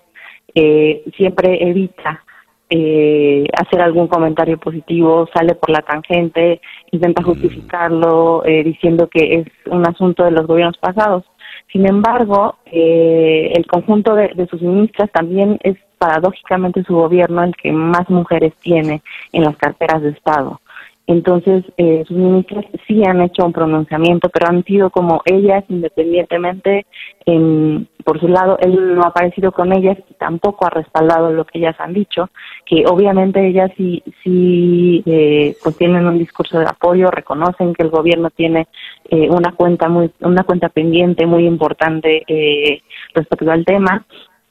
eh, 0.57 1.04
siempre 1.16 1.68
evita 1.68 2.24
eh, 2.68 3.46
hacer 3.57 3.80
algún 3.80 4.09
comentario 4.09 4.59
positivo, 4.59 5.28
sale 5.32 5.54
por 5.54 5.70
la 5.70 5.82
tangente, 5.82 6.61
intenta 6.90 7.22
mm. 7.22 7.24
justificarlo 7.24 8.44
eh, 8.44 8.64
diciendo 8.64 9.09
que 9.09 9.36
es 9.36 9.46
un 9.66 9.86
asunto 9.86 10.24
de 10.24 10.32
los 10.32 10.48
gobiernos 10.48 10.76
pasados. 10.78 11.24
Sin 11.72 11.86
embargo, 11.86 12.57
eh, 12.66 13.52
el 13.54 13.66
conjunto 13.66 14.16
de, 14.16 14.32
de, 14.34 14.48
sus 14.48 14.62
ministras 14.62 15.11
también 15.12 15.59
es 15.62 15.76
paradójicamente 15.98 16.82
su 16.82 16.94
gobierno 16.94 17.44
el 17.44 17.54
que 17.54 17.70
más 17.70 18.09
mujeres 18.11 18.52
tiene 18.61 19.02
en 19.32 19.44
las 19.44 19.57
carteras 19.57 20.02
de 20.02 20.11
Estado. 20.11 20.61
Entonces, 21.09 21.64
eh, 21.76 22.04
sus 22.07 22.16
ministras 22.16 22.64
sí 22.86 23.02
han 23.04 23.20
hecho 23.20 23.46
un 23.46 23.52
pronunciamiento, 23.52 24.28
pero 24.28 24.48
han 24.48 24.64
sido 24.64 24.90
como 24.90 25.22
ellas, 25.24 25.64
independientemente, 25.68 26.84
en, 27.26 27.88
por 28.04 28.18
su 28.18 28.26
lado, 28.26 28.59
él 28.61 28.96
no 28.96 29.02
ha 29.02 29.09
aparecido 29.09 29.52
con 29.52 29.72
ellas 29.72 29.96
y 30.11 30.14
tampoco 30.14 30.66
ha 30.66 30.70
respaldado 30.70 31.32
lo 31.32 31.44
que 31.44 31.59
ellas 31.59 31.76
han 31.78 31.92
dicho, 31.92 32.30
que 32.64 32.84
obviamente 32.86 33.46
ellas 33.46 33.70
sí, 33.76 34.02
sí 34.24 35.04
eh, 35.07 35.57
pues 35.62 35.76
tienen 35.76 36.07
un 36.07 36.18
discurso 36.18 36.59
de 36.59 36.66
apoyo, 36.66 37.09
reconocen 37.11 37.72
que 37.72 37.84
el 37.84 37.90
gobierno 37.90 38.30
tiene 38.30 38.66
eh, 39.09 39.28
una 39.30 39.52
cuenta 39.52 39.88
muy, 39.88 40.11
una 40.20 40.42
cuenta 40.42 40.70
pendiente 40.70 41.24
muy 41.24 41.46
importante 41.46 42.24
eh, 42.26 42.82
respecto 43.14 43.48
al 43.50 43.64
tema, 43.64 44.04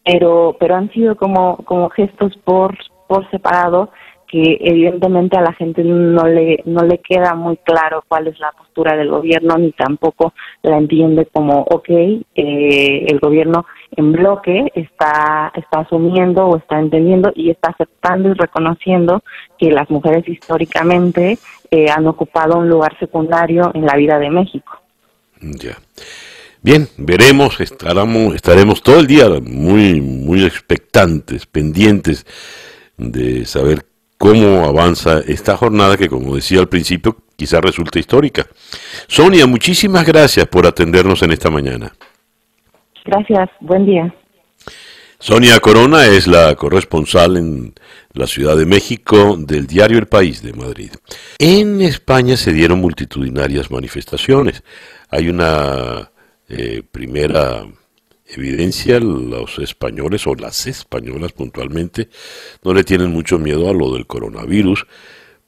pero, 0.06 0.56
pero 0.58 0.76
han 0.76 0.89
sido 0.91 1.16
como, 1.16 1.58
como 1.66 1.89
gestos 1.89 2.38
por, 2.45 2.78
por 3.08 3.30
separado 3.30 3.89
que 4.28 4.58
evidentemente 4.62 5.38
a 5.38 5.42
la 5.42 5.54
gente 5.54 5.84
no 5.84 6.26
le 6.28 6.62
no 6.66 6.84
le 6.84 6.98
queda 7.00 7.36
muy 7.36 7.58
claro 7.58 8.04
cuál 8.08 8.28
es 8.28 8.40
la 8.40 8.52
postura 8.52 8.96
del 8.98 9.10
gobierno 9.10 9.58
ni 9.58 9.72
tampoco 9.72 10.34
la 10.64 10.78
entiende 10.78 11.28
como 11.28 11.62
ok 11.62 11.90
eh, 11.90 13.06
el 13.08 13.20
gobierno 13.20 13.66
en 13.96 14.12
bloque 14.12 14.72
está 14.74 15.52
está 15.56 15.82
asumiendo 15.82 16.46
o 16.46 16.58
está 16.58 16.80
entendiendo 16.80 17.32
y 17.36 17.52
está 17.52 17.70
aceptando 17.70 18.30
y 18.30 18.34
reconociendo 18.34 19.22
que 19.58 19.72
las 19.72 19.90
mujeres 19.90 20.28
históricamente 20.28 21.38
eh, 21.72 21.90
han 21.90 22.08
ocupado 22.08 22.58
un 22.58 22.70
lugar 22.70 22.98
secundario 23.00 23.72
en 23.74 23.86
la 23.86 23.96
vida 23.96 24.18
de 24.20 24.30
México. 24.30 24.80
Ya. 25.42 25.78
Bien, 26.62 26.88
veremos, 26.98 27.60
estaremos, 27.62 28.34
estaremos 28.34 28.82
todo 28.82 29.00
el 29.00 29.06
día 29.06 29.28
muy, 29.42 30.02
muy 30.02 30.44
expectantes, 30.46 31.46
pendientes 31.46 32.26
de 32.98 33.46
saber 33.46 33.86
cómo 34.18 34.66
avanza 34.66 35.20
esta 35.28 35.57
jornada 35.57 35.97
que, 35.97 36.09
como 36.09 36.36
decía 36.36 36.59
al 36.59 36.70
principio, 36.70 37.18
quizá 37.36 37.61
resulte 37.61 37.99
histórica. 37.99 38.45
Sonia, 39.07 39.45
muchísimas 39.45 40.05
gracias 40.05 40.47
por 40.47 40.66
atendernos 40.66 41.22
en 41.24 41.32
esta 41.32 41.49
mañana. 41.49 41.93
Gracias, 43.05 43.49
buen 43.59 43.86
día. 43.86 44.13
Sonia 45.20 45.59
Corona 45.59 46.05
es 46.05 46.28
la 46.28 46.55
corresponsal 46.55 47.38
en 47.38 47.74
la 48.13 48.28
Ciudad 48.28 48.55
de 48.57 48.66
México 48.66 49.36
del 49.38 49.66
diario 49.66 49.97
El 49.97 50.07
País 50.07 50.41
de 50.41 50.53
Madrid. 50.53 50.91
En 51.39 51.82
España 51.82 52.38
se 52.38 52.53
dieron 52.53 52.80
multitudinarias 52.80 53.72
manifestaciones. 53.72 54.63
Hay 55.09 55.30
una 55.30 56.11
eh, 56.47 56.84
primera 56.91 57.66
evidencia, 58.28 59.00
los 59.00 59.60
españoles 59.60 60.26
o 60.28 60.36
las 60.36 60.68
españolas 60.68 61.32
puntualmente 61.32 62.10
no 62.64 62.74
le 62.74 62.84
tienen 62.84 63.12
mucho 63.12 63.38
miedo 63.38 63.70
a 63.70 63.74
lo 63.74 63.94
del 63.94 64.08
coronavirus, 64.08 64.88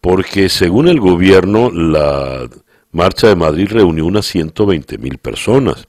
porque 0.02 0.50
según 0.50 0.88
el 0.88 1.00
gobierno 1.00 1.72
la 1.72 2.48
marcha 2.92 3.28
de 3.28 3.36
Madrid 3.36 3.70
reunió 3.70 4.06
unas 4.06 4.26
120 4.26 4.98
mil 4.98 5.18
personas, 5.18 5.88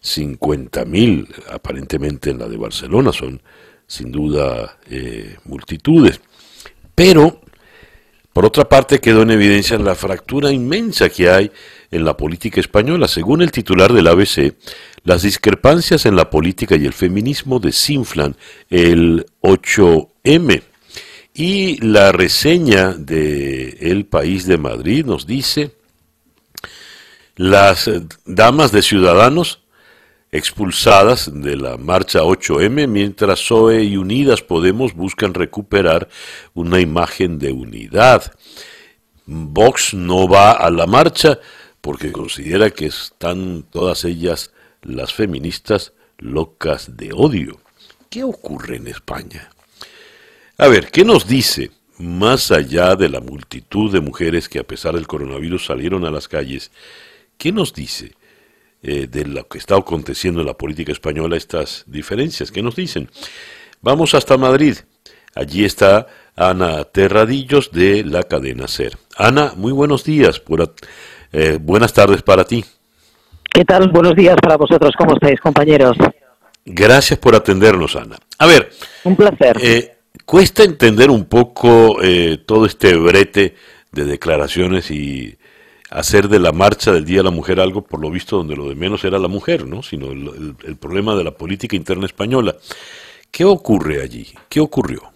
50 0.00 0.84
mil 0.84 1.28
aparentemente 1.50 2.30
en 2.30 2.38
la 2.38 2.48
de 2.48 2.56
Barcelona, 2.56 3.12
son 3.12 3.40
sin 3.86 4.10
duda 4.10 4.78
eh, 4.90 5.36
multitudes. 5.44 6.20
Pero, 6.94 7.40
por 8.32 8.44
otra 8.44 8.68
parte, 8.68 9.00
quedó 9.00 9.22
en 9.22 9.30
evidencia 9.30 9.78
la 9.78 9.94
fractura 9.94 10.52
inmensa 10.52 11.08
que 11.08 11.30
hay 11.30 11.50
en 11.90 12.04
la 12.04 12.16
política 12.16 12.60
española. 12.60 13.08
Según 13.08 13.42
el 13.42 13.50
titular 13.50 13.92
del 13.92 14.06
ABC, 14.06 14.54
las 15.04 15.22
discrepancias 15.22 16.06
en 16.06 16.16
la 16.16 16.30
política 16.30 16.76
y 16.76 16.86
el 16.86 16.94
feminismo 16.94 17.60
desinflan 17.60 18.36
el 18.70 19.26
8M. 19.42 20.62
Y 21.34 21.76
la 21.84 22.12
reseña 22.12 22.92
de 22.92 23.76
El 23.80 24.06
País 24.06 24.46
de 24.46 24.56
Madrid 24.56 25.04
nos 25.04 25.26
dice, 25.26 25.76
las 27.36 27.90
damas 28.24 28.72
de 28.72 28.82
Ciudadanos 28.82 29.60
expulsadas 30.30 31.30
de 31.32 31.56
la 31.56 31.76
marcha 31.76 32.20
8M, 32.20 32.88
mientras 32.88 33.40
SOE 33.40 33.84
y 33.84 33.96
Unidas 33.96 34.42
Podemos 34.42 34.94
buscan 34.94 35.34
recuperar 35.34 36.08
una 36.54 36.80
imagen 36.80 37.38
de 37.38 37.52
unidad. 37.52 38.32
Vox 39.26 39.92
no 39.92 40.28
va 40.28 40.52
a 40.52 40.70
la 40.70 40.86
marcha 40.86 41.38
porque 41.80 42.10
considera 42.10 42.70
que 42.70 42.86
están 42.86 43.64
todas 43.70 44.04
ellas 44.04 44.53
las 44.84 45.12
feministas 45.12 45.92
locas 46.18 46.96
de 46.96 47.12
odio. 47.12 47.58
¿Qué 48.10 48.22
ocurre 48.22 48.76
en 48.76 48.86
España? 48.86 49.50
A 50.58 50.68
ver, 50.68 50.90
¿qué 50.90 51.04
nos 51.04 51.26
dice? 51.26 51.70
Más 51.98 52.50
allá 52.50 52.96
de 52.96 53.08
la 53.08 53.20
multitud 53.20 53.92
de 53.92 54.00
mujeres 54.00 54.48
que 54.48 54.58
a 54.58 54.64
pesar 54.64 54.94
del 54.94 55.06
coronavirus 55.06 55.66
salieron 55.66 56.04
a 56.04 56.10
las 56.10 56.28
calles, 56.28 56.70
¿qué 57.38 57.52
nos 57.52 57.72
dice 57.72 58.14
eh, 58.82 59.08
de 59.08 59.24
lo 59.24 59.46
que 59.48 59.58
está 59.58 59.76
aconteciendo 59.76 60.40
en 60.40 60.46
la 60.46 60.58
política 60.58 60.92
española 60.92 61.36
estas 61.36 61.84
diferencias? 61.86 62.50
¿Qué 62.50 62.62
nos 62.62 62.76
dicen? 62.76 63.10
Vamos 63.80 64.14
hasta 64.14 64.36
Madrid. 64.36 64.76
Allí 65.34 65.64
está 65.64 66.06
Ana 66.36 66.84
Terradillos 66.84 67.70
de 67.72 68.04
la 68.04 68.22
cadena 68.22 68.68
Ser. 68.68 68.96
Ana, 69.16 69.54
muy 69.56 69.72
buenos 69.72 70.04
días, 70.04 70.40
eh, 71.32 71.58
buenas 71.60 71.92
tardes 71.92 72.22
para 72.22 72.44
ti. 72.44 72.64
¿Qué 73.54 73.64
tal? 73.64 73.88
Buenos 73.92 74.16
días 74.16 74.34
para 74.42 74.56
vosotros. 74.56 74.92
¿Cómo 74.98 75.14
estáis, 75.14 75.40
compañeros? 75.40 75.96
Gracias 76.64 77.20
por 77.20 77.36
atendernos, 77.36 77.94
Ana. 77.94 78.18
A 78.38 78.46
ver. 78.48 78.68
Un 79.04 79.14
placer. 79.14 79.56
Eh, 79.62 79.94
cuesta 80.24 80.64
entender 80.64 81.08
un 81.08 81.26
poco 81.26 82.02
eh, 82.02 82.38
todo 82.44 82.66
este 82.66 82.96
brete 82.96 83.54
de 83.92 84.04
declaraciones 84.06 84.90
y 84.90 85.36
hacer 85.88 86.28
de 86.28 86.40
la 86.40 86.50
marcha 86.50 86.90
del 86.90 87.04
Día 87.04 87.18
de 87.18 87.24
la 87.24 87.30
Mujer 87.30 87.60
algo, 87.60 87.82
por 87.82 88.00
lo 88.00 88.10
visto, 88.10 88.38
donde 88.38 88.56
lo 88.56 88.68
de 88.68 88.74
menos 88.74 89.04
era 89.04 89.20
la 89.20 89.28
mujer, 89.28 89.68
¿no? 89.68 89.84
Sino 89.84 90.10
el 90.10 90.76
problema 90.76 91.14
de 91.14 91.22
la 91.22 91.30
política 91.30 91.76
interna 91.76 92.06
española. 92.06 92.56
¿Qué 93.30 93.44
ocurre 93.44 94.02
allí? 94.02 94.34
¿Qué 94.48 94.58
ocurrió? 94.58 95.13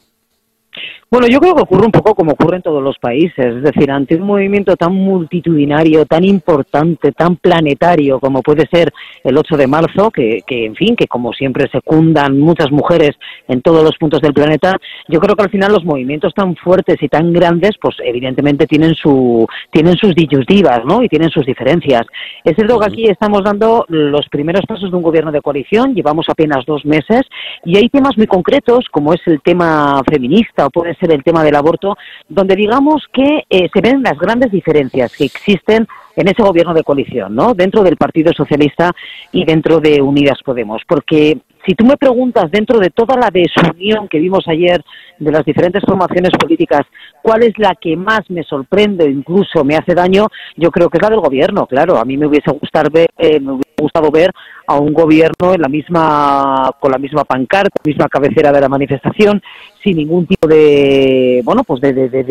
Bueno, 1.11 1.27
yo 1.27 1.41
creo 1.41 1.55
que 1.55 1.63
ocurre 1.63 1.87
un 1.87 1.91
poco 1.91 2.15
como 2.15 2.33
ocurre 2.33 2.57
en 2.57 2.63
todos 2.63 2.83
los 2.83 2.99
países, 2.99 3.39
es 3.39 3.63
decir, 3.63 3.91
ante 3.91 4.17
un 4.17 4.27
movimiento 4.27 4.77
tan 4.77 4.93
multitudinario, 4.93 6.05
tan 6.05 6.23
importante, 6.23 7.13
tan 7.13 7.37
planetario 7.37 8.21
como 8.21 8.43
puede 8.43 8.67
ser 8.71 8.93
el 9.25 9.39
8 9.39 9.57
de 9.57 9.67
marzo, 9.67 10.11
que, 10.11 10.43
que, 10.47 10.67
en 10.67 10.75
fin, 10.75 10.95
que 10.95 11.07
como 11.07 11.33
siempre 11.33 11.67
secundan 11.73 12.39
muchas 12.39 12.71
mujeres 12.71 13.13
en 13.49 13.63
todos 13.63 13.83
los 13.83 13.97
puntos 13.97 14.21
del 14.21 14.35
planeta, 14.35 14.77
yo 15.09 15.19
creo 15.19 15.35
que 15.35 15.45
al 15.45 15.51
final 15.51 15.73
los 15.73 15.83
movimientos 15.83 16.35
tan 16.35 16.55
fuertes 16.57 17.03
y 17.03 17.09
tan 17.09 17.33
grandes, 17.33 17.71
pues 17.81 17.97
evidentemente 18.05 18.67
tienen 18.67 18.95
su 18.95 19.47
tienen 19.71 19.97
sus 19.97 20.15
disyuntivas, 20.15 20.85
¿no? 20.85 21.03
Y 21.03 21.09
tienen 21.09 21.31
sus 21.31 21.47
diferencias. 21.47 22.03
Es 22.45 22.55
cierto 22.55 22.79
que 22.81 22.87
aquí 22.87 23.05
estamos 23.09 23.43
dando 23.45 23.87
los 23.89 24.29
primeros 24.29 24.67
pasos 24.67 24.91
de 24.91 24.97
un 24.99 25.03
gobierno 25.03 25.33
de 25.33 25.41
coalición, 25.41 25.95
llevamos 25.95 26.27
apenas 26.29 26.67
dos 26.67 26.85
meses 26.85 27.23
y 27.65 27.79
hay 27.79 27.89
temas 27.89 28.19
muy 28.19 28.27
concretos 28.27 28.85
como 28.91 29.15
es 29.15 29.23
el 29.25 29.41
tema 29.41 30.03
feminista 30.07 30.67
o 30.67 30.71
puede 30.71 30.98
ser 30.99 31.13
el 31.13 31.23
tema 31.23 31.45
del 31.45 31.57
aborto, 31.57 31.97
donde 32.29 32.57
digamos 32.57 33.05
que 33.13 33.45
eh, 33.49 33.69
se 33.73 33.81
ven 33.81 34.03
las 34.03 34.19
grandes 34.19 34.51
diferencias 34.51 35.17
que 35.17 35.25
existen 35.25 35.87
en 36.17 36.29
ese 36.29 36.43
gobierno 36.43 36.75
de 36.75 36.83
coalición, 36.83 37.35
¿no? 37.35 37.55
Dentro 37.55 37.83
del 37.83 37.97
Partido 37.97 38.33
Socialista 38.33 38.93
y 39.33 39.45
dentro 39.45 39.79
de 39.81 40.03
Unidas 40.03 40.39
Podemos, 40.45 40.83
porque 40.87 41.39
si 41.69 41.75
tú 41.75 41.85
me 41.85 41.99
preguntas 41.99 42.51
dentro 42.51 42.79
de 42.79 42.89
toda 42.89 43.15
la 43.17 43.29
desunión 43.31 44.09
que 44.09 44.19
vimos 44.19 44.49
ayer 44.49 44.83
de 45.19 45.31
las 45.31 45.45
diferentes 45.45 45.83
formaciones 45.85 46.31
políticas, 46.31 46.81
cuál 47.21 47.43
es 47.43 47.53
la 47.59 47.75
que 47.75 47.95
más 47.95 48.21
me 48.31 48.43
sorprende 48.43 49.05
incluso 49.05 49.65
me 49.65 49.77
hace 49.77 49.95
daño, 49.95 50.29
yo 50.57 50.71
creo 50.71 50.89
que 50.89 50.97
es 50.97 51.03
la 51.03 51.11
del 51.11 51.21
gobierno, 51.21 51.67
claro. 51.67 51.99
A 51.99 52.07
mí 52.07 52.17
me 52.17 52.27
hubiese 52.27 52.51
gustado 52.53 52.89
ver, 52.91 53.11
eh, 53.19 53.39
me 53.39 53.53
hubiese 53.53 53.75
gustado 53.79 54.11
ver 54.11 54.31
a 54.67 54.79
un 54.79 54.95
gobierno 54.95 55.53
en 55.53 55.61
la 55.61 55.69
misma, 55.69 56.71
con 56.81 56.91
la 56.91 56.99
misma 56.99 57.25
pancarta, 57.25 57.83
la 57.85 57.91
misma 57.91 58.09
cabecera 58.09 58.51
de 58.51 58.61
la 58.63 58.69
manifestación, 58.71 59.43
sin 59.85 59.99
ningún 59.99 60.27
tipo 60.27 60.49
de, 60.49 61.43
bueno, 61.45 61.65
pues 61.65 61.83
de, 61.83 61.93
de 61.93 62.23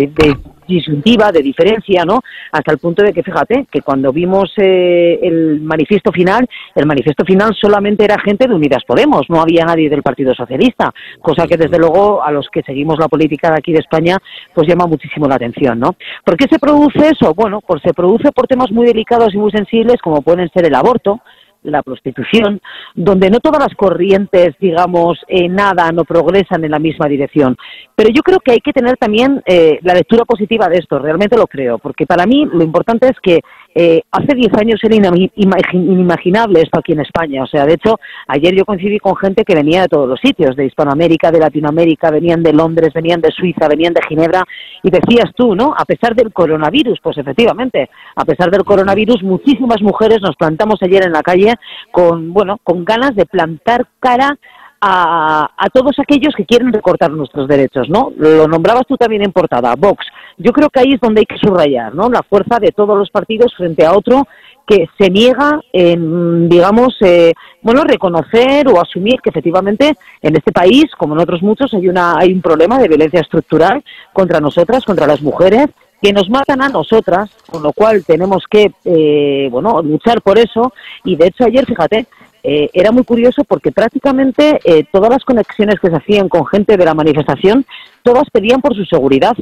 disyuntiva, 0.68 1.32
de 1.32 1.42
diferencia, 1.42 2.04
¿no? 2.06 2.22
Hasta 2.52 2.72
el 2.72 2.78
punto 2.78 3.04
de 3.04 3.14
que, 3.14 3.24
fíjate, 3.24 3.68
que 3.72 3.82
cuando 3.82 4.12
vimos 4.12 4.52
eh, 4.58 5.20
el 5.22 5.62
manifiesto 5.62 6.12
final, 6.12 6.48
el 6.76 6.86
manifiesto 6.86 7.24
final 7.26 7.56
solamente 7.60 8.04
era 8.04 8.20
gente 8.20 8.48
de 8.48 8.54
Unidas 8.54 8.84
Podemos, 8.86 9.27
no 9.30 9.42
había 9.42 9.66
nadie 9.66 9.90
del 9.90 10.04
Partido 10.04 10.34
Socialista, 10.34 10.94
cosa 11.22 11.48
que 11.48 11.58
desde 11.58 11.78
luego 11.78 12.24
a 12.24 12.32
los 12.32 12.48
que 12.50 12.64
seguimos 12.64 12.98
la 13.00 13.08
política 13.08 13.50
de 13.50 13.58
aquí 13.58 13.74
de 13.74 13.80
España, 13.80 14.18
pues 14.54 14.68
llama 14.68 14.86
muchísimo 14.86 15.28
la 15.28 15.36
atención, 15.36 15.80
¿no? 15.80 15.96
¿Por 16.24 16.38
qué 16.38 16.46
se 16.50 16.60
produce 16.60 17.10
eso? 17.10 17.34
Bueno, 17.34 17.62
pues 17.66 17.82
se 17.84 17.94
produce 17.94 18.32
por 18.32 18.48
temas 18.48 18.72
muy 18.72 18.86
delicados 18.86 19.34
y 19.34 19.38
muy 19.38 19.52
sensibles 19.52 19.98
como 20.02 20.22
pueden 20.22 20.50
ser 20.50 20.66
el 20.66 20.76
aborto, 20.76 21.22
la 21.64 21.84
prostitución, 21.84 22.62
donde 22.96 23.30
no 23.30 23.40
todas 23.40 23.62
las 23.62 23.76
corrientes, 23.76 24.56
digamos, 24.60 25.20
eh, 25.28 25.50
nada, 25.50 25.92
no 25.92 26.04
progresan 26.06 26.64
en 26.64 26.72
la 26.72 26.80
misma 26.80 27.08
dirección. 27.08 27.58
Pero 27.96 28.10
yo 28.10 28.22
creo 28.22 28.40
que 28.40 28.54
hay 28.54 28.60
que 28.60 28.74
tener 28.74 28.98
también 28.98 29.42
eh, 29.46 29.80
la 29.82 29.94
lectura 29.94 30.26
positiva 30.26 30.68
de 30.68 30.78
esto, 30.78 31.00
realmente 31.00 31.38
lo 31.38 31.48
creo, 31.48 31.78
porque 31.80 32.06
para 32.06 32.26
mí 32.26 32.46
lo 32.46 32.64
importante 32.64 33.08
es 33.08 33.18
que 33.22 33.42
Eh, 33.80 34.02
hace 34.12 34.34
10 34.34 34.52
años 34.56 34.80
era 34.82 34.96
inimaginable 34.96 36.62
esto 36.62 36.80
aquí 36.80 36.94
en 36.94 37.02
España. 37.02 37.44
O 37.44 37.46
sea, 37.46 37.64
de 37.68 37.76
hecho, 37.76 38.00
ayer 38.28 38.56
yo 38.56 38.66
coincidí 38.66 38.98
con 38.98 39.16
gente 39.16 39.44
que 39.44 39.54
venía 39.54 39.84
de 39.84 39.88
todos 39.88 40.10
los 40.10 40.20
sitios, 40.20 40.56
de 40.56 40.66
Hispanoamérica, 40.66 41.30
de 41.30 41.40
Latinoamérica, 41.40 42.10
venían 42.10 42.42
de 42.42 42.54
Londres, 42.54 42.90
venían 42.96 43.22
de 43.22 43.30
Suiza, 43.30 43.68
venían 43.68 43.94
de 43.94 44.02
Ginebra. 44.10 44.44
Y 44.82 44.90
decías 44.90 45.32
tú, 45.36 45.54
¿no? 45.56 45.76
A 45.78 45.86
pesar 45.86 46.16
del 46.16 46.34
coronavirus, 46.34 47.00
pues 47.04 47.20
efectivamente, 47.20 47.92
a 48.16 48.26
pesar 48.26 48.50
del 48.50 48.64
coronavirus, 48.64 49.22
muchísimas 49.22 49.80
mujeres 49.84 50.22
nos 50.24 50.36
plantamos 50.36 50.82
ayer 50.82 51.06
en 51.06 51.12
la 51.12 51.22
calle 51.22 51.54
con, 51.92 52.34
bueno, 52.34 52.58
con 52.64 52.84
ganas 52.84 53.16
de 53.16 53.28
plantar 53.28 53.86
cara 54.00 54.40
a, 54.82 55.50
a, 55.58 55.70
todos 55.70 55.98
aquellos 56.00 56.34
que 56.36 56.46
quieren 56.46 56.72
recortar 56.72 57.12
nuestros 57.12 57.48
derechos, 57.48 57.90
¿no? 57.90 58.12
Lo 58.18 58.48
nombrabas 58.48 58.86
tú 58.88 58.96
también 58.98 59.24
en 59.24 59.32
portada, 59.32 59.76
Vox. 59.76 60.06
Yo 60.38 60.52
creo 60.52 60.70
que 60.70 60.80
ahí 60.82 60.94
es 60.94 61.02
donde 61.02 61.22
hay 61.22 61.26
que 61.26 61.38
subrayar, 61.38 61.96
¿no? 61.96 62.10
La 62.10 62.22
fuerza 62.24 62.60
de 62.60 62.72
todos 62.72 62.98
los 62.98 63.10
partidos 63.10 63.54
frente 63.56 63.86
a 63.86 63.94
otro 63.94 64.28
que 64.68 64.88
se 65.00 65.10
niega 65.10 65.62
en, 65.72 66.50
digamos, 66.50 66.96
eh, 67.00 67.34
bueno, 67.62 67.84
reconocer 67.86 68.68
o 68.68 68.82
asumir 68.82 69.16
que 69.24 69.30
efectivamente 69.30 69.96
en 70.22 70.36
este 70.36 70.52
país, 70.52 70.86
como 70.98 71.16
en 71.16 71.22
otros 71.22 71.42
muchos, 71.42 71.74
hay 71.74 71.88
una 71.88 72.18
hay 72.18 72.34
un 72.34 72.42
problema 72.42 72.78
de 72.78 72.90
violencia 72.90 73.22
estructural 73.22 73.82
contra 74.12 74.42
nosotras, 74.42 74.84
contra 74.84 75.08
las 75.08 75.22
mujeres, 75.22 75.68
que 76.02 76.14
nos 76.14 76.30
matan 76.30 76.62
a 76.62 76.70
nosotras, 76.70 77.30
con 77.50 77.64
lo 77.64 77.72
cual 77.72 78.06
tenemos 78.06 78.44
que, 78.50 78.72
eh, 78.86 79.48
bueno, 79.50 79.82
luchar 79.82 80.22
por 80.22 80.38
eso. 80.38 80.74
Y 81.04 81.16
de 81.16 81.28
hecho 81.28 81.46
ayer, 81.46 81.66
fíjate, 81.66 82.06
eh, 82.50 82.70
era 82.72 82.93
muy 82.93 83.04
curioso 83.04 83.43
porque 83.43 83.74
prácticamente 83.74 84.58
eh, 84.64 84.86
todas 84.89 85.10
las 85.10 85.26
conexiones 85.26 85.82
que 85.82 85.89
se 85.89 85.98
hacían 85.98 86.30
con 86.30 86.45
gente 86.48 86.78
de 86.78 86.86
la 86.86 86.93
manifestación, 86.93 87.66
todas 88.04 88.30
pedían 88.32 88.62
por 88.62 88.74
su 88.74 88.86
seguridad. 88.86 89.36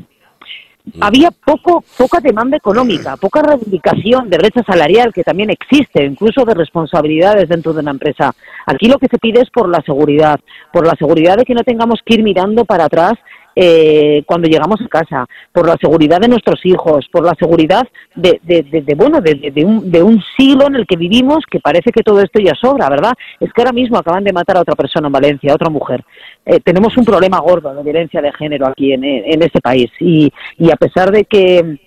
Mm. 0.86 1.04
Había 1.04 1.30
poco, 1.30 1.84
poca 1.96 2.20
demanda 2.20 2.58
económica, 2.58 3.16
poca 3.18 3.44
reivindicación 3.44 4.28
de 4.28 4.40
brecha 4.40 4.64
salarial 4.64 5.14
que 5.14 5.24
también 5.24 5.52
existe, 5.52 6.04
incluso 6.04 6.46
de 6.46 6.56
responsabilidades 6.56 7.48
dentro 7.48 7.74
de 7.74 7.82
una 7.82 7.92
empresa. 7.92 8.34
Aquí 8.66 8.88
lo 8.88 8.98
que 8.98 9.08
se 9.08 9.20
pide 9.20 9.42
es 9.42 9.52
por 9.52 9.70
la 9.70 9.82
seguridad, 9.82 10.40
por 10.74 10.88
la 10.88 10.96
seguridad 10.98 11.38
de 11.38 11.46
que 11.46 11.54
no 11.54 11.62
tengamos 11.64 12.00
que 12.04 12.16
ir 12.16 12.24
mirando 12.24 12.66
para 12.66 12.86
atrás 12.86 13.14
eh, 13.56 14.24
cuando 14.26 14.48
llegamos 14.48 14.82
a 14.82 14.88
casa, 14.88 15.26
por 15.52 15.68
la 15.68 15.78
seguridad 15.80 16.20
de 16.20 16.28
nuestros 16.28 16.66
hijos, 16.66 17.08
por 17.12 17.24
la 17.24 17.34
seguridad 17.40 17.88
de, 18.16 18.40
de, 18.44 18.96
bueno, 18.96 19.22
de, 19.22 19.66
un, 19.66 19.90
de 19.90 20.04
un 20.04 20.22
siglo 20.38 20.68
en 20.68 20.76
el 20.76 20.86
que 20.86 20.98
vivimos 20.98 21.40
que 21.50 21.60
parece 21.60 21.92
que 21.92 22.04
todo 22.04 22.20
esto 22.22 22.40
ya 22.40 22.54
sobra, 22.60 22.90
¿verdad? 22.90 23.14
Es 23.40 23.52
que 23.54 23.62
ahora 23.62 23.72
mismo 23.72 23.98
acaban 23.98 24.24
de 24.24 24.34
matar 24.34 24.58
a 24.58 24.62
otra 24.62 24.76
persona 24.76 25.08
en 25.08 25.14
Valencia, 25.14 25.52
a 25.52 25.56
otra 25.56 25.70
mujer. 25.70 26.04
Eh, 26.46 26.60
tenemos 26.60 26.96
un 26.98 27.06
problema 27.06 27.40
gordo 27.40 27.74
de 27.74 27.84
violencia 27.84 28.22
de 28.22 28.34
género 28.34 28.68
aquí 28.68 28.94
en, 28.94 29.04
en 29.04 29.42
este 29.42 29.62
país 29.62 29.90
y, 30.00 30.32
y 30.58 30.72
a 30.72 30.76
pesar 30.76 31.12
de 31.12 31.24
que 31.24 31.80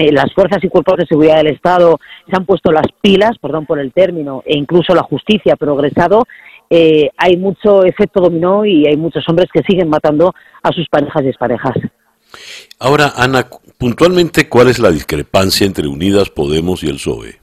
eh, 0.00 0.12
las 0.12 0.32
fuerzas 0.32 0.64
y 0.64 0.68
cuerpos 0.68 0.96
de 0.96 1.04
seguridad 1.04 1.36
del 1.36 1.48
Estado 1.48 1.98
se 2.26 2.34
han 2.34 2.46
puesto 2.46 2.72
las 2.72 2.86
pilas, 3.02 3.36
perdón 3.38 3.66
por 3.66 3.78
el 3.78 3.92
término, 3.92 4.42
e 4.46 4.56
incluso 4.56 4.94
la 4.94 5.02
justicia 5.02 5.52
ha 5.52 5.56
progresado, 5.56 6.24
eh, 6.70 7.10
hay 7.16 7.36
mucho 7.36 7.84
efecto 7.84 8.20
dominó 8.20 8.64
y 8.64 8.86
hay 8.86 8.96
muchos 8.96 9.24
hombres 9.28 9.48
que 9.52 9.62
siguen 9.62 9.88
matando 9.88 10.32
a 10.62 10.72
sus 10.72 10.88
parejas 10.88 11.22
y 11.24 11.28
exparejas. 11.28 11.74
Ahora, 12.78 13.12
Ana, 13.16 13.48
puntualmente, 13.76 14.48
¿cuál 14.48 14.68
es 14.68 14.78
la 14.78 14.90
discrepancia 14.90 15.66
entre 15.66 15.88
Unidas 15.88 16.30
Podemos 16.30 16.84
y 16.84 16.86
el 16.86 16.94
PSOE? 16.94 17.39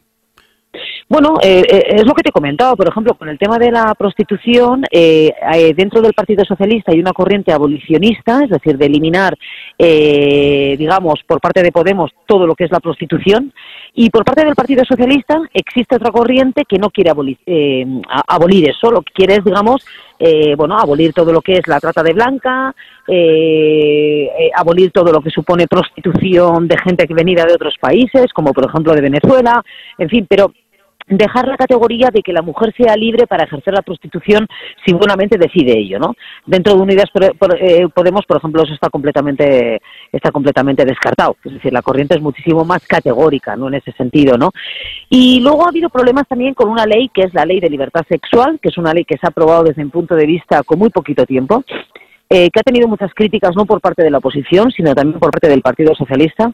Bueno, 1.09 1.35
eh, 1.41 1.63
eh, 1.69 1.83
es 1.95 2.05
lo 2.05 2.13
que 2.13 2.21
te 2.21 2.29
he 2.29 2.33
comentado, 2.33 2.75
por 2.75 2.89
ejemplo, 2.89 3.13
con 3.13 3.29
el 3.29 3.39
tema 3.39 3.57
de 3.57 3.71
la 3.71 3.95
prostitución, 3.95 4.83
eh, 4.91 5.31
dentro 5.73 6.01
del 6.01 6.13
Partido 6.13 6.43
Socialista 6.43 6.91
hay 6.91 6.99
una 6.99 7.13
corriente 7.13 7.53
abolicionista, 7.53 8.43
es 8.43 8.49
decir, 8.49 8.77
de 8.77 8.87
eliminar, 8.87 9.37
digamos, 9.79 11.21
por 11.25 11.39
parte 11.39 11.63
de 11.63 11.71
Podemos 11.71 12.11
todo 12.25 12.45
lo 12.45 12.55
que 12.55 12.65
es 12.65 12.71
la 12.71 12.81
prostitución, 12.81 13.53
y 13.93 14.09
por 14.09 14.25
parte 14.25 14.43
del 14.43 14.53
Partido 14.53 14.83
Socialista 14.83 15.39
existe 15.53 15.95
otra 15.95 16.11
corriente 16.11 16.63
que 16.67 16.77
no 16.77 16.89
quiere 16.89 17.11
abolir, 17.11 17.37
abolir 18.27 18.69
eso, 18.69 18.91
lo 18.91 19.01
que 19.01 19.13
quiere 19.13 19.35
es, 19.35 19.45
digamos, 19.45 19.85
bueno, 20.57 20.77
abolir 20.77 21.13
todo 21.13 21.31
lo 21.31 21.41
que 21.41 21.53
es 21.53 21.67
la 21.67 21.79
trata 21.79 22.03
de 22.03 22.13
blanca, 22.13 22.75
abolir 24.55 24.91
todo 24.91 25.13
lo 25.13 25.21
que 25.21 25.29
supone 25.29 25.67
prostitución 25.67 26.67
de 26.67 26.77
gente 26.79 27.07
que 27.07 27.13
venida 27.13 27.45
de 27.45 27.53
otros 27.53 27.75
países, 27.79 28.33
como 28.33 28.51
por 28.51 28.65
ejemplo 28.67 28.93
de 28.93 29.01
Venezuela, 29.01 29.63
en 29.97 30.09
fin, 30.09 30.25
pero 30.29 30.51
dejar 31.07 31.47
la 31.47 31.57
categoría 31.57 32.09
de 32.11 32.21
que 32.21 32.33
la 32.33 32.41
mujer 32.41 32.73
sea 32.75 32.95
libre 32.95 33.27
para 33.27 33.45
ejercer 33.45 33.73
la 33.73 33.81
prostitución 33.81 34.47
si 34.85 34.93
buenamente 34.93 35.37
decide 35.37 35.77
ello, 35.77 35.99
¿no? 35.99 36.13
Dentro 36.45 36.73
de 36.73 36.81
Unidas 36.81 37.09
eh, 37.59 37.87
Podemos, 37.93 38.25
por 38.25 38.37
ejemplo, 38.37 38.63
eso 38.63 38.73
está 38.73 38.89
completamente 38.89 39.81
está 40.11 40.31
completamente 40.31 40.85
descartado, 40.85 41.37
es 41.43 41.53
decir, 41.53 41.71
la 41.71 41.81
corriente 41.81 42.15
es 42.15 42.21
muchísimo 42.21 42.65
más 42.65 42.85
categórica, 42.85 43.55
¿no? 43.55 43.67
En 43.67 43.75
ese 43.75 43.91
sentido, 43.93 44.37
¿no? 44.37 44.51
Y 45.09 45.39
luego 45.39 45.65
ha 45.65 45.69
habido 45.69 45.89
problemas 45.89 46.27
también 46.27 46.53
con 46.53 46.69
una 46.69 46.85
ley 46.85 47.09
que 47.09 47.21
es 47.21 47.33
la 47.33 47.45
Ley 47.45 47.59
de 47.59 47.69
Libertad 47.69 48.05
Sexual, 48.07 48.59
que 48.61 48.69
es 48.69 48.77
una 48.77 48.93
ley 48.93 49.05
que 49.05 49.17
se 49.17 49.25
ha 49.25 49.29
aprobado 49.29 49.63
desde 49.63 49.83
un 49.83 49.91
punto 49.91 50.15
de 50.15 50.25
vista 50.25 50.63
con 50.63 50.79
muy 50.79 50.89
poquito 50.89 51.25
tiempo. 51.25 51.63
Eh, 52.29 52.49
que 52.51 52.59
ha 52.59 52.63
tenido 52.63 52.89
muchas 52.89 53.13
críticas 53.13 53.55
no 53.55 53.65
por 53.65 53.79
parte 53.79 54.03
de 54.03 54.11
la 54.11 54.17
oposición, 54.17 54.69
sino 54.71 54.93
también 54.93 55.17
por 55.17 55.31
parte 55.31 55.47
del 55.47 55.61
Partido 55.61 55.95
Socialista, 55.95 56.51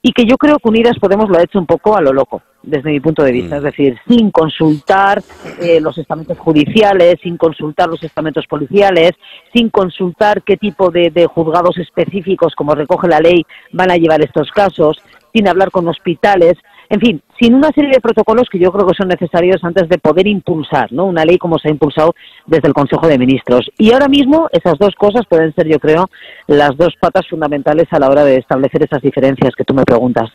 y 0.00 0.12
que 0.12 0.24
yo 0.24 0.36
creo 0.36 0.58
que 0.60 0.68
Unidas 0.68 1.00
Podemos 1.00 1.28
lo 1.28 1.36
ha 1.36 1.42
hecho 1.42 1.58
un 1.58 1.66
poco 1.66 1.96
a 1.96 2.00
lo 2.00 2.12
loco, 2.12 2.42
desde 2.66 2.90
mi 2.90 3.00
punto 3.00 3.22
de 3.22 3.32
vista, 3.32 3.54
mm. 3.54 3.58
es 3.58 3.64
decir, 3.64 3.98
sin 4.06 4.30
consultar 4.30 5.22
eh, 5.60 5.80
los 5.80 5.96
estamentos 5.96 6.38
judiciales, 6.38 7.16
sin 7.22 7.36
consultar 7.36 7.88
los 7.88 8.02
estamentos 8.02 8.46
policiales, 8.46 9.12
sin 9.54 9.70
consultar 9.70 10.42
qué 10.42 10.56
tipo 10.56 10.90
de, 10.90 11.10
de 11.10 11.26
juzgados 11.26 11.78
específicos, 11.78 12.54
como 12.54 12.74
recoge 12.74 13.08
la 13.08 13.20
ley, 13.20 13.46
van 13.72 13.90
a 13.90 13.96
llevar 13.96 14.20
estos 14.20 14.50
casos, 14.50 15.00
sin 15.32 15.48
hablar 15.48 15.70
con 15.70 15.86
hospitales, 15.88 16.54
en 16.88 17.00
fin, 17.00 17.22
sin 17.40 17.54
una 17.54 17.70
serie 17.72 17.90
de 17.92 18.00
protocolos 18.00 18.48
que 18.50 18.58
yo 18.58 18.70
creo 18.72 18.86
que 18.86 18.94
son 18.94 19.08
necesarios 19.08 19.62
antes 19.62 19.88
de 19.88 19.98
poder 19.98 20.26
impulsar 20.26 20.92
¿no? 20.92 21.04
una 21.04 21.24
ley 21.24 21.36
como 21.36 21.58
se 21.58 21.68
ha 21.68 21.72
impulsado 21.72 22.14
desde 22.46 22.68
el 22.68 22.74
Consejo 22.74 23.06
de 23.08 23.18
Ministros. 23.18 23.70
Y 23.76 23.92
ahora 23.92 24.08
mismo 24.08 24.48
esas 24.52 24.78
dos 24.78 24.94
cosas 24.96 25.22
pueden 25.28 25.54
ser, 25.54 25.68
yo 25.68 25.78
creo, 25.78 26.08
las 26.46 26.76
dos 26.76 26.94
patas 27.00 27.26
fundamentales 27.28 27.86
a 27.90 27.98
la 27.98 28.08
hora 28.08 28.24
de 28.24 28.36
establecer 28.36 28.82
esas 28.82 29.02
diferencias 29.02 29.54
que 29.56 29.64
tú 29.64 29.74
me 29.74 29.84
preguntas. 29.84 30.30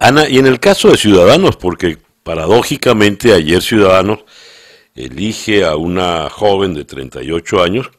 Ana, 0.00 0.26
y 0.28 0.38
en 0.38 0.46
el 0.46 0.58
caso 0.58 0.88
de 0.88 0.96
Ciudadanos, 0.96 1.56
porque 1.56 1.98
paradójicamente 2.22 3.34
ayer 3.34 3.60
Ciudadanos 3.60 4.24
elige 4.94 5.62
a 5.64 5.76
una 5.76 6.30
joven 6.30 6.72
de 6.72 6.86
38 6.86 7.62
años, 7.62 7.90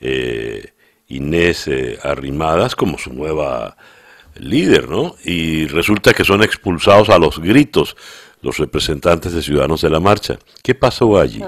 eh, 0.00 0.72
Inés 1.08 1.68
eh, 1.68 1.98
Arrimadas, 2.02 2.74
como 2.74 2.96
su 2.96 3.12
nueva 3.12 3.76
líder, 4.36 4.88
¿no? 4.88 5.14
Y 5.24 5.66
resulta 5.66 6.14
que 6.14 6.24
son 6.24 6.42
expulsados 6.42 7.10
a 7.10 7.18
los 7.18 7.38
gritos 7.38 7.96
los 8.40 8.56
representantes 8.56 9.34
de 9.34 9.42
Ciudadanos 9.42 9.82
de 9.82 9.90
la 9.90 10.00
Marcha. 10.00 10.38
¿Qué 10.62 10.74
pasó 10.74 11.20
allí? 11.20 11.44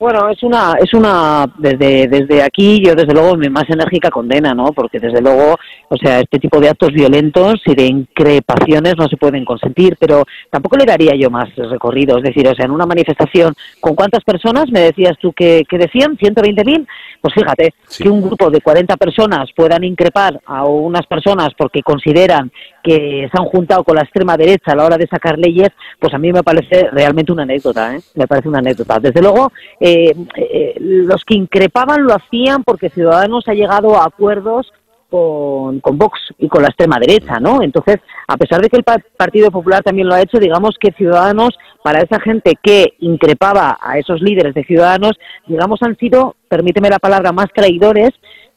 Bueno, 0.00 0.28
es 0.28 0.40
una, 0.44 0.74
es 0.80 0.94
una, 0.94 1.44
desde, 1.58 2.06
desde 2.06 2.40
aquí 2.40 2.80
yo 2.80 2.94
desde 2.94 3.12
luego 3.12 3.36
mi 3.36 3.48
más 3.48 3.68
enérgica 3.68 4.10
condena, 4.10 4.54
¿no? 4.54 4.66
Porque 4.72 5.00
desde 5.00 5.20
luego, 5.20 5.56
o 5.88 5.96
sea, 5.96 6.20
este 6.20 6.38
tipo 6.38 6.60
de 6.60 6.68
actos 6.68 6.92
violentos 6.92 7.60
y 7.66 7.74
de 7.74 7.86
increpaciones 7.86 8.94
no 8.96 9.08
se 9.08 9.16
pueden 9.16 9.44
consentir, 9.44 9.96
pero 9.98 10.22
tampoco 10.50 10.76
le 10.76 10.84
daría 10.84 11.16
yo 11.16 11.30
más 11.30 11.48
recorrido, 11.56 12.16
es 12.18 12.22
decir, 12.22 12.46
o 12.46 12.54
sea, 12.54 12.66
en 12.66 12.70
una 12.70 12.86
manifestación, 12.86 13.54
¿con 13.80 13.96
cuántas 13.96 14.22
personas 14.22 14.70
me 14.70 14.82
decías 14.82 15.18
tú 15.20 15.32
que, 15.32 15.64
que 15.68 15.78
decían? 15.78 16.16
¿120.000? 16.16 16.86
Pues 17.20 17.34
fíjate, 17.34 17.74
que 18.00 18.08
un 18.08 18.22
grupo 18.22 18.50
de 18.50 18.60
40 18.60 18.96
personas 18.96 19.50
puedan 19.56 19.82
increpar 19.82 20.40
a 20.46 20.64
unas 20.64 21.06
personas 21.06 21.48
porque 21.58 21.82
consideran 21.82 22.52
que 22.84 23.28
se 23.30 23.38
han 23.38 23.46
juntado 23.46 23.82
con 23.82 23.96
la 23.96 24.02
extrema 24.02 24.36
derecha 24.36 24.70
a 24.70 24.76
la 24.76 24.84
hora 24.84 24.96
de 24.96 25.08
sacar 25.08 25.36
leyes, 25.36 25.70
pues 25.98 26.14
a 26.14 26.18
mí 26.18 26.32
me 26.32 26.44
parece 26.44 26.88
realmente 26.92 27.32
una 27.32 27.42
anécdota, 27.42 27.96
¿eh? 27.96 28.00
Me 28.14 28.28
parece 28.28 28.48
una 28.48 28.60
anécdota. 28.60 29.00
Desde 29.00 29.20
luego, 29.20 29.50
eh, 29.80 29.87
eh, 29.90 30.74
los 30.78 31.24
que 31.24 31.34
increpaban 31.34 32.04
lo 32.04 32.14
hacían 32.14 32.64
porque 32.64 32.90
Ciudadanos 32.90 33.46
ha 33.48 33.54
llegado 33.54 33.96
a 33.96 34.04
acuerdos 34.04 34.72
con, 35.10 35.80
con, 35.80 35.96
Vox 35.96 36.18
y 36.38 36.48
con 36.48 36.62
la 36.62 36.68
extrema 36.68 36.98
derecha, 36.98 37.40
¿no? 37.40 37.62
Entonces, 37.62 37.96
a 38.26 38.36
pesar 38.36 38.60
de 38.60 38.68
que 38.68 38.76
el 38.76 38.84
Partido 38.84 39.50
Popular 39.50 39.82
también 39.82 40.06
lo 40.06 40.14
ha 40.14 40.20
hecho, 40.20 40.38
digamos 40.38 40.76
que 40.78 40.92
Ciudadanos, 40.92 41.56
para 41.82 42.00
esa 42.00 42.20
gente 42.20 42.54
que 42.62 42.94
increpaba 42.98 43.78
a 43.80 43.98
esos 43.98 44.20
líderes 44.20 44.54
de 44.54 44.64
Ciudadanos, 44.64 45.18
digamos, 45.46 45.82
han 45.82 45.96
sido, 45.96 46.36
permíteme 46.48 46.90
la 46.90 46.98
palabra, 46.98 47.32
más 47.32 47.46
traidores 47.54 48.10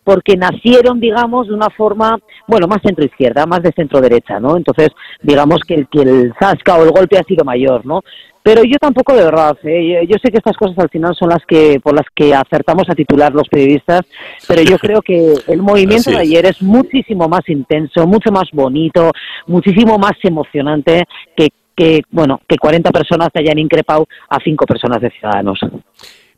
porque 0.04 0.36
nacieron, 0.36 1.00
digamos, 1.00 1.48
de 1.48 1.54
una 1.54 1.70
forma, 1.70 2.18
bueno, 2.48 2.68
más 2.68 2.82
centro-izquierda, 2.84 3.46
más 3.46 3.62
de 3.62 3.72
centro-derecha, 3.72 4.40
¿no? 4.40 4.58
Entonces, 4.58 4.90
digamos 5.22 5.62
que 5.68 5.76
el, 5.76 5.88
que 5.88 6.02
el 6.02 6.34
zasca 6.40 6.76
o 6.76 6.84
el 6.84 6.92
golpe 6.92 7.18
ha 7.18 7.24
sido 7.24 7.46
mayor, 7.46 7.86
¿no? 7.86 8.02
Pero 8.44 8.64
yo 8.64 8.78
tampoco 8.80 9.14
de 9.14 9.24
verdad, 9.24 9.56
¿eh? 9.64 10.04
yo 10.08 10.18
sé 10.18 10.32
que 10.32 10.40
estas 10.40 10.58
cosas 10.58 10.76
al 10.80 10.90
final 10.90 11.16
son 11.16 11.30
las 11.30 11.46
que 11.48 11.80
por 11.80 11.94
las 11.94 12.08
que 12.16 12.34
acertamos 12.34 12.90
a 12.90 12.96
titular 12.96 13.32
los 13.34 13.48
periodistas, 13.48 14.02
pero 14.48 14.64
yo 14.64 14.78
creo 14.80 15.02
que 15.04 15.36
el 15.48 15.62
movimiento 15.62 16.10
de 16.10 16.18
ayer 16.18 16.48
es 16.48 16.60
muchísimo 16.62 17.28
más 17.28 17.48
intenso, 17.48 18.08
mucho 18.08 18.32
más 18.32 18.46
bonito, 18.52 19.12
muchísimo 19.46 20.00
más 20.00 20.14
emocionante 20.24 21.06
que 21.38 21.50
que 21.76 22.02
bueno 22.10 22.42
que 22.48 22.58
40 22.58 22.92
personas 22.92 23.30
hayan 23.36 23.60
increpado 23.60 24.08
a 24.30 24.40
cinco 24.44 24.66
personas 24.66 25.02
de 25.02 25.12
Ciudadanos. 25.12 25.60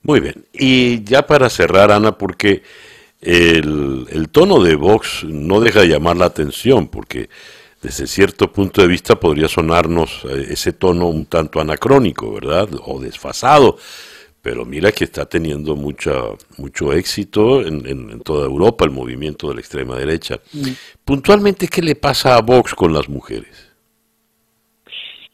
Muy 0.03 0.19
bien. 0.19 0.45
Y 0.53 1.03
ya 1.05 1.25
para 1.25 1.49
cerrar, 1.49 1.89
Ana, 1.89 2.17
porque 2.17 2.61
el, 3.25 4.07
el 4.09 4.29
tono 4.29 4.61
de 4.61 4.75
Vox 4.75 5.23
no 5.23 5.59
deja 5.59 5.81
de 5.81 5.87
llamar 5.87 6.17
la 6.17 6.25
atención, 6.25 6.87
porque 6.87 7.29
desde 7.83 8.07
cierto 8.07 8.51
punto 8.51 8.81
de 8.81 8.87
vista 8.87 9.19
podría 9.19 9.49
sonarnos 9.49 10.23
eh, 10.23 10.47
ese 10.51 10.71
tono 10.71 11.07
un 11.07 11.25
tanto 11.25 11.59
anacrónico, 11.59 12.33
¿verdad? 12.33 12.69
O 12.85 12.99
desfasado. 12.99 13.77
Pero 14.41 14.65
mira 14.65 14.91
que 14.91 15.03
está 15.03 15.25
teniendo 15.25 15.75
mucha, 15.75 16.13
mucho 16.57 16.91
éxito 16.91 17.61
en, 17.61 18.19
toda 18.21 18.45
Europa 18.45 18.83
el 18.83 18.91
movimiento 18.91 19.47
de 19.47 19.55
la 19.55 19.59
extrema 19.61 19.97
derecha. 19.97 20.39
Mm. 20.51 20.69
Puntualmente, 21.05 21.67
¿qué 21.67 21.81
le 21.81 21.95
pasa 21.95 22.35
a 22.35 22.41
Vox 22.41 22.73
con 22.73 22.93
las 22.93 23.07
mujeres? 23.07 23.71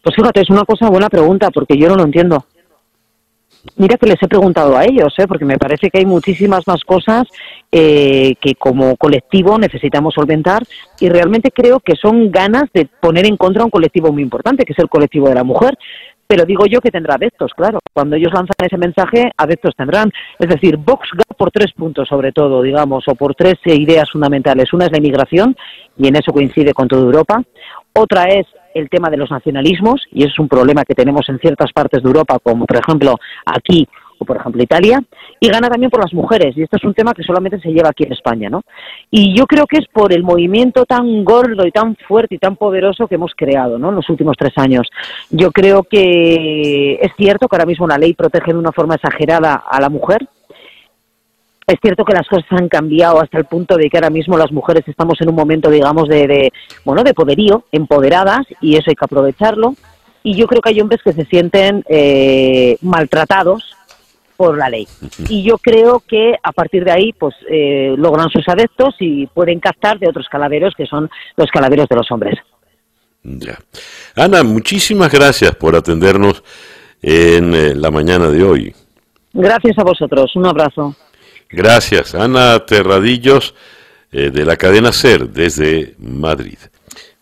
Pues 0.03 0.15
fíjate, 0.15 0.41
es 0.41 0.49
una 0.49 0.63
cosa 0.63 0.89
buena 0.89 1.09
pregunta 1.09 1.49
porque 1.51 1.77
yo 1.77 1.87
no 1.87 1.95
lo 1.95 2.03
entiendo. 2.03 2.45
Mira 3.75 3.97
que 3.97 4.07
les 4.07 4.21
he 4.21 4.27
preguntado 4.27 4.77
a 4.77 4.85
ellos, 4.85 5.13
¿eh? 5.17 5.27
porque 5.27 5.45
me 5.45 5.57
parece 5.57 5.89
que 5.89 5.99
hay 5.99 6.05
muchísimas 6.05 6.65
más 6.65 6.83
cosas 6.83 7.27
eh, 7.71 8.35
que 8.39 8.55
como 8.55 8.95
colectivo 8.95 9.57
necesitamos 9.59 10.13
solventar 10.13 10.63
y 10.99 11.09
realmente 11.09 11.51
creo 11.51 11.79
que 11.81 11.95
son 11.95 12.31
ganas 12.31 12.65
de 12.73 12.85
poner 12.85 13.25
en 13.25 13.35
contra 13.35 13.65
un 13.65 13.69
colectivo 13.69 14.13
muy 14.13 14.23
importante, 14.23 14.63
que 14.63 14.73
es 14.73 14.79
el 14.79 14.87
colectivo 14.87 15.27
de 15.27 15.35
la 15.35 15.43
mujer. 15.43 15.77
Pero 16.25 16.45
digo 16.45 16.67
yo 16.67 16.79
que 16.79 16.91
tendrá 16.91 17.15
adeptos, 17.15 17.51
claro. 17.55 17.79
Cuando 17.91 18.15
ellos 18.15 18.31
lanzan 18.31 18.53
ese 18.59 18.77
mensaje, 18.77 19.31
adeptos 19.35 19.75
tendrán. 19.75 20.11
Es 20.37 20.47
decir, 20.47 20.77
Vox 20.77 21.09
gana 21.11 21.35
por 21.35 21.49
tres 21.49 21.71
puntos, 21.73 22.07
sobre 22.07 22.31
todo, 22.31 22.61
digamos, 22.61 23.03
o 23.07 23.15
por 23.15 23.33
tres 23.33 23.55
ideas 23.65 24.11
fundamentales. 24.11 24.71
Una 24.71 24.85
es 24.85 24.91
la 24.91 24.99
inmigración, 24.99 25.57
y 25.97 26.07
en 26.07 26.17
eso 26.17 26.31
coincide 26.31 26.71
con 26.75 26.87
toda 26.87 27.01
Europa. 27.01 27.41
Otra 28.01 28.29
es 28.29 28.47
el 28.73 28.89
tema 28.89 29.09
de 29.09 29.17
los 29.17 29.29
nacionalismos, 29.29 30.01
y 30.13 30.23
es 30.23 30.39
un 30.39 30.47
problema 30.47 30.85
que 30.85 30.95
tenemos 30.95 31.27
en 31.27 31.37
ciertas 31.37 31.73
partes 31.73 32.01
de 32.01 32.07
Europa, 32.07 32.39
como 32.41 32.65
por 32.65 32.77
ejemplo 32.77 33.17
aquí 33.45 33.85
o 34.19 34.23
por 34.23 34.37
ejemplo 34.37 34.63
Italia, 34.63 35.01
y 35.37 35.49
gana 35.49 35.67
también 35.67 35.91
por 35.91 36.01
las 36.01 36.13
mujeres, 36.13 36.55
y 36.55 36.61
este 36.61 36.77
es 36.77 36.83
un 36.85 36.93
tema 36.93 37.11
que 37.13 37.23
solamente 37.23 37.59
se 37.59 37.73
lleva 37.73 37.89
aquí 37.89 38.05
en 38.05 38.13
España, 38.13 38.49
¿no? 38.49 38.61
Y 39.11 39.37
yo 39.37 39.45
creo 39.45 39.65
que 39.65 39.79
es 39.79 39.87
por 39.91 40.13
el 40.13 40.23
movimiento 40.23 40.85
tan 40.85 41.25
gordo 41.25 41.67
y 41.67 41.71
tan 41.71 41.97
fuerte 42.07 42.35
y 42.35 42.37
tan 42.37 42.55
poderoso 42.55 43.05
que 43.05 43.15
hemos 43.15 43.33
creado, 43.35 43.77
¿no? 43.77 43.89
En 43.89 43.95
los 43.95 44.09
últimos 44.09 44.37
tres 44.37 44.53
años. 44.55 44.87
Yo 45.29 45.51
creo 45.51 45.83
que 45.83 46.99
es 47.01 47.11
cierto 47.17 47.49
que 47.49 47.55
ahora 47.57 47.65
mismo 47.65 47.85
la 47.85 47.97
ley 47.97 48.13
protege 48.13 48.53
de 48.53 48.59
una 48.59 48.71
forma 48.71 48.95
exagerada 48.95 49.55
a 49.55 49.81
la 49.81 49.89
mujer, 49.89 50.25
es 51.69 51.79
cierto 51.81 52.03
que 52.03 52.13
las 52.13 52.27
cosas 52.27 52.45
han 52.49 52.67
cambiado 52.67 53.21
hasta 53.21 53.37
el 53.37 53.45
punto 53.45 53.75
de 53.75 53.89
que 53.89 53.97
ahora 53.97 54.09
mismo 54.09 54.37
las 54.37 54.51
mujeres 54.51 54.87
estamos 54.87 55.21
en 55.21 55.29
un 55.29 55.35
momento, 55.35 55.69
digamos, 55.69 56.07
de, 56.07 56.51
bueno, 56.83 57.03
de 57.03 57.13
poderío, 57.13 57.63
empoderadas, 57.71 58.45
y 58.59 58.75
eso 58.75 58.89
hay 58.89 58.95
que 58.95 59.05
aprovecharlo. 59.05 59.75
Y 60.23 60.35
yo 60.35 60.47
creo 60.47 60.61
que 60.61 60.69
hay 60.69 60.81
hombres 60.81 61.01
que 61.03 61.13
se 61.13 61.25
sienten 61.25 61.83
eh, 61.87 62.77
maltratados 62.81 63.75
por 64.35 64.57
la 64.57 64.69
ley. 64.69 64.87
Y 65.27 65.43
yo 65.43 65.57
creo 65.57 66.01
que 66.07 66.35
a 66.41 66.51
partir 66.51 66.85
de 66.85 66.91
ahí, 66.91 67.13
pues 67.13 67.35
eh, 67.49 67.93
logran 67.97 68.29
sus 68.29 68.47
adeptos 68.47 68.95
y 68.99 69.27
pueden 69.27 69.59
captar 69.59 69.99
de 69.99 70.09
otros 70.09 70.27
calaveros 70.29 70.73
que 70.75 70.85
son 70.85 71.09
los 71.35 71.51
calaveros 71.51 71.87
de 71.87 71.95
los 71.95 72.09
hombres. 72.11 72.39
Ya. 73.21 73.59
Ana, 74.15 74.43
muchísimas 74.43 75.11
gracias 75.11 75.55
por 75.55 75.75
atendernos 75.75 76.43
en 77.01 77.53
eh, 77.53 77.75
la 77.75 77.91
mañana 77.91 78.29
de 78.29 78.43
hoy. 78.43 78.73
Gracias 79.33 79.77
a 79.77 79.83
vosotros. 79.83 80.35
Un 80.35 80.47
abrazo. 80.47 80.95
Gracias, 81.51 82.13
Ana 82.13 82.63
Terradillos, 82.63 83.55
eh, 84.11 84.29
de 84.29 84.45
la 84.45 84.55
cadena 84.55 84.91
SER, 84.91 85.29
desde 85.29 85.95
Madrid. 85.97 86.59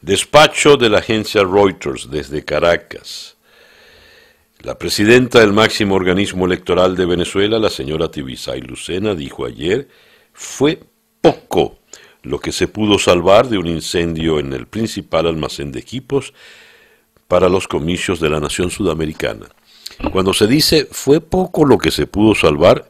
Despacho 0.01 0.75
de 0.75 0.89
la 0.89 0.99
agencia 0.99 1.43
Reuters, 1.43 2.11
desde 2.11 2.43
Caracas. 2.43 3.37
La 4.59 4.77
presidenta 4.77 5.39
del 5.39 5.53
máximo 5.53 5.95
organismo 5.95 6.45
electoral 6.45 6.97
de 6.97 7.05
Venezuela, 7.05 7.57
la 7.57 7.69
señora 7.69 8.11
Tibisay 8.11 8.59
Lucena, 8.59 9.15
dijo 9.15 9.45
ayer, 9.45 9.87
fue 10.33 10.79
poco 11.21 11.79
lo 12.21 12.39
que 12.39 12.51
se 12.51 12.67
pudo 12.67 12.99
salvar 12.99 13.47
de 13.47 13.57
un 13.57 13.67
incendio 13.67 14.39
en 14.39 14.51
el 14.51 14.67
principal 14.67 15.27
almacén 15.27 15.71
de 15.71 15.79
equipos 15.79 16.33
para 17.29 17.47
los 17.47 17.69
comicios 17.69 18.19
de 18.19 18.29
la 18.29 18.41
nación 18.41 18.71
sudamericana. 18.71 19.47
Cuando 20.11 20.33
se 20.33 20.47
dice 20.47 20.85
fue 20.91 21.21
poco 21.21 21.63
lo 21.63 21.77
que 21.77 21.91
se 21.91 22.07
pudo 22.07 22.35
salvar, 22.35 22.89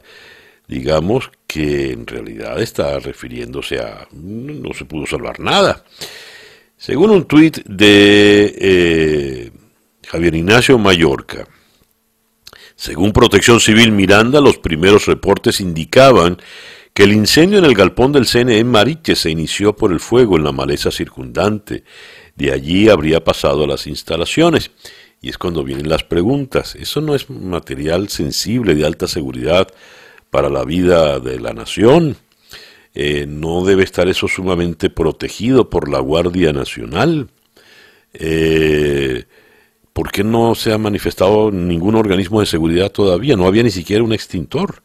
digamos 0.68 1.30
que 1.46 1.92
en 1.92 2.06
realidad 2.06 2.60
está 2.60 2.98
refiriéndose 3.00 3.80
a 3.80 4.06
no 4.12 4.74
se 4.74 4.84
pudo 4.84 5.06
salvar 5.06 5.40
nada. 5.40 5.84
Según 6.76 7.10
un 7.10 7.24
tuit 7.24 7.64
de 7.64 8.54
eh, 8.56 9.50
Javier 10.06 10.34
Ignacio 10.36 10.78
Mallorca, 10.78 11.48
según 12.76 13.12
Protección 13.12 13.58
Civil 13.58 13.90
Miranda, 13.90 14.40
los 14.40 14.58
primeros 14.58 15.06
reportes 15.06 15.60
indicaban 15.60 16.38
que 16.94 17.04
el 17.04 17.12
incendio 17.12 17.58
en 17.58 17.64
el 17.64 17.74
galpón 17.74 18.12
del 18.12 18.26
CNE 18.26 18.58
en 18.58 18.68
Mariche 18.68 19.16
se 19.16 19.30
inició 19.30 19.74
por 19.74 19.90
el 19.90 20.00
fuego 20.00 20.36
en 20.36 20.44
la 20.44 20.52
maleza 20.52 20.92
circundante. 20.92 21.82
De 22.36 22.52
allí 22.52 22.88
habría 22.88 23.24
pasado 23.24 23.64
a 23.64 23.66
las 23.66 23.86
instalaciones. 23.86 24.70
Y 25.20 25.30
es 25.30 25.38
cuando 25.38 25.64
vienen 25.64 25.88
las 25.88 26.04
preguntas. 26.04 26.76
¿Eso 26.76 27.00
no 27.00 27.16
es 27.16 27.28
material 27.28 28.08
sensible 28.08 28.76
de 28.76 28.86
alta 28.86 29.08
seguridad 29.08 29.66
para 30.30 30.50
la 30.50 30.64
vida 30.64 31.20
de 31.20 31.40
la 31.40 31.52
nación. 31.52 32.16
Eh, 32.94 33.26
no 33.28 33.64
debe 33.64 33.84
estar 33.84 34.08
eso 34.08 34.28
sumamente 34.28 34.90
protegido 34.90 35.70
por 35.70 35.88
la 35.88 36.00
Guardia 36.00 36.52
Nacional. 36.52 37.28
Eh, 38.12 39.24
¿Por 39.92 40.10
qué 40.10 40.24
no 40.24 40.54
se 40.54 40.72
ha 40.72 40.78
manifestado 40.78 41.50
ningún 41.50 41.94
organismo 41.94 42.40
de 42.40 42.46
seguridad 42.46 42.90
todavía? 42.90 43.36
No 43.36 43.46
había 43.46 43.62
ni 43.62 43.70
siquiera 43.70 44.02
un 44.02 44.12
extintor. 44.12 44.82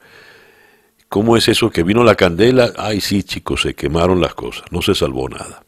¿Cómo 1.08 1.38
es 1.38 1.48
eso 1.48 1.70
que 1.70 1.84
vino 1.84 2.04
la 2.04 2.16
candela? 2.16 2.74
Ay, 2.78 3.00
sí, 3.00 3.22
chicos, 3.22 3.62
se 3.62 3.76
quemaron 3.76 4.20
las 4.20 4.34
cosas, 4.34 4.64
no 4.72 4.82
se 4.82 4.96
salvó 4.96 5.30
nada. 5.30 5.64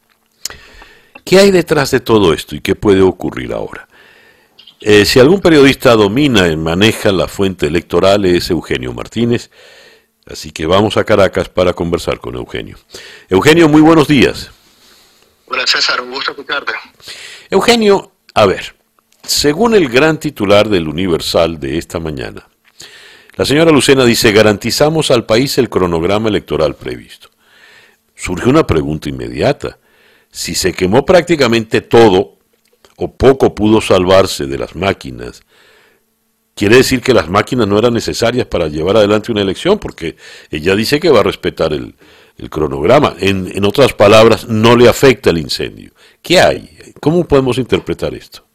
¿Qué 1.24 1.38
hay 1.38 1.52
detrás 1.52 1.92
de 1.92 2.00
todo 2.00 2.34
esto 2.34 2.56
y 2.56 2.62
qué 2.62 2.76
puede 2.76 3.02
ocurrir 3.02 3.54
ahora? 3.54 3.88
Eh, 4.88 5.04
si 5.04 5.20
algún 5.20 5.42
periodista 5.42 5.96
domina 5.96 6.48
y 6.48 6.56
maneja 6.56 7.12
la 7.12 7.28
fuente 7.28 7.66
electoral 7.66 8.24
es 8.24 8.52
Eugenio 8.52 8.94
Martínez, 8.94 9.50
así 10.28 10.52
que 10.52 10.68
vamos 10.68 10.96
a 10.96 11.04
Caracas 11.04 11.50
para 11.50 11.74
conversar 11.74 12.20
con 12.20 12.36
Eugenio. 12.36 12.78
Eugenio, 13.28 13.68
muy 13.68 13.82
buenos 13.82 14.08
días. 14.08 14.52
Hola 15.48 15.66
César, 15.66 16.02
un 16.02 16.12
gusto 16.12 16.30
escucharte. 16.30 16.74
Eugenio, 17.50 18.12
a 18.36 18.46
ver, 18.46 18.76
según 19.24 19.74
el 19.74 19.90
gran 19.90 20.20
titular 20.20 20.70
del 20.70 20.88
Universal 20.88 21.60
de 21.60 21.80
esta 21.80 22.00
mañana, 22.00 22.48
la 23.38 23.44
señora 23.44 23.72
Lucena 23.72 24.06
dice, 24.06 24.32
garantizamos 24.34 25.10
al 25.10 25.26
país 25.26 25.58
el 25.58 25.68
cronograma 25.68 26.30
electoral 26.30 26.76
previsto. 26.76 27.30
Surge 28.14 28.48
una 28.48 28.68
pregunta 28.68 29.10
inmediata. 29.10 29.80
Si 30.30 30.54
se 30.54 30.74
quemó 30.74 31.04
prácticamente 31.04 31.82
todo 31.82 32.35
o 32.98 33.12
poco 33.12 33.56
pudo 33.56 33.82
salvarse 33.82 34.46
de 34.46 34.58
las 34.58 34.76
máquinas, 34.76 35.44
quiere 36.56 36.78
decir 36.78 37.02
que 37.02 37.14
las 37.14 37.30
máquinas 37.30 37.68
no 37.68 37.78
eran 37.78 37.94
necesarias 37.94 38.48
para 38.48 38.68
llevar 38.68 38.98
adelante 38.98 39.32
una 39.32 39.42
elección, 39.42 39.80
porque 39.80 40.16
ella 40.50 40.76
dice 40.76 41.00
que 41.00 41.10
va 41.10 41.20
a 41.20 41.24
respetar 41.24 41.74
el, 41.74 41.96
cronograma. 42.50 43.16
En, 43.20 43.50
en, 43.56 43.64
otras 43.64 43.94
palabras, 43.94 44.48
no 44.48 44.76
le 44.76 44.90
afecta 44.90 45.30
el 45.30 45.38
incendio. 45.38 45.92
¿Qué 46.22 46.40
hay? 46.40 46.94
¿Cómo 47.00 47.26
podemos 47.26 47.58
interpretar 47.58 48.14
esto? 48.14 48.46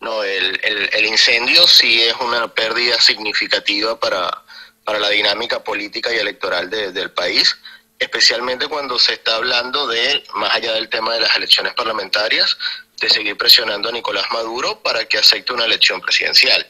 No, 0.00 0.22
el, 0.22 0.60
el, 0.92 1.04
incendio 1.06 1.66
sí 1.66 2.02
es 2.02 2.14
una 2.20 2.48
pérdida 2.48 3.00
significativa 3.00 3.98
para, 3.98 4.42
para 4.84 4.98
la 4.98 5.08
dinámica 5.08 5.62
política 5.64 6.12
y 6.12 6.18
electoral 6.18 6.68
del 6.68 7.10
país 7.12 7.56
especialmente 8.02 8.66
cuando 8.66 8.98
se 8.98 9.14
está 9.14 9.36
hablando 9.36 9.86
de, 9.86 10.24
más 10.34 10.54
allá 10.54 10.72
del 10.72 10.88
tema 10.88 11.14
de 11.14 11.20
las 11.20 11.36
elecciones 11.36 11.72
parlamentarias, 11.74 12.58
de 13.02 13.10
seguir 13.10 13.36
presionando 13.36 13.88
a 13.88 13.92
Nicolás 13.92 14.26
Maduro 14.32 14.80
para 14.80 15.04
que 15.06 15.18
acepte 15.18 15.52
una 15.52 15.64
elección 15.64 16.00
presidencial. 16.00 16.66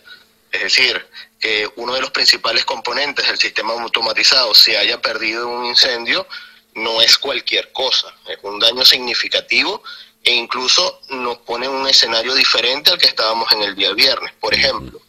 Es 0.50 0.62
decir, 0.62 1.06
que 1.38 1.68
uno 1.76 1.94
de 1.94 2.00
los 2.00 2.10
principales 2.10 2.64
componentes 2.64 3.26
del 3.26 3.38
sistema 3.38 3.74
automatizado 3.74 4.54
se 4.54 4.76
haya 4.76 5.00
perdido 5.00 5.42
en 5.42 5.48
un 5.48 5.66
incendio 5.66 6.26
no 6.74 7.02
es 7.02 7.18
cualquier 7.18 7.70
cosa, 7.72 8.14
es 8.26 8.38
un 8.42 8.58
daño 8.58 8.84
significativo 8.84 9.82
e 10.24 10.32
incluso 10.32 11.02
nos 11.10 11.38
pone 11.38 11.66
en 11.66 11.72
un 11.72 11.86
escenario 11.86 12.34
diferente 12.34 12.90
al 12.90 12.98
que 12.98 13.08
estábamos 13.08 13.50
en 13.52 13.62
el 13.62 13.74
día 13.74 13.92
viernes. 13.92 14.32
Por 14.40 14.54
ejemplo, 14.54 15.00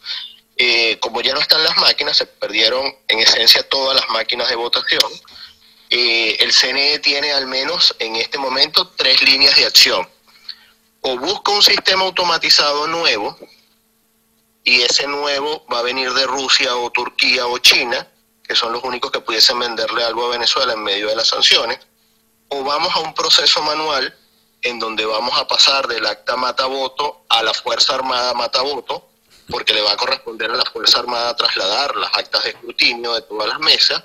eh, 0.56 0.98
como 1.00 1.22
ya 1.22 1.32
no 1.32 1.40
están 1.40 1.62
las 1.64 1.76
máquinas, 1.78 2.18
se 2.18 2.26
perdieron 2.26 2.94
en 3.08 3.18
esencia 3.20 3.66
todas 3.68 3.98
las 3.98 4.08
máquinas 4.10 4.50
de 4.50 4.56
votación. 4.56 5.10
Eh, 5.88 6.36
el 6.40 6.52
CNE 6.52 6.98
tiene 6.98 7.32
al 7.32 7.46
menos 7.46 7.94
en 7.98 8.16
este 8.16 8.36
momento 8.36 8.88
tres 8.88 9.22
líneas 9.22 9.56
de 9.56 9.66
acción 9.66 10.13
o 11.06 11.18
busca 11.18 11.52
un 11.52 11.62
sistema 11.62 12.04
automatizado 12.04 12.86
nuevo, 12.86 13.36
y 14.64 14.80
ese 14.80 15.06
nuevo 15.06 15.62
va 15.70 15.80
a 15.80 15.82
venir 15.82 16.10
de 16.14 16.26
Rusia 16.26 16.74
o 16.76 16.90
Turquía 16.90 17.46
o 17.46 17.58
China, 17.58 18.08
que 18.42 18.56
son 18.56 18.72
los 18.72 18.82
únicos 18.82 19.10
que 19.10 19.20
pudiesen 19.20 19.58
venderle 19.58 20.02
algo 20.02 20.24
a 20.24 20.30
Venezuela 20.30 20.72
en 20.72 20.82
medio 20.82 21.08
de 21.08 21.16
las 21.16 21.28
sanciones, 21.28 21.78
o 22.48 22.64
vamos 22.64 22.94
a 22.94 23.00
un 23.00 23.12
proceso 23.12 23.62
manual 23.62 24.16
en 24.62 24.78
donde 24.78 25.04
vamos 25.04 25.38
a 25.38 25.46
pasar 25.46 25.86
del 25.88 26.06
acta 26.06 26.36
mata-voto 26.36 27.26
a 27.28 27.42
la 27.42 27.52
Fuerza 27.52 27.96
Armada 27.96 28.32
mata-voto, 28.32 29.06
porque 29.50 29.74
le 29.74 29.82
va 29.82 29.92
a 29.92 29.96
corresponder 29.98 30.50
a 30.52 30.56
la 30.56 30.64
Fuerza 30.64 31.00
Armada 31.00 31.36
trasladar 31.36 31.94
las 31.96 32.16
actas 32.16 32.44
de 32.44 32.50
escrutinio 32.50 33.12
de 33.12 33.20
todas 33.20 33.46
las 33.46 33.60
mesas, 33.60 34.02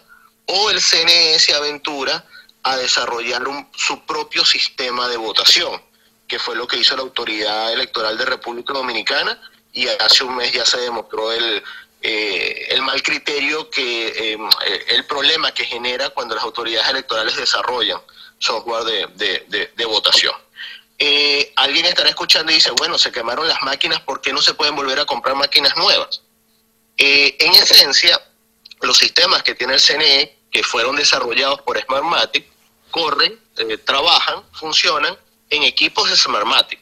o 0.47 0.70
el 0.70 0.82
CNE 0.82 1.39
se 1.39 1.54
aventura 1.54 2.26
a 2.64 2.76
desarrollar 2.76 3.47
un, 3.47 3.70
su 3.74 4.06
propio 4.06 4.43
sistema 4.43 5.08
de 5.08 5.16
votación 5.16 5.88
que 6.30 6.39
fue 6.39 6.55
lo 6.55 6.67
que 6.67 6.77
hizo 6.77 6.95
la 6.95 7.01
autoridad 7.01 7.73
electoral 7.73 8.17
de 8.17 8.23
República 8.23 8.71
Dominicana, 8.71 9.41
y 9.73 9.88
hace 9.88 10.23
un 10.23 10.36
mes 10.36 10.53
ya 10.53 10.63
se 10.63 10.80
demostró 10.80 11.32
el, 11.32 11.63
eh, 12.01 12.67
el 12.69 12.82
mal 12.82 13.01
criterio 13.03 13.69
que 13.69 14.32
em, 14.34 14.47
eh, 14.65 14.86
el 14.89 15.05
problema 15.05 15.51
que 15.51 15.65
genera 15.65 16.09
cuando 16.11 16.36
las 16.36 16.43
autoridades 16.43 16.89
electorales 16.89 17.36
desarrollan 17.36 17.99
software 18.38 18.86
de, 19.15 19.69
de, 19.75 19.86
votación. 19.86 20.34
Eh, 20.97 21.51
alguien 21.57 21.86
estará 21.86 22.09
escuchando 22.09 22.51
y 22.51 22.55
dice, 22.55 22.71
bueno, 22.77 22.97
se 22.97 23.11
quemaron 23.11 23.47
las 23.47 23.61
máquinas, 23.63 23.99
¿por 24.01 24.21
qué 24.21 24.32
no 24.32 24.41
se 24.41 24.53
pueden 24.53 24.75
volver 24.75 24.99
a 24.99 25.05
comprar 25.05 25.36
máquinas 25.36 25.75
nuevas? 25.75 26.21
en 27.01 27.53
esencia, 27.53 28.19
los 28.82 28.97
sistemas 28.97 29.41
que 29.41 29.55
tiene 29.55 29.73
el 29.73 29.80
CNE, 29.80 30.38
que 30.51 30.63
fueron 30.63 30.97
desarrollados 30.97 31.61
por 31.61 31.80
Smartmatic, 31.80 32.45
corren, 32.91 33.39
trabajan, 33.86 34.43
funcionan 34.51 35.17
en 35.50 35.64
equipos 35.64 36.10
de 36.10 36.16
Smartmatic. 36.16 36.80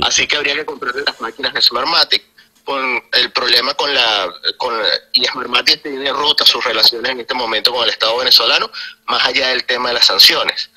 Así 0.00 0.26
que 0.26 0.36
habría 0.36 0.54
que 0.54 0.64
comprar 0.64 0.94
las 0.94 1.20
máquinas 1.20 1.52
de 1.52 1.60
Smartmatic 1.60 2.24
con 2.64 3.02
el 3.12 3.32
problema 3.32 3.74
con 3.74 3.92
la 3.92 4.32
con 4.56 4.74
y 5.12 5.24
Smartmatic 5.24 5.82
tiene 5.82 6.12
rotas 6.12 6.48
sus 6.48 6.64
relaciones 6.64 7.10
en 7.10 7.20
este 7.20 7.34
momento 7.34 7.72
con 7.72 7.84
el 7.84 7.90
Estado 7.90 8.16
venezolano, 8.16 8.70
más 9.06 9.24
allá 9.26 9.48
del 9.48 9.64
tema 9.64 9.88
de 9.88 9.94
las 9.94 10.06
sanciones. 10.06 10.70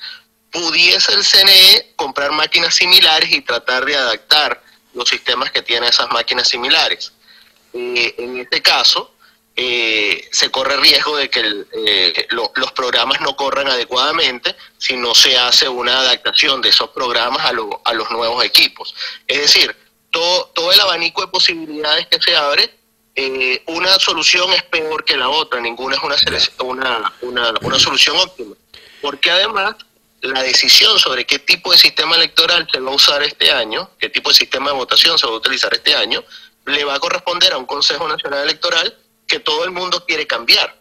Pudiese 0.50 1.12
el 1.12 1.24
CNE 1.24 1.94
comprar 1.96 2.32
máquinas 2.32 2.74
similares 2.74 3.30
y 3.30 3.40
tratar 3.40 3.84
de 3.84 3.96
adaptar 3.96 4.62
los 4.94 5.08
sistemas 5.08 5.50
que 5.50 5.62
tienen 5.62 5.88
esas 5.88 6.10
máquinas 6.10 6.48
similares. 6.48 7.12
Eh, 7.72 8.14
en 8.18 8.38
este 8.38 8.62
caso, 8.62 9.15
eh, 9.58 10.28
se 10.32 10.50
corre 10.50 10.76
riesgo 10.76 11.16
de 11.16 11.30
que 11.30 11.40
eh, 11.40 12.28
los 12.30 12.72
programas 12.72 13.22
no 13.22 13.34
corran 13.36 13.68
adecuadamente 13.68 14.54
si 14.76 14.96
no 14.96 15.14
se 15.14 15.38
hace 15.38 15.66
una 15.66 15.98
adaptación 16.00 16.60
de 16.60 16.68
esos 16.68 16.90
programas 16.90 17.42
a, 17.42 17.52
a 17.84 17.94
los 17.94 18.10
nuevos 18.10 18.44
equipos. 18.44 18.94
Es 19.26 19.40
decir, 19.40 19.74
todo, 20.10 20.50
todo 20.54 20.72
el 20.72 20.80
abanico 20.80 21.22
de 21.22 21.28
posibilidades 21.28 22.06
que 22.08 22.20
se 22.20 22.36
abre, 22.36 22.70
eh, 23.14 23.62
una 23.68 23.98
solución 23.98 24.52
es 24.52 24.62
peor 24.64 25.02
que 25.06 25.16
la 25.16 25.30
otra, 25.30 25.58
ninguna 25.58 25.96
es 25.96 26.02
una, 26.58 27.14
una, 27.22 27.54
una, 27.62 27.78
solución 27.78 28.14
óptima. 28.18 28.54
Porque 29.00 29.30
además, 29.30 29.74
la 30.20 30.42
decisión 30.42 30.98
sobre 30.98 31.24
qué 31.24 31.38
tipo 31.38 31.72
de 31.72 31.78
sistema 31.78 32.16
electoral 32.16 32.68
se 32.70 32.78
va 32.78 32.90
a 32.90 32.94
usar 32.94 33.22
este 33.22 33.50
año, 33.50 33.88
qué 33.98 34.10
tipo 34.10 34.28
de 34.28 34.34
sistema 34.34 34.70
de 34.70 34.76
votación 34.76 35.18
se 35.18 35.26
va 35.26 35.32
a 35.32 35.36
utilizar 35.36 35.72
este 35.72 35.96
año, 35.96 36.22
le 36.66 36.84
va 36.84 36.96
a 36.96 37.00
corresponder 37.00 37.54
a 37.54 37.58
un 37.58 37.64
Consejo 37.64 38.06
Nacional 38.06 38.42
Electoral 38.42 38.94
que 39.26 39.40
todo 39.40 39.64
el 39.64 39.70
mundo 39.70 40.04
quiere 40.06 40.26
cambiar. 40.26 40.76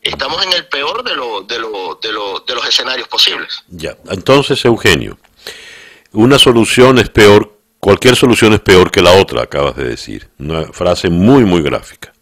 Estamos 0.00 0.44
en 0.44 0.52
el 0.52 0.66
peor 0.66 1.04
de, 1.04 1.14
lo, 1.14 1.42
de, 1.42 1.58
lo, 1.58 1.98
de, 2.02 2.12
lo, 2.12 2.40
de 2.40 2.54
los 2.54 2.66
escenarios 2.66 3.08
posibles. 3.08 3.62
Ya, 3.68 3.96
entonces, 4.10 4.64
Eugenio, 4.64 5.16
una 6.12 6.38
solución 6.38 6.98
es 6.98 7.08
peor 7.08 7.52
Cualquier 7.84 8.14
solución 8.14 8.52
es 8.52 8.60
peor 8.60 8.92
que 8.92 9.02
la 9.02 9.10
otra, 9.20 9.42
acabas 9.42 9.74
de 9.74 9.82
decir. 9.82 10.28
Una 10.38 10.66
frase 10.66 11.10
muy, 11.10 11.44
muy 11.44 11.62
gráfica. 11.62 12.12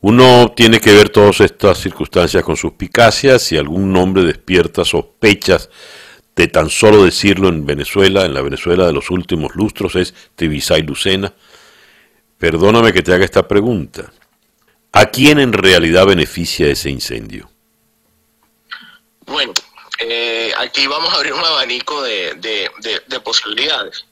Uno 0.00 0.54
tiene 0.56 0.80
que 0.80 0.90
ver 0.90 1.10
todas 1.10 1.42
estas 1.42 1.76
circunstancias 1.76 2.42
con 2.42 2.56
suspicacia. 2.56 3.38
Si 3.38 3.58
algún 3.58 3.92
nombre 3.92 4.22
despierta 4.22 4.86
sospechas 4.86 5.68
de 6.34 6.48
tan 6.48 6.70
solo 6.70 7.04
decirlo 7.04 7.50
en 7.50 7.66
Venezuela, 7.66 8.24
en 8.24 8.32
la 8.32 8.40
Venezuela 8.40 8.86
de 8.86 8.94
los 8.94 9.10
últimos 9.10 9.54
lustros, 9.54 9.96
es 9.96 10.14
y 10.38 10.82
Lucena. 10.82 11.34
Perdóname 12.38 12.94
que 12.94 13.02
te 13.02 13.12
haga 13.12 13.26
esta 13.26 13.46
pregunta. 13.46 14.10
¿A 14.92 15.06
quién 15.06 15.38
en 15.38 15.52
realidad 15.52 16.06
beneficia 16.06 16.66
ese 16.66 16.90
incendio? 16.90 17.50
Bueno, 19.26 19.52
eh, 19.98 20.52
aquí 20.58 20.86
vamos 20.86 21.12
a 21.12 21.16
abrir 21.16 21.34
un 21.34 21.44
abanico 21.44 22.02
de, 22.02 22.34
de 22.34 23.20
posibilidades 23.20 24.04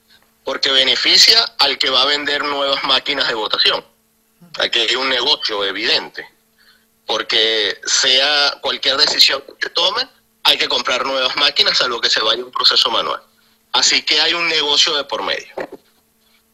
porque 0.46 0.70
beneficia 0.70 1.44
al 1.58 1.76
que 1.76 1.90
va 1.90 2.02
a 2.02 2.06
vender 2.06 2.44
nuevas 2.44 2.82
máquinas 2.84 3.26
de 3.26 3.34
votación. 3.34 3.84
Aquí 4.60 4.78
hay 4.78 4.94
un 4.94 5.08
negocio 5.08 5.64
evidente, 5.64 6.24
porque 7.04 7.76
sea 7.84 8.56
cualquier 8.62 8.96
decisión 8.96 9.42
que 9.60 9.70
tome, 9.70 10.08
hay 10.44 10.56
que 10.56 10.68
comprar 10.68 11.04
nuevas 11.04 11.34
máquinas 11.36 11.80
a 11.80 11.88
lo 11.88 12.00
que 12.00 12.08
se 12.08 12.20
vaya 12.22 12.44
un 12.44 12.52
proceso 12.52 12.88
manual. 12.92 13.20
Así 13.72 14.02
que 14.02 14.20
hay 14.20 14.34
un 14.34 14.48
negocio 14.48 14.96
de 14.96 15.02
por 15.02 15.24
medio. 15.24 15.52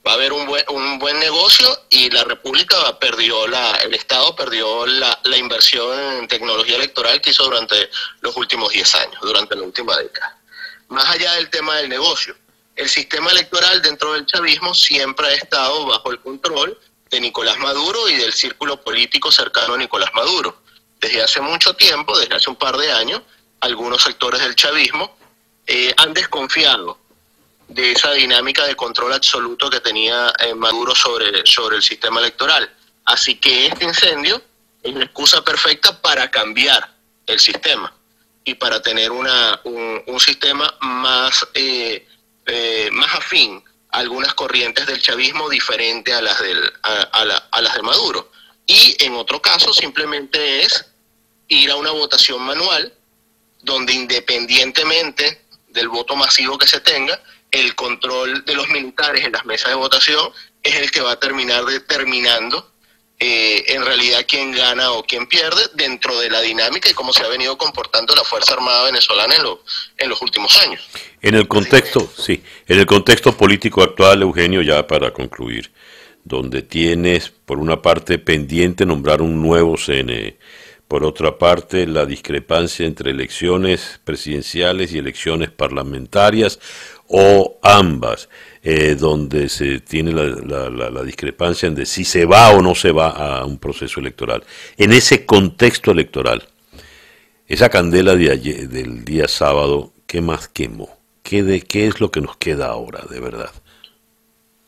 Va 0.04 0.12
a 0.12 0.14
haber 0.14 0.32
un 0.32 0.46
buen, 0.46 0.64
un 0.68 0.98
buen 0.98 1.18
negocio 1.20 1.68
y 1.90 2.10
la 2.10 2.24
República 2.24 2.98
perdió, 2.98 3.46
la, 3.46 3.76
el 3.76 3.94
Estado 3.94 4.34
perdió 4.34 4.84
la, 4.86 5.20
la 5.24 5.36
inversión 5.36 5.96
en 6.18 6.28
tecnología 6.28 6.76
electoral 6.76 7.20
que 7.20 7.30
hizo 7.30 7.44
durante 7.44 7.88
los 8.20 8.36
últimos 8.36 8.70
10 8.72 8.94
años, 8.96 9.20
durante 9.22 9.54
la 9.54 9.62
última 9.62 9.96
década. 9.96 10.38
Más 10.88 11.08
allá 11.08 11.34
del 11.34 11.50
tema 11.50 11.76
del 11.76 11.88
negocio, 11.88 12.36
el 12.74 12.88
sistema 12.88 13.30
electoral 13.30 13.80
dentro 13.82 14.14
del 14.14 14.26
chavismo 14.26 14.74
siempre 14.74 15.26
ha 15.26 15.34
estado 15.34 15.86
bajo 15.86 16.10
el 16.10 16.20
control 16.20 16.78
de 17.10 17.20
Nicolás 17.20 17.58
Maduro 17.58 18.08
y 18.08 18.16
del 18.16 18.32
círculo 18.32 18.82
político 18.82 19.30
cercano 19.30 19.74
a 19.74 19.78
Nicolás 19.78 20.10
Maduro. 20.14 20.62
Desde 20.98 21.22
hace 21.22 21.40
mucho 21.40 21.74
tiempo, 21.74 22.18
desde 22.18 22.34
hace 22.34 22.48
un 22.48 22.56
par 22.56 22.76
de 22.76 22.90
años, 22.90 23.22
algunos 23.60 24.02
sectores 24.02 24.40
del 24.40 24.56
chavismo 24.56 25.16
eh, 25.66 25.94
han 25.98 26.14
desconfiado 26.14 26.98
de 27.74 27.92
esa 27.92 28.12
dinámica 28.12 28.66
de 28.66 28.76
control 28.76 29.12
absoluto 29.12 29.70
que 29.70 29.80
tenía 29.80 30.32
eh, 30.38 30.54
Maduro 30.54 30.94
sobre, 30.94 31.44
sobre 31.46 31.76
el 31.76 31.82
sistema 31.82 32.20
electoral. 32.20 32.70
Así 33.04 33.36
que 33.36 33.66
este 33.66 33.84
incendio 33.84 34.42
es 34.82 34.94
la 34.94 35.04
excusa 35.04 35.42
perfecta 35.42 36.00
para 36.00 36.30
cambiar 36.30 36.94
el 37.26 37.40
sistema 37.40 37.92
y 38.44 38.54
para 38.54 38.82
tener 38.82 39.10
una, 39.10 39.60
un, 39.64 40.20
sistema 40.20 40.72
más 40.80 41.46
eh, 41.54 42.06
eh, 42.46 42.88
más 42.92 43.14
afín 43.14 43.62
a 43.90 43.98
algunas 43.98 44.34
corrientes 44.34 44.86
del 44.86 45.00
chavismo 45.00 45.48
diferente 45.48 46.12
a 46.12 46.20
las, 46.20 46.40
del, 46.40 46.72
a, 46.82 47.60
las 47.60 47.74
de 47.74 47.82
Maduro. 47.82 48.30
Y 48.66 48.96
en 49.04 49.14
otro 49.14 49.40
caso 49.40 49.72
simplemente 49.72 50.62
es 50.62 50.84
ir 51.48 51.70
a 51.70 51.76
una 51.76 51.90
votación 51.90 52.42
manual 52.42 52.92
donde 53.60 53.92
independientemente 53.92 55.44
del 55.68 55.88
voto 55.88 56.16
masivo 56.16 56.58
que 56.58 56.66
se 56.66 56.80
tenga, 56.80 57.20
el 57.52 57.74
control 57.74 58.44
de 58.44 58.54
los 58.54 58.68
militares 58.70 59.24
en 59.24 59.32
las 59.32 59.44
mesas 59.44 59.68
de 59.68 59.76
votación 59.76 60.30
es 60.62 60.74
el 60.76 60.90
que 60.90 61.02
va 61.02 61.12
a 61.12 61.20
terminar 61.20 61.64
determinando 61.64 62.72
eh, 63.20 63.64
en 63.68 63.84
realidad 63.84 64.24
quién 64.26 64.50
gana 64.50 64.90
o 64.92 65.04
quién 65.04 65.28
pierde 65.28 65.62
dentro 65.74 66.18
de 66.18 66.28
la 66.28 66.40
dinámica 66.40 66.90
y 66.90 66.94
cómo 66.94 67.12
se 67.12 67.22
ha 67.22 67.28
venido 67.28 67.56
comportando 67.56 68.16
la 68.16 68.24
Fuerza 68.24 68.54
Armada 68.54 68.84
venezolana 68.84 69.36
en, 69.36 69.42
en 69.98 70.08
los 70.08 70.20
últimos 70.22 70.58
años. 70.58 70.88
En 71.20 71.36
el 71.36 71.46
contexto, 71.46 72.10
sí, 72.16 72.42
en 72.66 72.80
el 72.80 72.86
contexto 72.86 73.36
político 73.36 73.82
actual, 73.82 74.22
Eugenio, 74.22 74.60
ya 74.62 74.84
para 74.88 75.12
concluir, 75.12 75.70
donde 76.24 76.62
tienes 76.62 77.30
por 77.30 77.58
una 77.58 77.80
parte 77.80 78.18
pendiente 78.18 78.86
nombrar 78.86 79.22
un 79.22 79.40
nuevo 79.40 79.76
CNE, 79.76 80.36
por 80.88 81.04
otra 81.04 81.38
parte 81.38 81.86
la 81.86 82.04
discrepancia 82.04 82.86
entre 82.86 83.12
elecciones 83.12 84.00
presidenciales 84.04 84.92
y 84.92 84.98
elecciones 84.98 85.50
parlamentarias 85.50 86.58
o 87.12 87.58
ambas. 87.62 88.28
Eh, 88.64 88.94
donde 88.94 89.48
se 89.48 89.80
tiene 89.80 90.12
la, 90.12 90.70
la, 90.70 91.02
discrepancia 91.02 91.66
en 91.66 91.74
de 91.74 91.84
si 91.84 92.04
se 92.04 92.26
va 92.26 92.50
o 92.50 92.62
no 92.62 92.76
se 92.76 92.92
va 92.92 93.08
a 93.08 93.44
un 93.44 93.58
proceso 93.58 93.98
electoral. 93.98 94.44
En 94.76 94.92
ese 94.92 95.26
contexto 95.26 95.90
electoral, 95.90 96.48
esa 97.48 97.68
candela 97.70 98.14
de 98.14 98.30
ayer, 98.30 98.68
del 98.68 99.04
día 99.04 99.26
sábado, 99.26 99.92
¿qué 100.06 100.20
más 100.20 100.46
quemó? 100.46 100.96
¿Qué, 101.24 101.42
de, 101.42 101.62
¿Qué 101.62 101.88
es 101.88 102.00
lo 102.00 102.12
que 102.12 102.20
nos 102.20 102.36
queda 102.36 102.66
ahora, 102.66 103.02
de 103.10 103.18
verdad? 103.18 103.50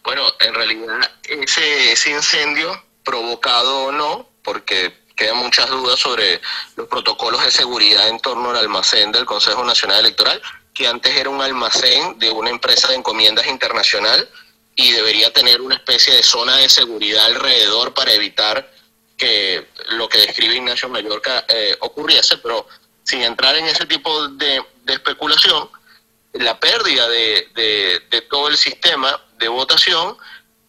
Bueno, 0.03 0.23
en 0.41 0.55
realidad 0.55 0.99
ese, 1.29 1.93
ese 1.93 2.11
incendio, 2.11 2.73
provocado 3.05 3.85
o 3.85 3.93
no, 3.93 4.29
porque 4.43 4.93
quedan 5.15 5.37
muchas 5.37 5.71
dudas 5.71 6.01
sobre 6.01 6.41
los 6.75 6.89
protocolos 6.89 7.45
de 7.45 7.53
seguridad 7.53 8.09
en 8.09 8.19
torno 8.19 8.51
al 8.51 8.57
almacén 8.57 9.13
del 9.13 9.25
Consejo 9.25 9.65
Nacional 9.65 10.01
Electoral, 10.01 10.43
que 10.75 10.89
antes 10.89 11.17
era 11.17 11.31
un 11.31 11.41
almacén 11.41 12.19
de 12.19 12.31
una 12.31 12.51
empresa 12.51 12.89
de 12.89 12.97
encomiendas 12.97 13.47
internacional 13.47 14.29
y 14.75 14.91
debería 14.91 15.33
tener 15.33 15.61
una 15.61 15.77
especie 15.77 16.13
de 16.15 16.23
zona 16.23 16.57
de 16.57 16.69
seguridad 16.69 17.27
alrededor 17.27 17.95
para 17.95 18.13
evitar 18.13 18.69
que 19.17 19.69
lo 19.91 20.09
que 20.09 20.19
describe 20.19 20.57
Ignacio 20.57 20.89
Mallorca 20.89 21.45
eh, 21.49 21.77
ocurriese, 21.81 22.39
pero 22.39 22.67
sin 23.05 23.23
entrar 23.23 23.55
en 23.55 23.67
ese 23.67 23.87
tipo 23.87 24.29
de, 24.29 24.65
especulación, 24.89 25.71
la 26.33 26.59
pérdida 26.59 27.09
de, 27.09 28.27
todo 28.29 28.49
el 28.49 28.57
sistema 28.57 29.23
de 29.39 29.47
votación 29.47 30.17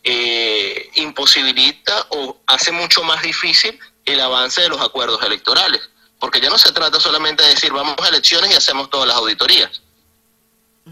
eh, 0.04 0.92
imposibilita 0.96 2.06
o 2.10 2.38
hace 2.46 2.72
mucho 2.72 3.04
más 3.04 3.24
difícil 3.24 3.80
el 4.06 4.20
avance 4.20 4.62
de 4.62 4.70
los 4.70 4.80
acuerdos 4.80 5.24
electorales, 5.24 5.90
porque 6.20 6.40
ya 6.40 6.52
no 6.52 6.60
se 6.60 6.72
trata 6.72 7.00
solamente 7.00 7.42
de 7.42 7.50
decir 7.50 7.72
vamos 7.72 7.96
a 8.00 8.10
elecciones 8.10 8.52
y 8.52 8.54
hacemos 8.54 8.92
todas 8.92 9.08
las 9.08 9.18
auditorías 9.18 9.82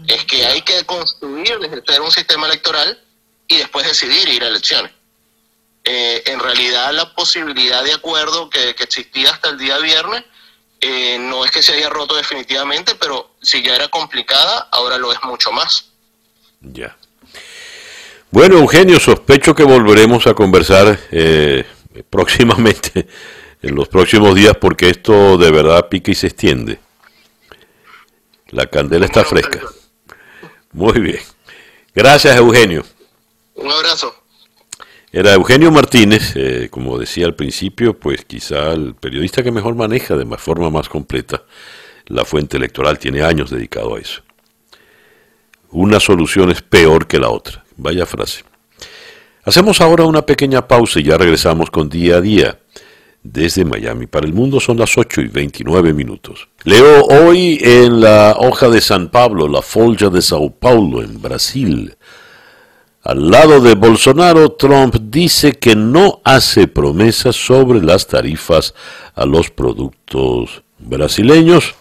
es 0.06 0.24
que 0.24 0.44
hay 0.44 0.62
que 0.62 0.84
construir, 0.84 1.58
ejercer 1.62 2.00
un 2.00 2.10
sistema 2.10 2.46
electoral 2.46 3.00
y 3.46 3.58
después 3.58 3.86
decidir 3.86 4.28
ir 4.28 4.42
a 4.42 4.48
elecciones. 4.48 4.92
Eh, 5.84 6.22
en 6.26 6.40
realidad 6.40 6.92
la 6.92 7.14
posibilidad 7.14 7.84
de 7.84 7.92
acuerdo 7.92 8.48
que, 8.48 8.70
existía 8.70 9.30
hasta 9.30 9.50
el 9.50 9.58
día 9.58 9.78
viernes 9.78 10.24
eh, 10.80 11.18
no 11.18 11.44
es 11.44 11.50
que 11.50 11.62
se 11.62 11.74
haya 11.74 11.90
roto 11.90 12.16
definitivamente, 12.16 12.94
pero 12.94 13.32
si 13.40 13.62
ya 13.62 13.74
era 13.74 13.88
complicada, 13.88 14.68
ahora 14.72 14.98
lo 14.98 15.12
es 15.12 15.22
mucho 15.22 15.52
más. 15.52 15.90
Ya. 16.60 16.96
Bueno, 18.30 18.58
Eugenio, 18.58 18.98
sospecho 18.98 19.54
que 19.54 19.62
volveremos 19.62 20.26
a 20.26 20.34
conversar 20.34 20.98
eh, 21.10 21.64
próximamente, 22.10 23.06
en 23.62 23.74
los 23.74 23.88
próximos 23.88 24.34
días, 24.34 24.56
porque 24.60 24.90
esto 24.90 25.38
de 25.38 25.50
verdad 25.50 25.88
pica 25.88 26.10
y 26.10 26.14
se 26.14 26.26
extiende. 26.26 26.80
La 28.48 28.66
candela 28.66 29.06
está 29.06 29.24
fresca. 29.24 29.60
Muy 30.74 31.00
bien. 31.00 31.20
Gracias, 31.94 32.36
Eugenio. 32.36 32.84
Un 33.54 33.70
abrazo. 33.70 34.14
Era 35.12 35.32
Eugenio 35.32 35.70
Martínez, 35.70 36.32
eh, 36.34 36.68
como 36.70 36.98
decía 36.98 37.26
al 37.26 37.36
principio, 37.36 37.98
pues 37.98 38.24
quizá 38.24 38.72
el 38.72 38.96
periodista 38.96 39.44
que 39.44 39.52
mejor 39.52 39.76
maneja 39.76 40.16
de 40.16 40.26
forma 40.36 40.70
más 40.70 40.88
completa 40.88 41.44
la 42.06 42.24
fuente 42.24 42.56
electoral, 42.56 42.98
tiene 42.98 43.22
años 43.22 43.50
dedicado 43.50 43.94
a 43.94 44.00
eso. 44.00 44.22
Una 45.70 46.00
solución 46.00 46.50
es 46.50 46.62
peor 46.62 47.06
que 47.06 47.18
la 47.18 47.30
otra. 47.30 47.64
Vaya 47.76 48.06
frase. 48.06 48.44
Hacemos 49.44 49.80
ahora 49.80 50.04
una 50.04 50.22
pequeña 50.22 50.66
pausa 50.66 51.00
y 51.00 51.04
ya 51.04 51.16
regresamos 51.16 51.70
con 51.70 51.88
día 51.88 52.16
a 52.16 52.20
día. 52.20 52.58
Desde 53.24 53.64
Miami 53.64 54.06
para 54.06 54.26
el 54.26 54.34
mundo 54.34 54.60
son 54.60 54.76
las 54.76 54.98
8 54.98 55.22
y 55.22 55.28
29 55.28 55.94
minutos. 55.94 56.46
Leo 56.64 57.06
hoy 57.06 57.58
en 57.62 58.02
la 58.02 58.36
hoja 58.38 58.68
de 58.68 58.82
San 58.82 59.08
Pablo, 59.08 59.48
la 59.48 59.62
Folja 59.62 60.10
de 60.10 60.20
Sao 60.20 60.50
Paulo, 60.50 61.02
en 61.02 61.22
Brasil. 61.22 61.96
Al 63.02 63.30
lado 63.30 63.62
de 63.62 63.76
Bolsonaro, 63.76 64.52
Trump 64.52 64.96
dice 65.04 65.54
que 65.54 65.74
no 65.74 66.20
hace 66.22 66.68
promesas 66.68 67.34
sobre 67.34 67.80
las 67.80 68.06
tarifas 68.06 68.74
a 69.14 69.24
los 69.24 69.48
productos 69.50 70.62
brasileños. 70.78 71.74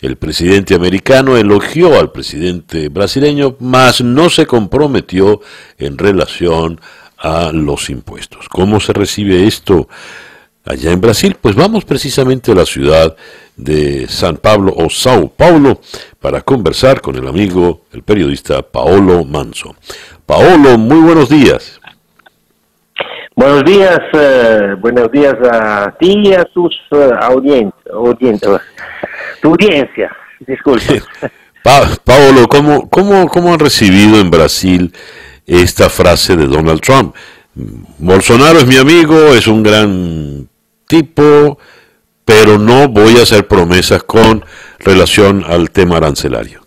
El 0.00 0.16
presidente 0.16 0.74
americano 0.74 1.36
elogió 1.36 2.00
al 2.00 2.10
presidente 2.10 2.88
brasileño, 2.88 3.54
mas 3.60 4.00
no 4.00 4.30
se 4.30 4.46
comprometió 4.46 5.42
en 5.76 5.98
relación 5.98 6.80
a 7.18 7.52
los 7.52 7.90
impuestos. 7.90 8.48
¿Cómo 8.48 8.80
se 8.80 8.94
recibe 8.94 9.46
esto 9.46 9.86
allá 10.64 10.92
en 10.92 11.00
Brasil? 11.00 11.36
Pues 11.40 11.54
vamos 11.54 11.84
precisamente 11.84 12.52
a 12.52 12.54
la 12.54 12.66
ciudad 12.66 13.16
de 13.56 14.06
San 14.08 14.36
Pablo 14.36 14.72
o 14.76 14.88
Sao 14.88 15.28
Paulo 15.28 15.80
para 16.20 16.40
conversar 16.40 17.00
con 17.00 17.16
el 17.16 17.26
amigo, 17.26 17.82
el 17.92 18.02
periodista 18.02 18.62
Paolo 18.62 19.24
Manso. 19.24 19.74
Paolo, 20.26 20.78
muy 20.78 21.00
buenos 21.00 21.28
días. 21.28 21.80
Buenos 23.34 23.64
días, 23.64 23.98
eh, 24.12 24.74
buenos 24.78 25.10
días 25.10 25.34
a 25.50 25.96
ti 25.98 26.14
y 26.24 26.34
a 26.34 26.44
tus 26.44 26.78
uh, 26.90 27.14
audiencias, 27.22 28.60
tu 29.40 29.48
audiencia, 29.48 30.14
disculpa. 30.40 30.92
Paolo, 32.04 32.46
¿cómo, 32.48 32.90
cómo, 32.90 33.28
¿cómo 33.28 33.54
han 33.54 33.58
recibido 33.58 34.20
en 34.20 34.30
Brasil 34.30 34.92
esta 35.46 35.88
frase 35.88 36.36
de 36.36 36.46
Donald 36.46 36.80
Trump? 36.80 37.14
Bolsonaro 37.98 38.58
es 38.58 38.66
mi 38.66 38.76
amigo, 38.76 39.16
es 39.34 39.46
un 39.46 39.62
gran 39.62 40.49
tipo, 40.90 41.56
pero 42.24 42.58
no 42.58 42.88
voy 42.88 43.16
a 43.18 43.22
hacer 43.22 43.46
promesas 43.46 44.02
con 44.02 44.44
relación 44.80 45.44
al 45.46 45.70
tema 45.70 45.98
arancelario. 45.98 46.62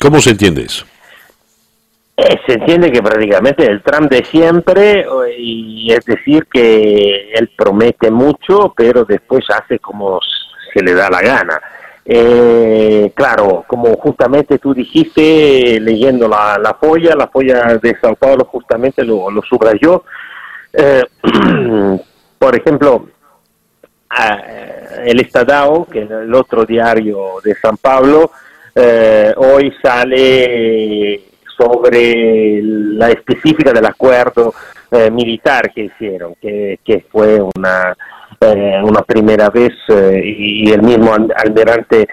¿Cómo 0.00 0.20
se 0.20 0.30
entiende 0.30 0.62
eso? 0.62 0.86
Eh, 2.16 2.38
se 2.46 2.52
entiende 2.52 2.92
que 2.92 3.02
prácticamente 3.02 3.66
el 3.66 3.82
Trump 3.82 4.08
de 4.08 4.24
siempre, 4.24 5.04
y 5.36 5.92
es 5.92 6.04
decir, 6.04 6.46
que 6.52 7.32
él 7.34 7.50
promete 7.56 8.12
mucho, 8.12 8.72
pero 8.76 9.04
después 9.04 9.44
hace 9.50 9.80
como 9.80 10.20
se 10.72 10.80
le 10.80 10.94
da 10.94 11.10
la 11.10 11.20
gana. 11.20 11.60
Eh, 12.06 13.10
claro, 13.12 13.64
como 13.66 13.96
justamente 13.96 14.58
tú 14.58 14.72
dijiste, 14.72 15.80
leyendo 15.80 16.28
la, 16.28 16.58
la 16.62 16.74
folla, 16.74 17.16
la 17.16 17.26
folla 17.26 17.76
de 17.82 17.96
Sao 18.00 18.14
Paulo 18.14 18.44
justamente 18.44 19.04
lo, 19.04 19.28
lo 19.32 19.42
subrayó. 19.42 20.04
Eh, 20.72 21.02
por 22.38 22.56
ejemplo, 22.56 23.06
el 25.04 25.20
Estadao, 25.20 25.86
que 25.86 26.02
es 26.02 26.10
el 26.10 26.34
otro 26.34 26.64
diario 26.64 27.40
de 27.42 27.54
San 27.56 27.76
Pablo, 27.76 28.30
hoy 29.36 29.72
sale 29.82 31.20
sobre 31.56 32.60
la 32.62 33.10
específica 33.10 33.72
del 33.72 33.86
acuerdo 33.86 34.54
eh, 34.90 35.10
militar 35.10 35.72
que 35.72 35.84
hicieron, 35.84 36.34
que, 36.40 36.78
que 36.84 37.04
fue 37.10 37.40
una, 37.40 37.96
eh, 38.40 38.80
una 38.82 39.02
primera 39.02 39.50
vez 39.50 39.72
eh, 39.88 40.22
y, 40.24 40.70
el 40.70 40.82
mismo 40.82 41.12
almirante 41.12 42.06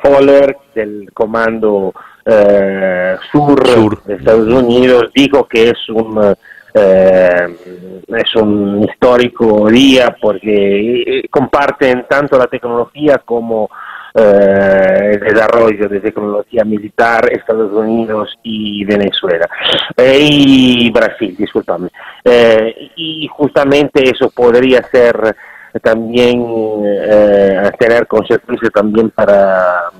Fowler 0.00 0.56
del 0.72 1.10
Comando 1.12 1.92
sur, 3.32 4.04
de 4.04 4.14
Estados 4.14 4.46
Unidos 4.46 5.10
dijo 5.12 5.48
que 5.48 5.70
es 5.70 5.88
un 5.88 6.34
es 6.74 8.36
un 8.36 8.84
histórico 8.84 9.68
día 9.68 10.16
porque 10.20 11.22
comparten 11.30 12.06
tanto 12.08 12.38
la 12.38 12.46
tecnología 12.46 13.18
como 13.24 13.68
eh, 14.14 15.12
el 15.12 15.20
desarrollo 15.20 15.88
de 15.88 16.00
tecnología 16.00 16.64
militar 16.64 17.30
Estados 17.30 17.70
Unidos 17.72 18.36
y 18.42 18.84
Venezuela 18.84 19.48
eh, 19.96 20.18
y 20.20 20.90
Brasil, 20.90 21.36
disculpame. 21.38 21.88
Eh, 22.24 22.90
y 22.96 23.28
justamente 23.28 24.02
eso 24.10 24.30
podría 24.30 24.82
ser 24.90 25.36
también 25.82 26.42
tener 27.78 28.06
consecuencias 28.06 28.72
también 28.72 29.10
para 29.10 29.90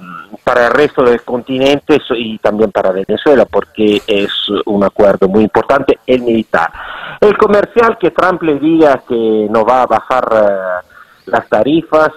para 0.49 0.68
el 0.68 0.72
resto 0.72 1.03
del 1.03 1.20
continente 1.24 2.01
y 2.16 2.38
también 2.38 2.72
para 2.72 2.90
Venezuela, 2.90 3.44
porque 3.44 4.01
es 4.07 4.32
un 4.64 4.82
acuerdo 4.82 5.28
muy 5.28 5.42
importante, 5.42 5.99
el 6.07 6.22
militar. 6.22 6.72
El 7.20 7.36
comercial 7.36 7.99
que 7.99 8.12
Trump 8.12 8.42
le 8.42 8.59
diga 8.59 9.03
que 9.07 9.46
no 9.51 9.62
va 9.66 9.82
a 9.82 9.86
bajar 9.86 10.82
las 11.26 11.46
tarifas, 11.51 12.12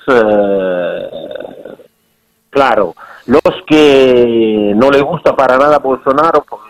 claro, 2.49 2.95
los 3.25 3.63
que 3.67 4.71
no 4.77 4.89
le 4.89 5.01
gusta 5.01 5.35
para 5.35 5.57
nada 5.57 5.75
a 5.75 5.79
Bolsonaro, 5.79 6.45
pues 6.49 6.61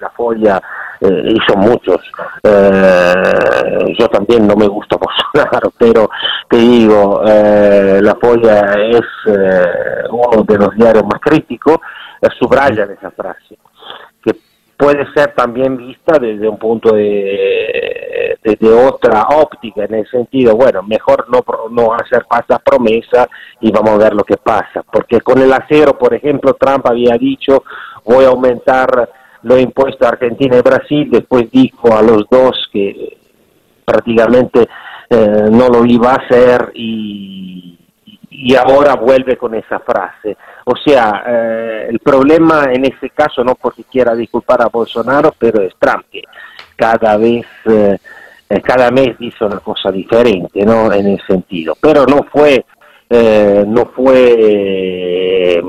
la 0.00 0.10
folla, 0.10 0.60
eh, 1.00 1.34
y 1.34 1.36
son 1.46 1.60
muchos, 1.60 2.00
eh, 2.42 3.94
yo 3.98 4.08
también 4.08 4.46
no 4.46 4.56
me 4.56 4.66
gusta 4.66 4.96
Bolsonaro, 4.96 5.72
pero 5.78 6.10
te 6.48 6.56
digo, 6.56 7.22
eh, 7.26 8.00
la 8.02 8.14
folla 8.16 8.72
es 8.90 9.02
uno 10.10 10.42
de 10.44 10.58
los 10.58 10.74
diarios 10.76 11.04
más 11.04 11.20
críticos, 11.20 11.78
subrayan 12.38 12.90
esa 12.90 13.10
frase 13.10 13.56
puede 14.78 15.12
ser 15.12 15.34
también 15.34 15.76
vista 15.76 16.18
desde 16.20 16.48
un 16.48 16.56
punto 16.56 16.94
de, 16.94 18.38
de, 18.44 18.72
otra 18.72 19.22
óptica, 19.36 19.84
en 19.84 19.94
el 19.94 20.08
sentido, 20.08 20.54
bueno, 20.54 20.84
mejor 20.84 21.26
no, 21.28 21.44
no 21.70 21.92
hacer 21.94 22.24
falsas 22.30 22.60
promesas 22.62 23.26
y 23.60 23.72
vamos 23.72 23.94
a 23.94 24.04
ver 24.04 24.14
lo 24.14 24.22
que 24.22 24.36
pasa, 24.36 24.84
porque 24.90 25.20
con 25.20 25.42
el 25.42 25.52
acero, 25.52 25.98
por 25.98 26.14
ejemplo, 26.14 26.54
Trump 26.54 26.86
había 26.86 27.16
dicho, 27.18 27.64
voy 28.04 28.24
a 28.24 28.28
aumentar 28.28 29.10
los 29.42 29.60
impuestos 29.60 30.06
a 30.06 30.10
Argentina 30.10 30.56
y 30.56 30.62
Brasil, 30.62 31.08
después 31.10 31.50
dijo 31.50 31.96
a 31.96 32.02
los 32.02 32.28
dos 32.30 32.68
que 32.72 33.16
prácticamente 33.84 34.68
eh, 35.10 35.44
no 35.50 35.68
lo 35.68 35.84
iba 35.84 36.12
a 36.12 36.16
hacer 36.16 36.72
y 36.74 37.78
y 38.40 38.54
ahora 38.54 38.94
vuelve 38.94 39.36
con 39.36 39.54
esa 39.54 39.80
frase. 39.80 40.36
O 40.64 40.74
sea, 40.76 41.24
eh, 41.26 41.86
el 41.90 41.98
problema 41.98 42.66
en 42.72 42.84
ese 42.84 43.10
caso, 43.10 43.42
no 43.42 43.56
porque 43.56 43.82
quiera 43.84 44.14
disculpar 44.14 44.62
a 44.62 44.68
Bolsonaro, 44.68 45.34
pero 45.36 45.60
es 45.62 45.74
Trump, 45.78 46.04
que 46.10 46.22
cada 46.76 47.16
vez, 47.16 47.44
eh, 47.64 47.98
eh, 48.48 48.60
cada 48.60 48.90
mes 48.92 49.18
dice 49.18 49.44
una 49.44 49.58
cosa 49.58 49.90
diferente, 49.90 50.64
¿no? 50.64 50.92
En 50.92 51.06
el 51.08 51.20
sentido. 51.26 51.74
Pero 51.80 52.06
no 52.06 52.22
fue, 52.30 52.64
no 53.66 53.86
fue 53.86 55.60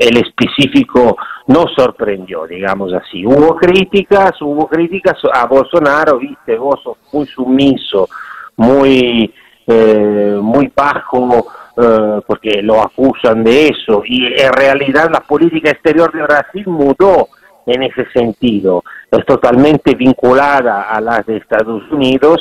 el 0.00 0.16
específico, 0.16 1.14
no 1.48 1.66
sorprendió, 1.76 2.46
digamos 2.46 2.90
así. 2.94 3.24
Hubo 3.26 3.54
críticas, 3.54 4.32
hubo 4.40 4.66
críticas 4.66 5.18
a 5.30 5.46
Bolsonaro, 5.46 6.18
viste, 6.18 6.56
vos 6.56 6.80
sos 6.82 6.96
muy 7.12 7.26
sumiso, 7.26 8.08
muy 8.56 9.30
eh, 9.66 10.38
muy 10.40 10.72
bajo 10.74 11.46
eh, 11.76 12.20
porque 12.26 12.62
lo 12.62 12.80
acusan 12.80 13.44
de 13.44 13.68
eso. 13.68 14.02
Y 14.06 14.26
en 14.40 14.52
realidad 14.54 15.10
la 15.12 15.20
política 15.20 15.70
exterior 15.70 16.10
de 16.12 16.22
Brasil 16.22 16.64
mudó 16.66 17.28
en 17.66 17.82
ese 17.82 18.10
sentido, 18.10 18.82
es 19.10 19.24
totalmente 19.26 19.94
vinculada 19.94 20.90
a 20.90 21.00
las 21.00 21.26
de 21.26 21.36
Estados 21.36 21.82
Unidos 21.92 22.40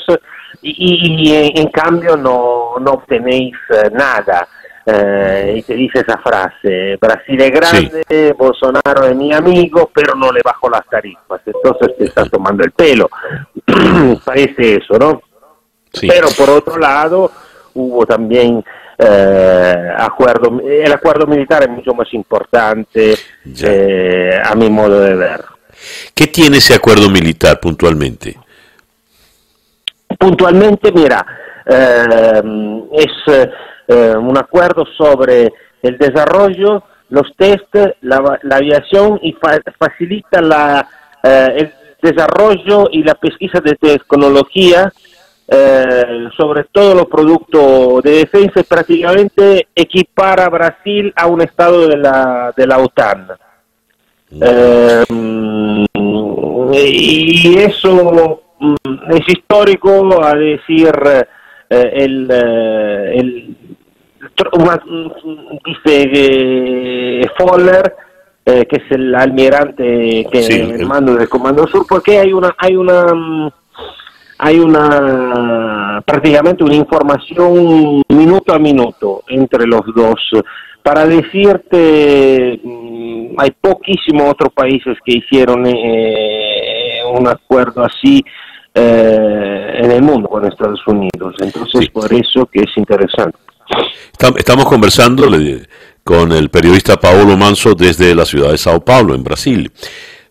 y, 0.61 1.33
en, 1.55 1.67
cambio 1.67 2.15
no, 2.15 2.79
no 2.79 2.91
obtenéis 2.91 3.53
eh, 4.91 5.55
y 5.57 5.61
te 5.61 5.73
dice 5.75 5.99
esa 5.99 6.17
frase, 6.17 6.97
Brasil 6.99 7.41
es 7.41 7.51
grande, 7.51 8.33
Bolsonaro 8.37 9.05
es 9.05 9.15
mi 9.15 9.33
amigo, 9.33 9.91
pero 9.93 10.15
no 10.15 10.31
le 10.31 10.41
bajo 10.43 10.69
las 10.69 10.85
tarifas, 10.87 11.41
entonces 11.45 11.97
te 11.97 12.05
estás 12.05 12.29
tomando 12.29 12.63
el 12.63 12.71
pelo. 12.71 13.09
Parece 14.25 14.77
eso, 14.77 14.97
¿no? 14.97 15.21
Pero 16.01 16.27
por 16.37 16.49
otro 16.49 16.77
lado, 16.77 17.31
hubo 17.73 18.05
también 18.05 18.63
eh, 18.97 19.93
acuerdo, 19.97 20.59
el 20.61 20.91
acuerdo 20.91 21.25
militar 21.25 21.63
es 21.63 21.69
mucho 21.69 21.93
más 21.93 22.13
importante 22.13 23.15
eh, 23.63 24.41
a 24.43 24.55
mi 24.55 24.69
modo 24.69 24.99
de 24.99 25.15
ver. 25.15 25.45
¿Qué 26.13 26.27
tiene 26.27 26.57
ese 26.57 26.75
acuerdo 26.75 27.09
militar 27.09 27.59
puntualmente? 27.59 28.37
Puntualmente, 30.19 30.91
mira, 30.91 31.25
eh, 31.65 32.41
es 32.93 33.49
un 33.89 34.37
acuerdo 34.37 34.85
sobre 34.97 35.51
el 35.81 35.97
desarrollo, 35.97 36.83
los 37.09 37.35
test, 37.35 37.75
la, 38.01 38.39
aviación 38.51 39.19
y 39.23 39.35
facilita 39.77 40.41
la, 40.41 40.87
el 41.23 41.73
desarrollo 42.01 42.87
y 42.91 43.03
la 43.03 43.15
pesquisa 43.15 43.59
de 43.61 43.75
tecnología 43.75 44.91
eh, 45.51 46.29
sobre 46.37 46.65
todo 46.65 46.93
los 46.93 47.07
productos 47.07 48.03
de 48.03 48.11
defensa, 48.11 48.61
prácticamente 48.61 49.67
equipar 49.73 50.39
a 50.41 50.47
Brasil 50.47 51.11
a 51.15 51.25
un 51.25 51.41
estado 51.41 51.87
de 51.87 51.97
la, 51.97 52.53
de 52.55 52.67
la 52.67 52.77
OTAN. 52.77 53.29
Eh, 54.39 55.03
y 56.71 57.57
eso 57.57 58.43
mm, 58.59 58.75
es 59.09 59.27
histórico, 59.27 60.23
a 60.23 60.35
decir 60.35 60.93
eh, 61.67 61.93
el, 61.95 63.57
el 64.39 65.13
dice 65.65 67.29
Foller, 67.37 67.95
que 68.45 68.67
es 68.71 68.91
el 68.91 69.13
almirante 69.13 70.27
que 70.31 70.47
el 70.47 70.85
mando 70.85 71.15
del 71.15 71.29
Comando 71.29 71.67
Sur, 71.67 71.85
porque 71.87 72.19
hay 72.19 72.33
una 72.33 72.55
hay 72.57 72.75
una 72.75 73.13
mm, 73.13 73.49
hay 74.39 74.59
una 74.59 76.01
prácticamente 76.05 76.63
una 76.63 76.75
información 76.75 78.01
minuto 78.09 78.53
a 78.53 78.59
minuto 78.59 79.23
entre 79.27 79.67
los 79.67 79.81
dos. 79.93 80.19
Para 80.81 81.05
decirte, 81.05 82.59
mm, 82.63 83.35
hay 83.37 83.51
poquísimos 83.51 84.31
otros 84.31 84.53
países 84.53 84.97
que 85.05 85.17
hicieron 85.17 85.65
eh, 85.67 87.01
un 87.13 87.27
acuerdo 87.27 87.83
así 87.83 88.23
eh, 88.73 89.73
en 89.81 89.91
el 89.91 90.01
mundo 90.01 90.29
con 90.29 90.45
Estados 90.45 90.85
Unidos. 90.87 91.35
Entonces, 91.39 91.89
por 91.89 92.11
eso 92.13 92.45
que 92.45 92.61
es 92.61 92.77
interesante. 92.77 93.37
Estamos 94.37 94.65
conversando 94.65 95.29
con 96.03 96.31
el 96.31 96.49
periodista 96.49 96.99
Paolo 96.99 97.37
Manso 97.37 97.73
desde 97.73 98.13
la 98.13 98.25
ciudad 98.25 98.51
de 98.51 98.57
Sao 98.57 98.83
Paulo, 98.83 99.15
en 99.15 99.23
Brasil. 99.23 99.71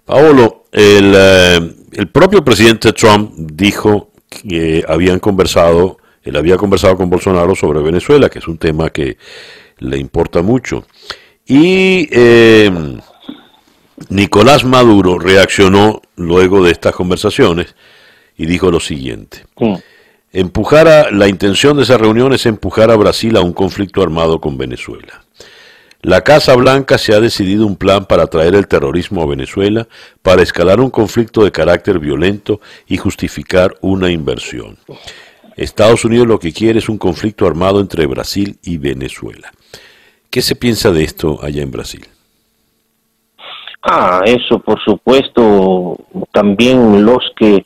Paolo, 0.05 0.65
el, 0.73 1.13
eh, 1.17 1.75
el 1.93 2.09
propio 2.09 2.45
presidente 2.45 2.93
Trump 2.93 3.33
dijo 3.37 4.11
que 4.29 4.85
habían 4.87 5.19
conversado, 5.21 5.99
él 6.23 6.37
había 6.37 6.57
conversado 6.57 6.97
con 6.97 7.09
Bolsonaro 7.09 7.55
sobre 7.55 7.81
Venezuela, 7.81 8.29
que 8.29 8.41
es 8.41 8.49
un 8.49 8.59
tema 8.59 8.91
que 8.91 9.17
le 9.79 9.99
importa 9.99 10.43
mucho. 10.43 10.85
Y 11.47 12.09
eh, 12.11 12.71
Nicolás 14.11 14.65
Maduro 14.65 15.19
reaccionó 15.19 16.03
luego 16.17 16.63
de 16.63 16.73
estas 16.73 16.95
conversaciones 16.95 17.75
y 18.37 18.47
dijo 18.47 18.71
lo 18.71 18.81
siguiente. 18.81 19.45
Empujar 20.33 20.89
a, 20.89 21.11
la 21.11 21.27
intención 21.27 21.77
de 21.77 21.85
esa 21.85 21.97
reunión 21.97 22.35
es 22.35 22.45
empujar 22.45 22.91
a 22.91 22.97
Brasil 22.97 23.37
a 23.37 23.41
un 23.41 23.53
conflicto 23.53 24.03
armado 24.03 24.41
con 24.41 24.59
Venezuela. 24.59 25.23
La 26.03 26.21
Casa 26.21 26.55
Blanca 26.55 26.97
se 26.99 27.15
ha 27.15 27.21
decidido 27.21 27.67
un 27.67 27.77
plan 27.77 28.05
para 28.05 28.27
traer 28.27 28.55
el 28.55 28.69
terrorismo 28.69 29.23
a 29.23 29.27
Venezuela, 29.27 29.89
para 30.23 30.43
escalar 30.43 30.81
un 30.81 30.91
conflicto 30.91 31.43
de 31.43 31.51
carácter 31.51 31.99
violento 31.99 32.61
y 32.87 32.99
justificar 32.99 33.75
una 33.81 34.11
inversión. 34.11 34.79
Estados 35.57 36.05
Unidos 36.05 36.29
lo 36.29 36.39
que 36.39 36.53
quiere 36.53 36.79
es 36.79 36.89
un 36.89 36.99
conflicto 36.99 37.47
armado 37.47 37.81
entre 37.81 38.07
Brasil 38.07 38.59
y 38.63 38.77
Venezuela. 38.79 39.51
¿Qué 40.31 40.41
se 40.41 40.55
piensa 40.55 40.93
de 40.93 41.03
esto 41.03 41.41
allá 41.43 41.63
en 41.63 41.71
Brasil? 41.71 42.07
Ah, 43.83 44.21
eso 44.25 44.59
por 44.61 44.79
supuesto, 44.85 45.97
también 46.31 47.05
los 47.05 47.25
que 47.37 47.65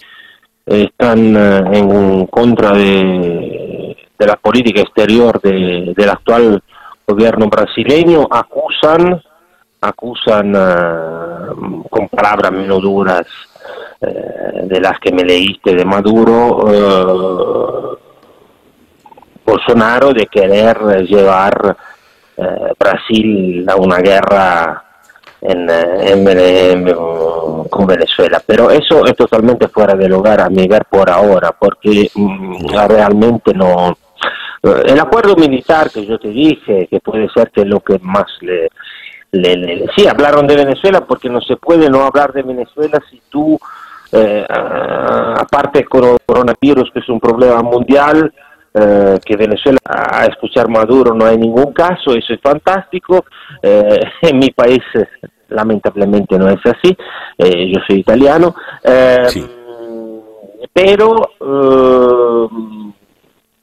están 0.67 1.37
eh, 1.37 1.79
en 1.79 2.27
contra 2.27 2.73
de, 2.73 3.97
la 4.19 4.37
política 4.37 4.83
exterior 4.83 5.41
de, 5.41 5.93
del 5.97 6.09
actual 6.09 6.63
gobierno 7.05 7.49
brasileño 7.49 8.29
acusan, 8.31 9.21
acusan 9.81 10.55
uh, 10.55 11.83
con 11.91 12.09
palabras 12.09 12.53
menos 12.53 12.81
duras 12.81 13.27
uh, 14.01 14.67
de 14.67 14.81
las 14.81 15.01
que 15.01 15.11
me 15.11 15.25
leíste 15.25 15.75
de 15.75 15.85
Maduro, 15.85 16.59
uh, 16.59 17.99
Bolsonaro 19.45 20.13
de 20.13 20.27
querer 20.27 20.79
llevar 21.05 21.77
Brasil 22.79 23.69
a 23.69 23.77
una 23.77 23.99
guerra 23.99 24.92
en, 25.43 25.69
en, 25.69 26.95
con 27.69 27.87
Venezuela. 27.87 28.43
Pero 28.47 28.71
eso 28.71 29.05
es 29.05 29.17
totalmente 29.17 29.69
fuera 29.69 29.95
de 29.95 30.09
lugar 30.09 30.41
a 30.41 30.49
mi 30.49 30.67
ver 30.67 30.85
por 30.89 31.11
ahora, 31.11 31.53
porque 31.53 32.11
mm, 32.15 32.69
realmente 32.89 33.53
no, 33.53 33.97
el 34.63 35.01
acuerdo 35.01 35.35
militar 35.35 35.91
que 35.91 36.07
yo 36.07 36.19
te 36.19 36.29
dije, 36.29 36.87
que 36.89 37.01
puede 37.01 37.29
ser 37.31 37.51
que 37.51 37.65
lo 37.65 37.81
que 37.81 37.99
más 38.01 38.27
le, 38.41 38.69
le, 39.33 39.87
Sí, 39.97 40.07
hablaron 40.07 40.47
de 40.47 40.57
Venezuela 40.57 41.05
porque 41.05 41.29
no 41.29 41.41
se 41.41 41.57
puede 41.57 41.91
no 41.91 42.05
hablar 42.05 42.33
de 42.33 42.43
Venezuela 42.43 43.01
si 43.11 43.21
tú, 43.29 43.59
eh, 44.13 44.47
aparte 44.49 45.81
del 45.81 45.89
coronavirus, 45.89 46.91
que 46.93 47.01
es 47.01 47.09
un 47.09 47.19
problema 47.19 47.61
mundial, 47.63 48.33
eh, 48.75 49.19
que 49.25 49.37
Venezuela 49.37 49.79
a 49.85 50.27
escuchar 50.27 50.69
Maduro 50.69 51.15
no 51.15 51.27
hay 51.27 51.37
ningún 51.37 51.73
caso, 51.73 52.15
eso 52.15 52.33
es 52.33 52.41
fantástico. 52.41 53.25
Eh, 53.63 54.01
en 54.23 54.39
mi 54.39 54.51
país 54.51 54.81
lamentablemente 55.49 56.39
no 56.39 56.49
es 56.49 56.61
así, 56.65 56.97
yo 57.37 57.81
soy 57.87 57.99
italiano, 57.99 58.55
pero 60.73 61.17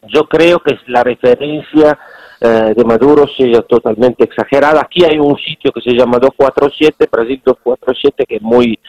yo 0.08 0.26
creo 0.26 0.60
que 0.60 0.78
la 0.88 1.04
referencia 1.04 1.98
eh, 2.42 2.74
de 2.76 2.84
Maduro 2.86 3.28
sea 3.28 3.62
totalmente 3.64 4.24
exagerada. 4.24 4.82
Aquí 4.82 5.04
hay 5.04 5.20
un 5.20 5.36
sitio 5.38 5.72
que 5.72 5.82
se 5.82 5.92
llama 5.92 6.20
247, 6.20 7.10
Brasil 7.12 7.42
247, 7.44 8.26
que 8.26 8.36
es 8.38 8.42
muy 8.42 8.80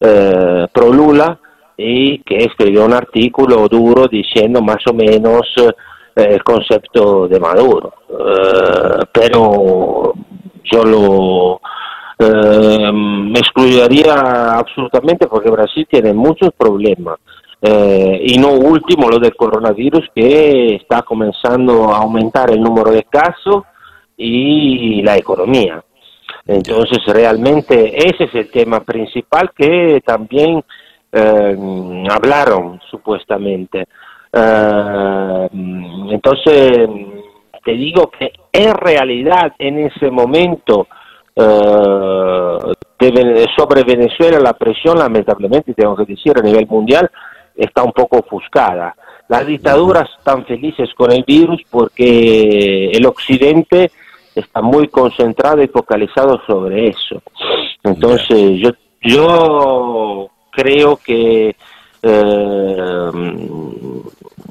eh, 0.00 0.66
pro 0.72 0.92
Lula 0.92 1.38
y 1.82 2.18
que 2.18 2.36
escribió 2.36 2.84
un 2.84 2.92
artículo 2.92 3.66
duro 3.66 4.06
diciendo 4.06 4.60
más 4.60 4.86
o 4.86 4.92
menos 4.92 5.40
eh, 5.56 5.72
el 6.14 6.44
concepto 6.44 7.26
de 7.26 7.40
Maduro. 7.40 7.94
Eh, 8.10 9.04
pero 9.10 10.12
yo 10.62 10.84
lo 10.84 11.60
excluiría 13.34 14.58
absolutamente 14.58 15.26
porque 15.26 15.50
Brasil 15.50 15.86
tiene 15.90 16.12
muchos 16.12 16.50
problemas. 16.56 17.18
Y 17.62 18.38
no 18.38 18.52
último 18.52 19.08
lo 19.08 19.18
del 19.18 19.34
coronavirus 19.36 20.08
que 20.14 20.76
está 20.76 21.00
comenzando 21.02 21.92
a 21.92 21.98
aumentar 21.98 22.50
el 22.50 22.60
número 22.60 22.90
de 22.90 23.04
casos 23.04 23.64
y 24.18 25.02
la 25.02 25.16
economía. 25.16 25.82
Entonces 26.46 26.98
realmente 27.06 27.96
ese 27.96 28.24
es 28.24 28.34
el 28.34 28.50
tema 28.50 28.80
principal 28.80 29.52
que 29.56 30.02
también 30.04 30.62
eh, 31.12 32.04
hablaron 32.10 32.80
supuestamente. 32.90 33.86
Eh, 34.32 35.48
entonces 36.10 36.88
te 37.64 37.72
digo 37.72 38.10
que 38.10 38.32
en 38.52 38.74
realidad 38.74 39.52
en 39.58 39.78
ese 39.80 40.10
momento 40.10 40.86
sobre 43.56 43.82
Venezuela 43.84 44.38
la 44.40 44.52
presión 44.52 44.98
lamentablemente 44.98 45.72
tengo 45.72 45.96
que 45.96 46.04
decir 46.04 46.36
a 46.36 46.42
nivel 46.42 46.66
mundial 46.66 47.10
está 47.56 47.82
un 47.82 47.92
poco 47.92 48.18
ofuscada. 48.18 48.94
Las 49.28 49.46
dictaduras 49.46 50.08
están 50.18 50.44
felices 50.44 50.90
con 50.96 51.12
el 51.12 51.24
virus 51.24 51.62
porque 51.70 52.90
el 52.90 53.06
occidente 53.06 53.90
está 54.34 54.60
muy 54.60 54.88
concentrado 54.88 55.62
y 55.62 55.68
focalizado 55.68 56.40
sobre 56.46 56.88
eso. 56.88 57.22
Entonces 57.84 58.58
yo, 58.60 58.70
yo 59.02 60.28
creo 60.50 60.96
que 60.96 61.56
eh, 62.02 63.10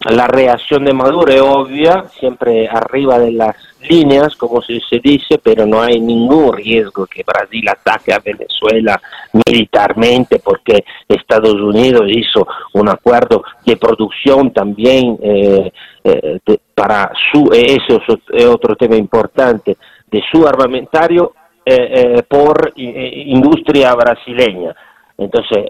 la 0.08 0.28
reacción 0.28 0.86
de 0.86 0.94
Maduro 0.94 1.32
es 1.32 1.42
obvia, 1.42 2.06
siempre 2.20 2.68
arriba 2.70 3.20
de 3.20 3.32
las 3.34 3.56
líneas, 3.82 4.36
como 4.36 4.62
se, 4.62 4.80
dice, 5.04 5.40
pero 5.44 5.66
no 5.66 5.82
hay 5.82 6.00
ningún 6.00 6.54
riesgo 6.54 7.06
que 7.06 7.24
Brasil 7.24 7.68
ataque 7.68 8.14
a 8.14 8.20
Venezuela 8.20 9.02
militarmente 9.46 10.40
porque 10.40 10.86
Estados 11.08 11.56
Unidos 11.56 12.04
hizo 12.08 12.48
un 12.74 12.90
acuerdo 12.90 13.44
de 13.66 13.78
producción 13.78 14.52
también 14.52 15.18
eh, 15.22 15.72
eh, 16.04 16.40
para 16.74 17.12
su, 17.32 17.50
eso 17.52 18.02
es 18.34 18.46
otro 18.46 18.76
tema 18.76 18.96
importante, 18.96 19.78
de 20.10 20.24
su 20.32 20.48
armamentario 20.48 21.34
eh, 21.66 22.24
por 22.28 22.72
industria 22.76 23.94
brasileña. 23.96 24.76
Entonces, 25.20 25.66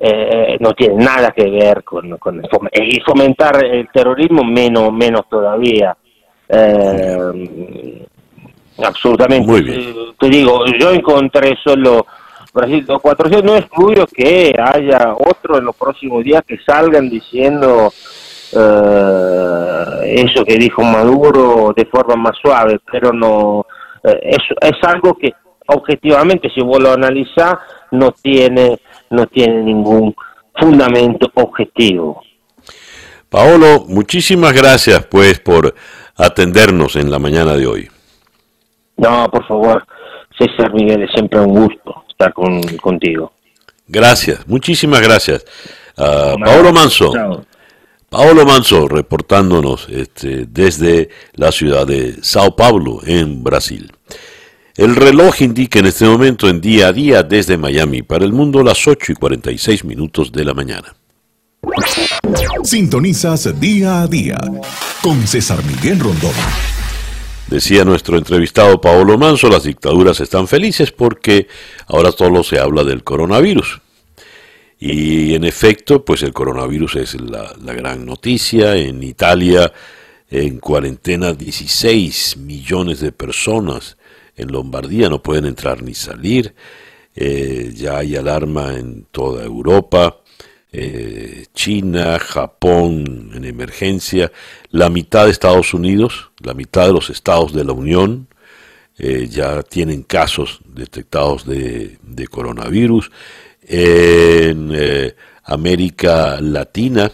no 0.60 0.74
tiene 0.74 1.04
nada 1.04 1.32
que 1.32 1.50
ver 1.50 1.84
con, 1.84 2.18
con 2.18 2.42
y 2.72 3.00
fomentar 3.02 3.66
el 3.66 3.90
terrorismo, 3.92 4.44
menos, 4.44 4.94
menos 4.94 5.28
todavía. 5.28 5.98
Eh, 6.48 8.06
absolutamente. 8.84 9.48
Muy 9.48 9.62
bien. 9.62 9.80
Eh, 9.82 9.96
te 10.20 10.30
digo, 10.30 10.66
yo 10.80 10.92
encontré 10.92 11.58
solo 11.64 12.06
Brasil 12.54 12.86
400, 12.86 13.44
no 13.44 13.56
excluyo 13.56 14.08
que 14.08 14.54
haya 14.58 15.14
otro 15.18 15.58
en 15.58 15.66
los 15.66 15.76
próximos 15.76 16.24
días 16.24 16.44
que 16.48 16.58
salgan 16.66 17.10
diciendo 17.10 17.94
eh, 18.52 20.26
eso 20.26 20.44
que 20.44 20.58
dijo 20.58 20.82
Maduro 20.82 21.74
de 21.76 21.86
forma 21.86 22.16
más 22.16 22.36
suave, 22.42 22.80
pero 22.92 23.14
no 23.14 23.66
eh, 24.04 24.20
es, 24.24 24.40
es 24.62 24.84
algo 24.84 25.16
que 25.16 25.32
objetivamente 25.68 26.50
si 26.50 26.62
vos 26.62 26.82
lo 26.82 26.92
analizás 26.92 27.56
no 27.92 28.12
tiene 28.12 28.80
no 29.10 29.28
tiene 29.28 29.64
ningún 29.64 30.16
fundamento 30.56 31.32
objetivo. 31.36 32.22
Paolo, 33.30 33.86
muchísimas 33.88 34.54
gracias 34.54 35.06
pues 35.06 35.40
por 35.40 35.74
atendernos 36.16 36.96
en 36.96 37.12
la 37.12 37.20
mañana 37.20 37.56
de 37.56 37.68
hoy. 37.68 37.90
No, 38.98 39.30
por 39.32 39.48
favor, 39.48 39.86
César 40.38 40.74
Miguel, 40.74 41.04
es 41.04 41.12
siempre 41.12 41.40
un 41.40 41.54
gusto 41.54 42.04
estar 42.10 42.34
con, 42.34 42.62
contigo. 42.78 43.32
Gracias, 43.88 44.48
muchísimas 44.48 45.02
gracias. 45.02 45.46
Uh, 45.98 46.40
Paolo 46.44 46.74
Manso. 46.74 47.12
Chao. 47.14 47.46
Paolo 48.10 48.44
Manso 48.44 48.88
reportándonos 48.88 49.88
este, 49.90 50.46
desde 50.48 51.10
la 51.34 51.52
ciudad 51.52 51.86
de 51.86 52.16
Sao 52.24 52.56
Paulo, 52.56 53.02
en 53.06 53.44
Brasil. 53.44 53.92
El 54.76 54.96
reloj 54.96 55.42
indica 55.42 55.80
en 55.80 55.88
este 55.88 56.06
momento 56.06 56.48
en 56.48 56.62
día 56.62 56.88
a 56.88 56.94
día 56.94 57.24
desde 57.24 57.58
Miami 57.58 58.02
para 58.02 58.24
el 58.24 58.32
mundo 58.32 58.64
las 58.64 58.88
8 58.88 59.12
y 59.12 59.16
46 59.16 59.84
minutos 59.84 60.32
de 60.32 60.46
la 60.46 60.54
mañana. 60.54 60.96
Sintonizas 62.64 63.60
día 63.60 64.02
a 64.02 64.08
día 64.08 64.38
con 65.02 65.28
César 65.28 65.64
Miguel 65.66 66.00
Rondón. 66.00 66.32
Decía 67.48 67.84
nuestro 67.84 68.18
entrevistado 68.18 68.80
Paolo 68.80 69.18
Manso, 69.18 69.50
las 69.50 69.64
dictaduras 69.64 70.20
están 70.20 70.48
felices 70.48 70.92
porque 70.92 71.48
ahora 71.88 72.12
solo 72.12 72.44
se 72.44 72.60
habla 72.60 72.84
del 72.84 73.04
coronavirus. 73.04 73.82
Y 74.78 75.34
en 75.34 75.44
efecto, 75.44 76.06
pues 76.06 76.22
el 76.24 76.32
coronavirus 76.32 76.96
es 76.98 77.20
la, 77.20 77.54
la 77.62 77.74
gran 77.74 78.06
noticia. 78.06 78.78
En 78.78 79.04
Italia, 79.04 79.74
en 80.30 80.60
cuarentena, 80.60 81.34
16 81.34 82.38
millones 82.38 83.02
de 83.02 83.12
personas. 83.12 83.98
En 84.40 84.54
Lombardía 84.54 85.10
no 85.10 85.22
pueden 85.22 85.46
entrar 85.46 85.84
ni 85.84 85.94
salir. 85.94 86.56
Eh, 87.14 87.74
ya 87.76 87.98
hay 87.98 88.16
alarma 88.16 88.76
en 88.76 89.06
toda 89.12 89.44
Europa. 89.44 90.22
Eh, 90.72 91.48
China, 91.54 92.18
Japón 92.20 93.32
en 93.34 93.44
emergencia, 93.44 94.32
la 94.70 94.90
mitad 94.90 95.26
de 95.26 95.32
Estados 95.32 95.74
Unidos, 95.74 96.32
la 96.40 96.54
mitad 96.54 96.88
de 96.88 96.94
los 96.94 97.10
estados 97.10 97.54
de 97.54 97.66
la 97.66 97.74
Unión 97.74 98.28
eh, 98.98 99.28
ya 99.30 99.64
tienen 99.64 100.04
casos 100.04 100.62
detectados 100.66 101.46
de, 101.46 101.98
coronavirus. 102.30 103.12
En 103.68 104.74
América 105.44 106.40
Latina, 106.40 107.12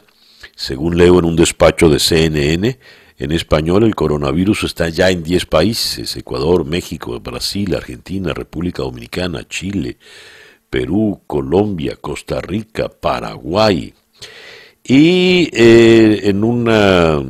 según 0.55 0.97
leo 0.97 1.19
en 1.19 1.25
un 1.25 1.35
despacho 1.35 1.89
de 1.89 1.99
CNN, 1.99 2.77
en 3.17 3.31
español 3.31 3.83
el 3.83 3.95
coronavirus 3.95 4.65
está 4.65 4.89
ya 4.89 5.09
en 5.09 5.23
10 5.23 5.45
países, 5.45 6.15
Ecuador, 6.17 6.65
México, 6.65 7.19
Brasil, 7.19 7.73
Argentina, 7.75 8.33
República 8.33 8.83
Dominicana, 8.83 9.47
Chile, 9.47 9.97
Perú, 10.69 11.21
Colombia, 11.25 11.95
Costa 11.99 12.41
Rica, 12.41 12.89
Paraguay. 12.89 13.93
Y 14.83 15.49
eh, 15.53 16.21
en 16.23 16.43
una 16.43 17.23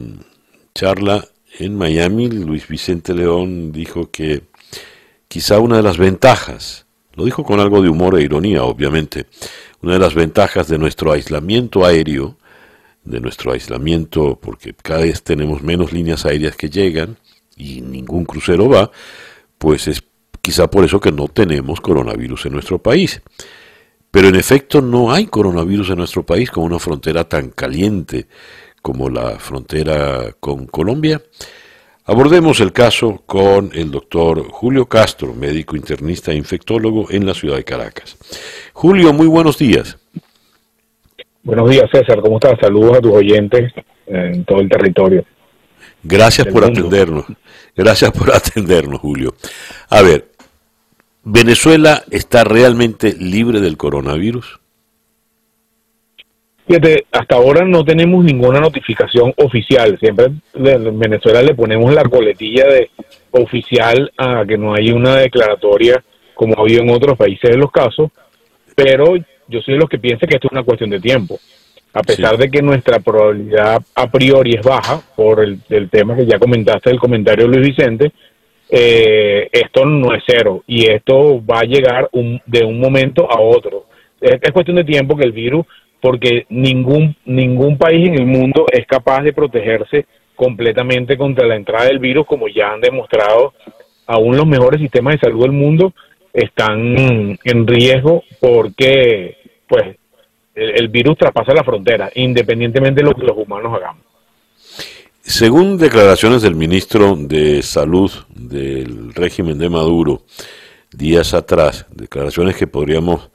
charla 0.74 1.24
en 1.60 1.78
Miami, 1.78 2.30
Luis 2.30 2.68
Vicente 2.68 3.14
León 3.14 3.72
dijo 3.72 4.10
que 4.10 4.44
quizá 5.28 5.60
una 5.60 5.78
de 5.78 5.84
las 5.84 5.98
ventajas, 5.98 6.86
lo 7.14 7.24
dijo 7.26 7.44
con 7.44 7.60
algo 7.60 7.82
de 7.82 7.90
humor 7.90 8.18
e 8.18 8.24
ironía, 8.24 8.64
obviamente, 8.64 9.28
una 9.82 9.94
de 9.94 9.99
las 9.99 10.16
ventajas 10.16 10.68
de 10.68 10.78
nuestro 10.78 11.12
aislamiento 11.12 11.86
aéreo, 11.86 12.38
de 13.06 13.22
nuestro 13.22 13.53
aislamiento, 13.53 14.38
porque 14.41 14.73
cada 14.73 15.02
vez 15.02 15.23
tenemos 15.23 15.61
menos 15.61 15.94
líneas 15.94 16.26
aéreas 16.26 16.56
que 16.56 16.69
llegan 16.69 17.18
y 17.56 17.82
ningún 17.82 18.26
crucero 18.26 18.68
va, 18.68 18.91
pues 19.57 19.88
es 19.88 20.03
quizá 20.41 20.69
por 20.69 20.84
eso 20.84 20.99
que 20.99 21.11
no 21.11 21.27
tenemos 21.27 21.80
coronavirus 21.82 22.48
en 22.48 22.53
nuestro 22.53 22.80
país. 22.80 23.22
Pero 24.11 24.30
en 24.30 24.36
efecto 24.36 24.82
no 24.82 25.11
hay 25.11 25.27
coronavirus 25.27 25.91
en 25.91 25.98
nuestro 25.98 26.26
país 26.26 26.49
con 26.49 26.64
una 26.64 26.80
frontera 26.80 27.27
tan 27.27 27.49
caliente 27.49 28.27
como 28.82 29.10
la 29.10 29.40
frontera 29.40 30.36
con 30.40 30.68
Colombia. 30.68 31.22
Abordemos 32.06 32.60
el 32.60 32.72
caso 32.72 33.23
con 33.26 33.72
el 33.73 33.90
doctor 33.90 34.48
Julio 34.52 34.86
Castro, 34.86 35.34
médico 35.34 35.76
internista 35.76 36.32
e 36.32 36.36
infectólogo 36.36 37.10
en 37.10 37.26
la 37.26 37.34
ciudad 37.34 37.57
de 37.57 37.64
Caracas. 37.64 38.15
Julio, 38.73 39.11
muy 39.11 39.26
buenos 39.26 39.57
días. 39.57 39.98
Buenos 41.45 41.69
días, 41.69 41.89
César. 41.91 42.19
¿Cómo 42.22 42.38
estás? 42.38 42.59
Saludos 42.59 42.97
a 42.97 43.01
tus 43.01 43.13
oyentes 43.13 43.72
en 44.07 44.43
todo 44.45 44.59
el 44.61 44.67
territorio. 44.67 45.23
Gracias 46.03 46.47
por 46.47 46.65
atendernos. 46.65 47.26
Gracias 47.76 48.11
por 48.11 48.35
atendernos, 48.35 48.99
Julio. 48.99 49.35
A 49.89 50.01
ver, 50.01 50.26
¿Venezuela 51.23 52.03
está 52.09 52.43
realmente 52.43 53.13
libre 53.13 53.59
del 53.59 53.77
coronavirus? 53.77 54.59
Fíjate, 56.67 57.05
hasta 57.11 57.35
ahora 57.35 57.63
no 57.63 57.85
tenemos 57.85 58.26
ninguna 58.26 58.59
notificación 58.59 59.31
oficial. 59.38 59.99
Siempre 59.99 60.31
en 60.55 60.99
Venezuela 60.99 61.43
le 61.43 61.53
ponemos 61.53 61.93
la 61.93 62.03
coletilla 62.03 62.65
de 62.65 62.89
oficial 63.31 64.11
a 64.17 64.43
que 64.47 64.57
no 64.57 64.73
hay 64.73 64.91
una 64.91 65.15
declaratoria 65.17 66.03
como 66.34 66.55
ha 66.57 66.61
habido 66.61 66.81
en 66.81 66.89
otros 66.89 67.15
países 67.17 67.51
de 67.51 67.57
los 67.57 67.72
casos, 67.72 68.11
pero 68.76 69.15
yo 69.47 69.61
soy 69.61 69.76
de 69.76 69.80
los 69.80 69.89
que 69.89 69.99
piensa 69.99 70.27
que 70.27 70.35
esto 70.35 70.47
es 70.47 70.51
una 70.51 70.63
cuestión 70.63 70.89
de 70.89 70.99
tiempo. 70.99 71.39
A 71.93 72.01
pesar 72.01 72.35
sí. 72.35 72.41
de 72.41 72.51
que 72.51 72.61
nuestra 72.61 72.99
probabilidad 72.99 73.81
a 73.95 74.11
priori 74.11 74.55
es 74.55 74.61
baja 74.61 75.01
por 75.15 75.41
el, 75.41 75.59
el 75.69 75.89
tema 75.89 76.15
que 76.15 76.26
ya 76.26 76.39
comentaste 76.39 76.89
el 76.89 76.99
comentario 76.99 77.47
de 77.47 77.55
Luis 77.55 77.76
Vicente, 77.76 78.11
eh, 78.69 79.47
esto 79.51 79.85
no 79.85 80.13
es 80.13 80.23
cero 80.26 80.63
y 80.65 80.89
esto 80.89 81.41
va 81.45 81.59
a 81.59 81.65
llegar 81.65 82.09
un, 82.11 82.41
de 82.45 82.65
un 82.65 82.80
momento 82.80 83.30
a 83.31 83.39
otro. 83.39 83.85
Es, 84.19 84.39
es, 84.41 84.51
cuestión 84.51 84.77
de 84.77 84.84
tiempo 84.84 85.15
que 85.15 85.23
el 85.23 85.31
virus, 85.31 85.65
porque 86.01 86.45
ningún, 86.49 87.15
ningún 87.26 87.77
país 87.77 88.07
en 88.07 88.15
el 88.15 88.26
mundo 88.26 88.65
es 88.72 88.85
capaz 88.88 89.22
de 89.22 89.34
protegerse 89.34 90.05
completamente 90.35 91.17
contra 91.17 91.47
la 91.47 91.55
entrada 91.55 91.85
del 91.85 91.99
virus, 91.99 92.26
como 92.26 92.47
ya 92.47 92.73
han 92.73 92.81
demostrado 92.81 93.53
aún 94.07 94.35
los 94.35 94.45
mejores 94.45 94.81
sistemas 94.81 95.13
de 95.13 95.19
salud 95.22 95.43
del 95.43 95.51
mundo 95.51 95.93
están 96.36 97.38
en 97.44 97.68
riesgo 97.68 98.24
porque 98.40 99.38
pues 99.68 99.95
el, 100.53 100.90
virus 100.90 101.18
traspasa 101.18 101.53
la 101.53 101.64
frontera, 101.64 102.12
independientemente 102.16 103.02
de 103.02 103.07
lo 103.07 103.16
que 103.16 103.26
los 103.26 103.38
humanos 103.38 103.74
hagamos. 103.74 104.03
Según 105.22 105.78
declaraciones 105.78 106.41
del 106.41 106.56
ministro 106.56 107.16
de 107.16 107.64
Salud 107.64 108.12
del 108.30 109.14
régimen 109.14 109.57
de 109.57 109.70
Maduro 109.70 110.24
días 110.91 111.34
atrás, 111.34 111.86
declaraciones 111.91 112.56
que 112.56 112.68
podríamos 112.68 113.30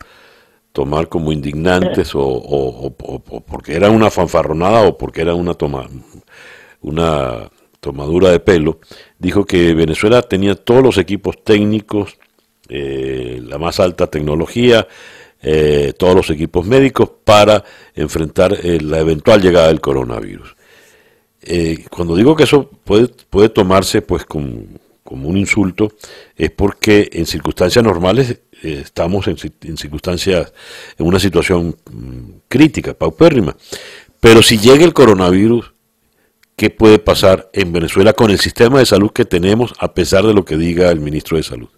tomar 0.73 1.09
como 1.09 1.33
indignantes 1.33 2.15
o, 2.15 2.23
o 2.23 2.91
porque 3.47 3.75
era 3.75 3.91
una 3.91 4.11
fanfarronada 4.11 4.83
o 4.83 4.97
porque 4.97 5.23
era 5.23 5.35
una 5.35 5.55
toma, 5.55 5.89
una 6.81 7.51
tomadura 7.81 8.31
de 8.31 8.41
pelo, 8.41 8.79
dijo 9.19 9.45
que 9.45 9.75
Venezuela 9.75 10.23
tenía 10.23 10.55
todos 10.55 10.83
los 10.83 10.99
equipos 10.99 11.43
técnicos, 11.43 12.19
eh, 12.73 13.41
la 13.45 13.59
más 13.59 13.81
alta 13.81 14.07
tecnología, 14.07 14.87
eh, 15.43 15.93
todos 15.99 16.15
los 16.15 16.31
equipos 16.31 16.65
médicos 16.65 17.11
para 17.25 17.65
enfrentar 17.97 18.53
eh, 18.63 18.81
la 18.81 19.01
eventual 19.01 19.43
llegada 19.43 19.69
del 19.69 19.81
coronavirus. 19.81 20.55
Cuando 21.91 22.15
digo 22.15 22.37
que 22.37 22.45
eso 22.45 22.71
puede, 22.85 23.49
tomarse 23.49 24.03
pues 24.03 24.25
como 24.25 25.29
un 25.29 25.37
insulto, 25.37 25.91
es 26.37 26.51
porque 26.51 27.09
en 27.13 27.27
circunstancias 27.27 27.83
normales 27.83 28.41
estamos 28.63 29.27
en, 29.27 29.37
en, 29.63 29.77
circunstancias, 29.77 30.53
en 30.99 31.07
una 31.07 31.19
situación 31.19 31.75
mmm, 31.91 32.33
crítica, 32.47 32.95
paupérrima. 32.95 33.57
Pero 34.21 34.43
si 34.43 34.59
llega 34.59 34.85
el 34.85 34.93
coronavirus, 34.93 35.73
¿qué 36.55 36.69
puede 36.69 36.99
pasar 36.99 37.49
en 37.55 37.73
Venezuela 37.73 38.13
con 38.13 38.31
el 38.31 38.39
sistema 38.39 38.79
de 38.79 38.87
salud 38.87 39.11
que 39.11 39.25
tenemos 39.25 39.73
a 39.79 39.95
pesar 39.95 40.27
de 40.27 40.35
lo 40.35 40.45
que 40.45 40.59
diga 40.59 40.91
el 40.91 41.01
ministro 41.01 41.39
de 41.39 41.43
Salud? 41.43 41.71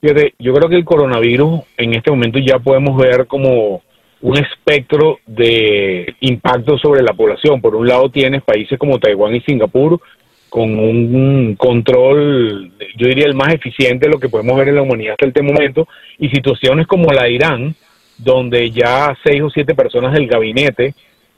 Fíjate, 0.00 0.34
yo 0.38 0.52
creo 0.54 0.68
que 0.68 0.76
el 0.76 0.84
coronavirus 0.84 1.60
en 1.76 1.94
este 1.94 2.10
momento 2.10 2.38
ya 2.38 2.58
podemos 2.58 2.96
ver 2.96 3.26
como 3.26 3.82
un 4.20 4.36
espectro 4.36 5.18
de 5.26 6.14
impacto 6.20 6.78
sobre 6.78 7.02
la 7.02 7.12
población. 7.12 7.60
Por 7.60 7.74
un 7.74 7.86
lado 7.86 8.10
tienes 8.10 8.42
países 8.42 8.78
como 8.78 8.98
Taiwán 8.98 9.34
y 9.34 9.40
Singapur 9.40 10.00
con 10.48 10.78
un 10.78 11.54
control, 11.56 12.72
yo 12.96 13.08
diría 13.08 13.26
el 13.26 13.34
más 13.34 13.52
eficiente 13.52 14.06
de 14.06 14.12
lo 14.12 14.18
que 14.18 14.28
podemos 14.28 14.56
ver 14.56 14.68
en 14.68 14.76
la 14.76 14.82
humanidad 14.82 15.12
hasta 15.12 15.26
este 15.26 15.42
momento, 15.42 15.86
y 16.18 16.28
situaciones 16.30 16.86
como 16.86 17.12
la 17.12 17.24
de 17.24 17.32
Irán, 17.32 17.74
donde 18.16 18.70
ya 18.70 19.14
seis 19.22 19.42
o 19.42 19.50
siete 19.50 19.74
personas 19.74 20.14
del 20.14 20.28
gabinete 20.28 20.94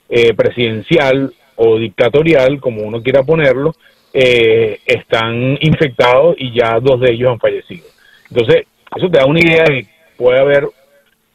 eh, 0.08 0.34
presidencial 0.34 1.32
o 1.56 1.78
dictatorial, 1.78 2.60
como 2.60 2.82
uno 2.82 3.02
quiera 3.02 3.22
ponerlo, 3.24 3.74
eh, 4.12 4.78
están 4.86 5.58
infectados 5.60 6.36
y 6.38 6.52
ya 6.52 6.78
dos 6.78 7.00
de 7.00 7.12
ellos 7.12 7.32
han 7.32 7.40
fallecido. 7.40 7.86
Entonces, 8.30 8.66
eso 8.96 9.10
te 9.10 9.18
da 9.18 9.26
una 9.26 9.40
idea 9.40 9.64
de 9.64 9.82
que 9.82 9.88
puede 10.16 10.40
haber 10.40 10.68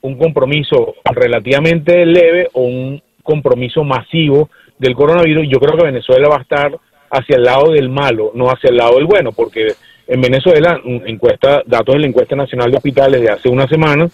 un 0.02 0.18
compromiso 0.18 0.95
relativamente 1.06 2.06
leve 2.06 2.49
o 2.53 2.61
un 2.64 3.02
compromiso 3.24 3.84
masivo 3.84 4.49
del 4.78 4.95
coronavirus. 4.95 5.48
Yo 5.49 5.60
creo 5.60 5.78
que 5.78 5.86
Venezuela 5.86 6.28
va 6.28 6.38
a 6.38 6.41
estar 6.41 6.78
hacia 7.10 7.36
el 7.38 7.44
lado 7.44 7.72
del 7.72 7.90
malo, 7.90 8.32
no 8.34 8.48
hacia 8.48 8.70
el 8.70 8.78
lado 8.78 8.95
del 8.95 9.06
bueno, 9.06 9.32
porque 9.32 9.74
en 10.07 10.22
Venezuela, 10.22 10.82
encuesta, 10.84 11.64
datos 11.65 11.95
de 11.95 12.02
la 12.02 12.07
encuesta 12.07 12.36
nacional 12.36 12.72
de 12.72 12.78
hospitales 12.78 13.22
de 13.22 13.30
hace 13.30 13.49
una 13.49 13.68
semana, 13.68 14.10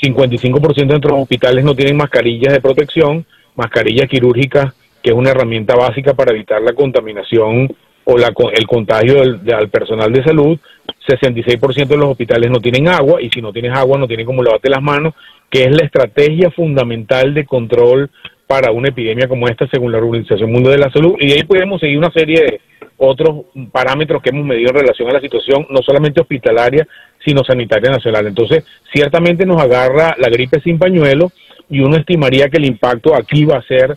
55% 0.00 0.74
de 0.74 0.84
nuestros 0.84 1.20
hospitales 1.20 1.64
no 1.64 1.74
tienen 1.74 1.96
mascarillas 1.96 2.52
de 2.52 2.60
protección, 2.60 3.24
mascarillas 3.56 4.08
quirúrgicas, 4.08 4.74
que 5.02 5.10
es 5.10 5.16
una 5.16 5.30
herramienta 5.30 5.74
básica 5.74 6.14
para 6.14 6.32
evitar 6.32 6.62
la 6.62 6.74
contaminación 6.74 7.74
o 8.04 8.18
la, 8.18 8.32
el 8.52 8.66
contagio 8.66 9.22
al 9.22 9.68
personal 9.68 10.12
de 10.12 10.24
salud. 10.24 10.58
66% 11.06 11.86
de 11.86 11.96
los 11.96 12.10
hospitales 12.10 12.50
no 12.50 12.60
tienen 12.60 12.88
agua 12.88 13.20
y 13.20 13.30
si 13.30 13.42
no 13.42 13.52
tienes 13.52 13.72
agua 13.76 13.98
no 13.98 14.06
tienen 14.06 14.26
como 14.26 14.42
lavarte 14.42 14.70
las 14.70 14.82
manos, 14.82 15.14
que 15.50 15.64
es 15.64 15.70
la 15.70 15.84
estrategia 15.84 16.50
fundamental 16.50 17.34
de 17.34 17.44
control 17.44 18.10
para 18.46 18.72
una 18.72 18.88
epidemia 18.88 19.28
como 19.28 19.48
esta 19.48 19.66
según 19.68 19.92
la 19.92 19.98
Organización 19.98 20.52
Mundial 20.52 20.74
de 20.74 20.80
la 20.80 20.90
Salud. 20.90 21.16
Y 21.18 21.32
ahí 21.32 21.44
podemos 21.44 21.80
seguir 21.80 21.98
una 21.98 22.10
serie 22.10 22.40
de 22.40 22.60
otros 22.96 23.46
parámetros 23.72 24.22
que 24.22 24.30
hemos 24.30 24.44
medido 24.44 24.70
en 24.70 24.76
relación 24.76 25.08
a 25.08 25.14
la 25.14 25.20
situación, 25.20 25.66
no 25.70 25.82
solamente 25.82 26.20
hospitalaria, 26.20 26.86
sino 27.24 27.42
sanitaria 27.42 27.90
nacional. 27.90 28.26
Entonces, 28.26 28.64
ciertamente 28.92 29.46
nos 29.46 29.60
agarra 29.60 30.14
la 30.18 30.28
gripe 30.28 30.60
sin 30.60 30.78
pañuelo 30.78 31.32
y 31.68 31.80
uno 31.80 31.96
estimaría 31.96 32.48
que 32.48 32.58
el 32.58 32.66
impacto 32.66 33.14
aquí 33.14 33.44
va 33.44 33.58
a 33.58 33.62
ser 33.62 33.96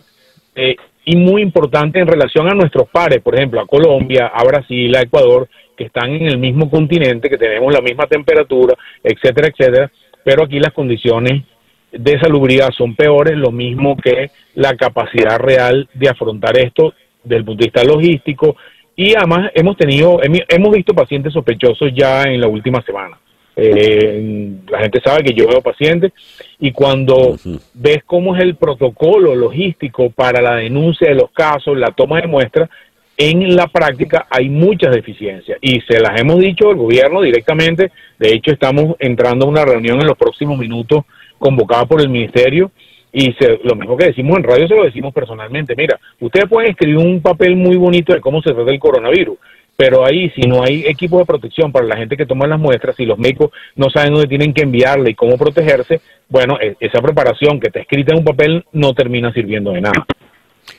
eh, 0.54 0.76
y 1.08 1.16
muy 1.16 1.40
importante 1.40 1.98
en 1.98 2.06
relación 2.06 2.48
a 2.48 2.54
nuestros 2.54 2.86
pares, 2.90 3.22
por 3.22 3.34
ejemplo, 3.34 3.62
a 3.62 3.66
Colombia, 3.66 4.26
a 4.26 4.44
Brasil, 4.44 4.94
a 4.94 5.00
Ecuador, 5.00 5.48
que 5.74 5.84
están 5.84 6.10
en 6.10 6.26
el 6.26 6.36
mismo 6.36 6.68
continente, 6.68 7.30
que 7.30 7.38
tenemos 7.38 7.72
la 7.72 7.80
misma 7.80 8.04
temperatura, 8.06 8.74
etcétera, 9.02 9.48
etcétera, 9.48 9.90
pero 10.22 10.44
aquí 10.44 10.60
las 10.60 10.74
condiciones 10.74 11.44
de 11.90 12.20
salubridad 12.20 12.68
son 12.76 12.94
peores, 12.94 13.38
lo 13.38 13.50
mismo 13.50 13.96
que 13.96 14.30
la 14.54 14.76
capacidad 14.76 15.38
real 15.38 15.88
de 15.94 16.10
afrontar 16.10 16.58
esto 16.58 16.92
desde 17.24 17.36
el 17.36 17.44
punto 17.46 17.60
de 17.60 17.70
vista 17.70 17.84
logístico, 17.84 18.56
y 18.94 19.14
además 19.16 19.50
hemos 19.54 19.78
tenido, 19.78 20.20
hemos 20.22 20.72
visto 20.72 20.92
pacientes 20.92 21.32
sospechosos 21.32 21.90
ya 21.94 22.24
en 22.24 22.38
la 22.38 22.48
última 22.48 22.82
semana. 22.82 23.18
Eh, 23.60 24.52
la 24.70 24.78
gente 24.78 25.00
sabe 25.00 25.24
que 25.24 25.34
yo 25.34 25.48
veo 25.48 25.60
pacientes 25.60 26.12
y 26.60 26.70
cuando 26.70 27.36
ves 27.74 28.04
cómo 28.06 28.36
es 28.36 28.42
el 28.42 28.54
protocolo 28.54 29.34
logístico 29.34 30.10
para 30.10 30.40
la 30.40 30.54
denuncia 30.54 31.08
de 31.08 31.16
los 31.16 31.32
casos, 31.32 31.76
la 31.76 31.90
toma 31.90 32.20
de 32.20 32.28
muestras, 32.28 32.70
en 33.16 33.56
la 33.56 33.66
práctica 33.66 34.28
hay 34.30 34.48
muchas 34.48 34.94
deficiencias 34.94 35.58
y 35.60 35.80
se 35.80 35.98
las 35.98 36.20
hemos 36.20 36.38
dicho 36.38 36.70
al 36.70 36.76
gobierno 36.76 37.20
directamente. 37.20 37.90
De 38.16 38.32
hecho, 38.32 38.52
estamos 38.52 38.94
entrando 39.00 39.46
a 39.46 39.48
una 39.48 39.64
reunión 39.64 40.00
en 40.00 40.06
los 40.06 40.16
próximos 40.16 40.56
minutos 40.56 41.02
convocada 41.36 41.84
por 41.86 42.00
el 42.00 42.08
ministerio 42.08 42.70
y 43.12 43.34
lo 43.64 43.74
mismo 43.74 43.96
que 43.96 44.06
decimos 44.06 44.36
en 44.36 44.44
radio 44.44 44.68
se 44.68 44.76
lo 44.76 44.84
decimos 44.84 45.12
personalmente. 45.12 45.74
Mira, 45.76 45.98
ustedes 46.20 46.48
pueden 46.48 46.70
escribir 46.70 46.98
un 46.98 47.20
papel 47.20 47.56
muy 47.56 47.76
bonito 47.76 48.12
de 48.12 48.20
cómo 48.20 48.40
se 48.40 48.52
trata 48.52 48.70
el 48.70 48.78
coronavirus, 48.78 49.36
pero 49.78 50.04
ahí 50.04 50.28
si 50.30 50.40
no 50.40 50.64
hay 50.64 50.84
equipo 50.86 51.20
de 51.20 51.24
protección 51.24 51.70
para 51.70 51.86
la 51.86 51.96
gente 51.96 52.16
que 52.16 52.26
toma 52.26 52.48
las 52.48 52.58
muestras, 52.58 52.96
si 52.96 53.06
los 53.06 53.16
médicos 53.16 53.52
no 53.76 53.88
saben 53.90 54.12
dónde 54.12 54.26
tienen 54.26 54.52
que 54.52 54.62
enviarle 54.62 55.10
y 55.10 55.14
cómo 55.14 55.38
protegerse, 55.38 56.00
bueno, 56.28 56.58
e, 56.60 56.76
esa 56.80 57.00
preparación 57.00 57.60
que 57.60 57.68
está 57.68 57.78
escrita 57.78 58.12
en 58.12 58.18
un 58.18 58.24
papel 58.24 58.64
no 58.72 58.92
termina 58.92 59.32
sirviendo 59.32 59.70
de 59.70 59.82
nada. 59.82 60.04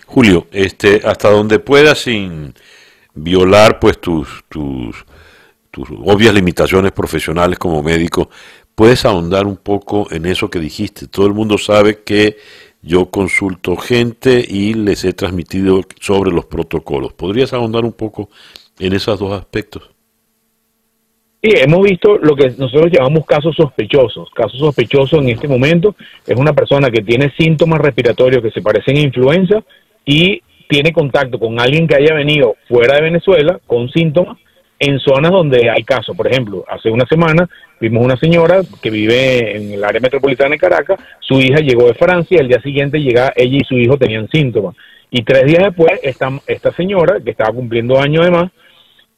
Julio, 0.05 0.47
este, 0.51 0.99
hasta 1.05 1.29
donde 1.29 1.59
puedas 1.59 1.99
sin 1.99 2.53
violar 3.13 3.79
pues 3.79 4.01
tus, 4.01 4.43
tus, 4.49 5.05
tus 5.71 5.89
obvias 6.03 6.33
limitaciones 6.33 6.91
profesionales 6.91 7.57
como 7.57 7.81
médico, 7.81 8.29
¿Puedes 8.79 9.03
ahondar 9.03 9.45
un 9.45 9.57
poco 9.57 10.07
en 10.09 10.25
eso 10.25 10.49
que 10.49 10.57
dijiste? 10.57 11.07
Todo 11.07 11.27
el 11.27 11.33
mundo 11.33 11.57
sabe 11.57 12.01
que 12.01 12.37
yo 12.81 13.07
consulto 13.07 13.75
gente 13.75 14.41
y 14.47 14.73
les 14.73 15.03
he 15.03 15.11
transmitido 15.11 15.81
sobre 15.99 16.31
los 16.31 16.45
protocolos. 16.45 17.11
¿Podrías 17.11 17.51
ahondar 17.51 17.83
un 17.83 17.91
poco 17.91 18.29
en 18.79 18.93
esos 18.93 19.19
dos 19.19 19.31
aspectos? 19.33 19.89
Sí, 21.41 21.51
hemos 21.55 21.81
visto 21.83 22.17
lo 22.17 22.35
que 22.35 22.49
nosotros 22.57 22.91
llamamos 22.91 23.25
casos 23.25 23.55
sospechosos. 23.55 24.29
Casos 24.31 24.59
sospechosos 24.59 25.21
en 25.21 25.29
este 25.29 25.47
momento 25.47 25.95
es 26.27 26.35
una 26.35 26.51
persona 26.51 26.89
que 26.89 27.01
tiene 27.01 27.31
síntomas 27.37 27.79
respiratorios 27.79 28.43
que 28.43 28.51
se 28.51 28.61
parecen 28.61 28.97
a 28.97 29.01
influenza 29.01 29.63
y 30.05 30.41
tiene 30.67 30.91
contacto 30.91 31.39
con 31.39 31.59
alguien 31.59 31.87
que 31.87 31.95
haya 31.95 32.13
venido 32.13 32.55
fuera 32.67 32.95
de 32.95 33.03
Venezuela 33.03 33.59
con 33.65 33.89
síntomas 33.89 34.37
en 34.79 34.99
zonas 34.99 35.31
donde 35.31 35.69
hay 35.69 35.83
casos. 35.83 36.15
Por 36.15 36.27
ejemplo, 36.27 36.65
hace 36.67 36.89
una 36.89 37.05
semana 37.05 37.47
vimos 37.79 38.03
una 38.03 38.17
señora 38.17 38.61
que 38.81 38.89
vive 38.89 39.55
en 39.55 39.71
el 39.71 39.83
área 39.83 40.01
metropolitana 40.01 40.51
de 40.51 40.57
Caracas, 40.57 40.99
su 41.19 41.39
hija 41.39 41.59
llegó 41.59 41.87
de 41.87 41.93
Francia, 41.93 42.39
el 42.39 42.47
día 42.47 42.61
siguiente 42.61 42.99
llega 42.99 43.33
ella 43.35 43.57
y 43.61 43.65
su 43.65 43.75
hijo 43.77 43.97
tenían 43.97 44.27
síntomas. 44.29 44.75
Y 45.11 45.23
tres 45.23 45.45
días 45.45 45.63
después, 45.63 45.99
esta, 46.03 46.29
esta 46.45 46.71
señora, 46.73 47.19
que 47.23 47.31
estaba 47.31 47.53
cumpliendo 47.53 47.99
años 47.99 48.25
de 48.25 48.31
más, 48.31 48.51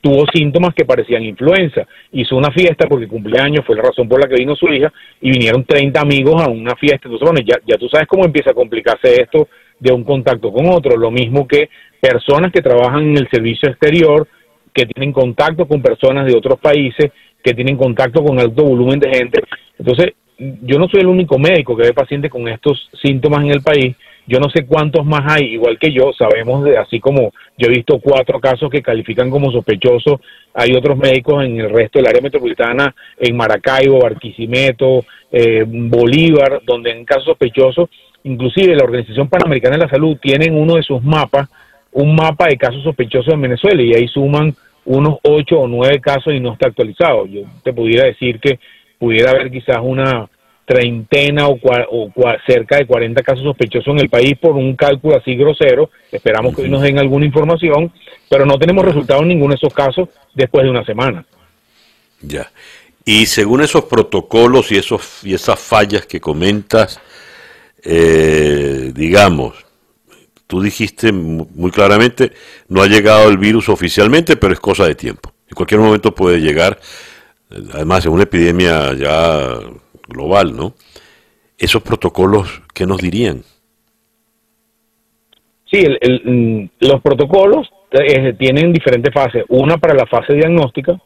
tuvo 0.02 0.26
síntomas 0.34 0.74
que 0.74 0.86
parecían 0.86 1.24
influenza. 1.24 1.88
Hizo 2.12 2.36
una 2.36 2.52
fiesta 2.52 2.88
porque 2.88 3.08
cumpleaños, 3.08 3.66
fue 3.66 3.76
la 3.76 3.84
razón 3.84 4.10
por 4.10 4.20
la 4.20 4.28
que 4.28 4.36
vino 4.36 4.56
su 4.56 4.68
hija, 4.68 4.92
y 5.22 5.32
vinieron 5.32 5.64
30 5.64 6.02
amigos 6.02 6.42
a 6.42 6.50
una 6.50 6.76
fiesta. 6.76 7.08
Entonces, 7.08 7.30
bueno, 7.30 7.40
ya, 7.46 7.58
ya 7.66 7.78
tú 7.78 7.88
sabes 7.88 8.08
cómo 8.08 8.26
empieza 8.26 8.52
a 8.52 8.56
complicarse 8.56 9.22
esto 9.22 9.48
de 9.80 9.94
un 9.94 10.04
contacto 10.04 10.52
con 10.52 10.68
otro. 10.68 10.98
Lo 10.98 11.12
mismo 11.12 11.48
que 11.48 11.70
personas 12.00 12.52
que 12.52 12.62
trabajan 12.62 13.04
en 13.04 13.18
el 13.18 13.30
servicio 13.30 13.70
exterior, 13.70 14.28
que 14.74 14.86
tienen 14.86 15.14
contacto 15.14 15.68
con 15.68 15.82
personas 15.82 16.26
de 16.26 16.36
otros 16.36 16.60
países, 16.60 17.12
que 17.44 17.54
tienen 17.54 17.78
contacto 17.78 18.24
con 18.24 18.40
alto 18.40 18.64
volumen 18.64 19.00
de 19.00 19.10
gente. 19.10 19.42
Entonces, 19.78 20.14
yo 20.38 20.80
no 20.80 20.88
soy 20.88 21.02
el 21.02 21.08
único 21.08 21.38
médico 21.38 21.76
que 21.76 21.84
ve 21.84 21.94
pacientes 21.94 22.32
con 22.32 22.48
estos 22.48 22.90
síntomas 23.02 23.44
en 23.44 23.52
el 23.52 23.62
país. 23.62 23.96
Yo 24.28 24.40
no 24.40 24.50
sé 24.50 24.66
cuántos 24.66 25.06
más 25.06 25.22
hay, 25.28 25.54
igual 25.54 25.78
que 25.80 25.92
yo, 25.92 26.12
sabemos 26.18 26.64
de, 26.64 26.78
así 26.78 27.00
como 27.00 27.34
yo 27.58 27.68
he 27.68 27.76
visto 27.76 28.00
cuatro 28.00 28.40
casos 28.40 28.70
que 28.70 28.82
califican 28.82 29.30
como 29.30 29.52
sospechosos, 29.52 30.22
hay 30.54 30.74
otros 30.74 30.98
médicos 30.98 31.44
en 31.44 31.60
el 31.60 31.70
resto 31.70 32.00
del 32.00 32.08
área 32.08 32.22
metropolitana, 32.22 32.94
en 33.18 33.36
Maracaibo, 33.36 34.00
Barquisimeto, 34.02 35.06
eh, 35.32 35.64
Bolívar, 35.68 36.62
donde 36.66 36.92
en 36.92 37.04
casos 37.04 37.26
sospechosos, 37.26 37.90
inclusive 38.24 38.76
la 38.76 38.84
Organización 38.84 39.28
Panamericana 39.28 39.78
de 39.78 39.84
la 39.84 39.90
Salud 39.90 40.18
tienen 40.22 40.56
uno 40.56 40.76
de 40.76 40.84
sus 40.84 41.02
mapas 41.04 41.50
un 41.92 42.16
mapa 42.16 42.48
de 42.48 42.58
casos 42.58 42.84
sospechosos 42.84 43.34
en 43.34 43.42
Venezuela 43.42 43.82
y 43.82 43.94
ahí 43.94 44.08
suman 44.08 44.54
unos 44.86 45.20
ocho 45.24 45.60
o 45.60 45.68
nueve 45.68 46.00
casos 46.00 46.34
y 46.34 46.40
no 46.40 46.54
está 46.54 46.68
actualizado. 46.68 47.26
Yo 47.26 47.42
te 47.64 47.74
pudiera 47.74 48.06
decir 48.06 48.40
que 48.40 48.60
pudiera 48.98 49.32
haber 49.32 49.52
quizás 49.52 49.78
una 49.82 50.30
treintena 50.72 51.50
o, 51.50 51.60
cerca 52.48 52.78
de 52.78 52.86
40 52.86 53.22
casos 53.24 53.44
sospechosos 53.44 53.94
en 53.94 54.00
el 54.00 54.10
país 54.10 54.38
por 54.40 54.56
un 54.56 54.74
cálculo 54.78 55.18
así 55.18 55.36
grosero. 55.36 55.90
Esperamos 56.10 56.56
que 56.56 56.62
hoy 56.62 56.70
nos 56.70 56.82
den 56.82 56.98
alguna 56.98 57.26
información, 57.26 57.92
pero 58.30 58.46
no 58.46 58.58
tenemos 58.58 58.86
resultados 58.86 59.24
en 59.24 59.28
ninguno 59.28 59.52
de 59.52 59.58
esos 59.58 59.74
casos 59.74 60.08
después 60.34 60.64
de 60.64 60.70
una 60.70 60.86
semana. 60.86 61.26
Ya. 62.22 62.50
Y 63.04 63.26
según 63.26 63.62
esos 63.62 63.84
protocolos 63.84 64.72
y, 64.72 64.78
esos, 64.78 65.26
y 65.26 65.34
esas 65.34 65.60
fallas 65.60 66.06
que 66.06 66.22
comentas, 66.22 67.02
eh, 67.84 68.94
digamos, 68.96 69.66
tú 70.48 70.62
dijiste 70.62 71.12
muy 71.12 71.72
claramente, 71.72 72.32
no 72.70 72.82
ha 72.82 72.88
llegado 72.88 73.28
el 73.28 73.38
virus 73.38 73.68
oficialmente, 73.68 74.38
pero 74.38 74.54
es 74.54 74.60
cosa 74.62 74.86
de 74.86 74.96
tiempo. 74.96 75.34
En 75.50 75.56
cualquier 75.56 75.82
momento 75.82 76.16
puede 76.16 76.40
llegar, 76.40 76.80
además 77.74 78.06
es 78.06 78.12
una 78.12 78.24
epidemia 78.24 78.94
ya 78.94 79.60
global, 80.12 80.56
¿no? 80.56 80.74
Esos 81.58 81.82
protocolos, 81.82 82.62
¿qué 82.74 82.86
nos 82.86 83.00
dirían? 83.00 83.44
Sí, 85.70 85.86
mm, 86.26 86.66
los 86.80 87.02
protocolos 87.02 87.70
eh, 87.92 88.34
tienen 88.34 88.74
diferentes 88.74 89.14
fases. 89.14 89.46
Una 89.50 89.78
para 89.78 89.94
la 89.94 90.06
fase 90.06 90.34
diagnóstica, 90.34 91.00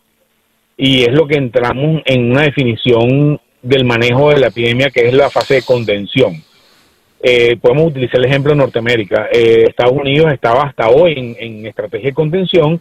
y 0.77 1.03
es 1.03 1.13
lo 1.13 1.27
que 1.27 1.37
entramos 1.37 2.01
en 2.05 2.31
una 2.31 2.43
definición 2.43 3.39
del 3.61 3.85
manejo 3.85 4.29
de 4.29 4.39
la 4.39 4.47
epidemia, 4.47 4.89
que 4.89 5.07
es 5.07 5.13
la 5.13 5.29
fase 5.29 5.55
de 5.55 5.61
contención 5.63 6.41
eh, 7.27 7.57
podemos 7.57 7.87
utilizar 7.87 8.19
el 8.19 8.25
ejemplo 8.25 8.51
de 8.51 8.57
Norteamérica. 8.57 9.29
Eh, 9.31 9.65
Estados 9.67 9.93
Unidos 9.93 10.31
estaba 10.31 10.61
hasta 10.61 10.89
hoy 10.89 11.35
en, 11.39 11.65
estrategia 11.65 12.09
de 12.09 12.13
contención, 12.13 12.79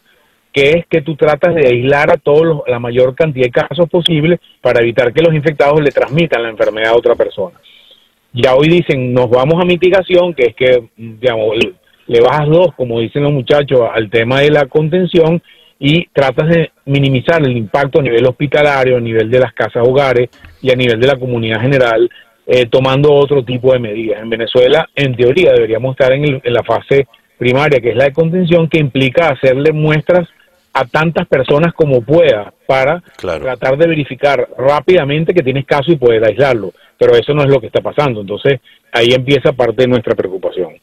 que 0.55 0.71
es 0.71 0.87
que 0.87 1.03
tú 1.03 1.17
tratas 1.17 1.55
de 1.57 1.67
aislar 1.67 2.13
a 2.13 2.17
todos 2.17 2.63
la 2.69 2.79
mayor 2.79 3.15
cantidad 3.17 3.47
de 3.47 3.51
casos 3.51 3.89
posible 3.91 4.39
para 4.63 4.81
evitar 4.81 5.13
que 5.13 5.21
los 5.21 5.35
infectados 5.35 5.83
le 5.83 5.91
transmitan 5.91 6.45
la 6.45 6.51
enfermedad 6.51 6.93
a 6.93 6.97
otra 6.97 7.17
persona. 7.17 7.61
Ya 8.33 8.55
hoy 8.55 8.69
dicen, 8.69 9.13
nos 9.13 9.29
vamos 9.29 9.61
a 9.61 9.67
mitigación, 9.67 10.33
que 10.33 10.47
es 10.47 10.55
que, 10.55 10.85
digamos, 10.97 11.57
le 12.07 12.21
bajas 12.21 12.49
dos, 12.49 12.69
como 12.77 13.01
dicen 13.01 13.25
los 13.25 13.33
muchachos, 13.33 13.81
al 13.93 14.09
tema 14.11 14.41
de 14.41 14.51
la 14.51 14.67
contención 14.67 15.43
y 15.79 16.07
tratas 16.13 16.49
de 16.49 16.71
minimizar 16.85 17.43
el 17.43 17.57
impacto 17.57 17.99
a 17.99 18.03
nivel 18.03 18.25
hospitalario, 18.27 18.97
a 18.97 19.01
nivel 19.01 19.29
de 19.29 19.41
las 19.41 19.53
casas 19.53 19.87
hogares 19.87 20.31
y 20.63 20.71
a 20.71 20.77
nivel 20.77 21.01
de 21.01 21.07
la 21.09 21.17
comunidad 21.17 21.61
general 21.61 22.09
eh, 22.47 22.67
tomando 22.67 23.13
otro 23.13 23.45
tipo 23.45 23.73
de 23.73 23.81
medidas. 23.81 24.23
En 24.23 24.31
Venezuela, 24.31 24.89
en 24.95 25.17
teoría, 25.17 25.53
deberíamos 25.53 25.93
estar 25.93 26.13
en, 26.13 26.41
la 26.45 26.63
fase 26.63 27.09
primaria, 27.39 27.81
que 27.81 27.91
es 27.91 27.97
la 27.97 28.05
de 28.05 28.13
contención, 28.13 28.69
que 28.69 28.79
implica 28.79 29.31
hacerle 29.31 29.73
muestras 29.73 30.29
a 30.75 30.85
tantas 30.87 31.27
personas 31.29 31.73
como 31.73 32.03
pueda 32.03 32.53
para 32.67 33.01
tratar 33.17 33.79
de 33.79 33.87
verificar 33.87 34.49
rápidamente 34.59 35.33
que 35.33 35.43
tienes 35.43 35.65
caso 35.65 35.93
y 35.93 35.97
puedes 35.97 36.23
aislarlo. 36.23 36.73
Pero 36.99 37.15
eso 37.17 37.33
no 37.33 37.43
es 37.43 37.49
lo 37.49 37.61
que 37.61 37.69
está 37.69 37.81
pasando. 37.81 38.21
Entonces 38.21 38.61
ahí 38.93 39.13
empieza 39.13 39.53
parte 39.53 39.83
de 39.83 39.89
nuestra 39.89 40.15
preocupación. 40.15 40.75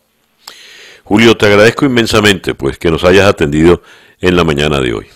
Julio, 1.04 1.36
te 1.36 1.46
agradezco 1.48 1.86
inmensamente 1.86 2.56
pues 2.56 2.78
que 2.78 2.90
nos 2.90 3.04
hayas 3.04 3.28
atendido 3.28 3.82
en 4.22 4.36
la 4.38 4.46
mañana 4.46 4.80
de 4.80 4.94
hoy. 4.94 5.08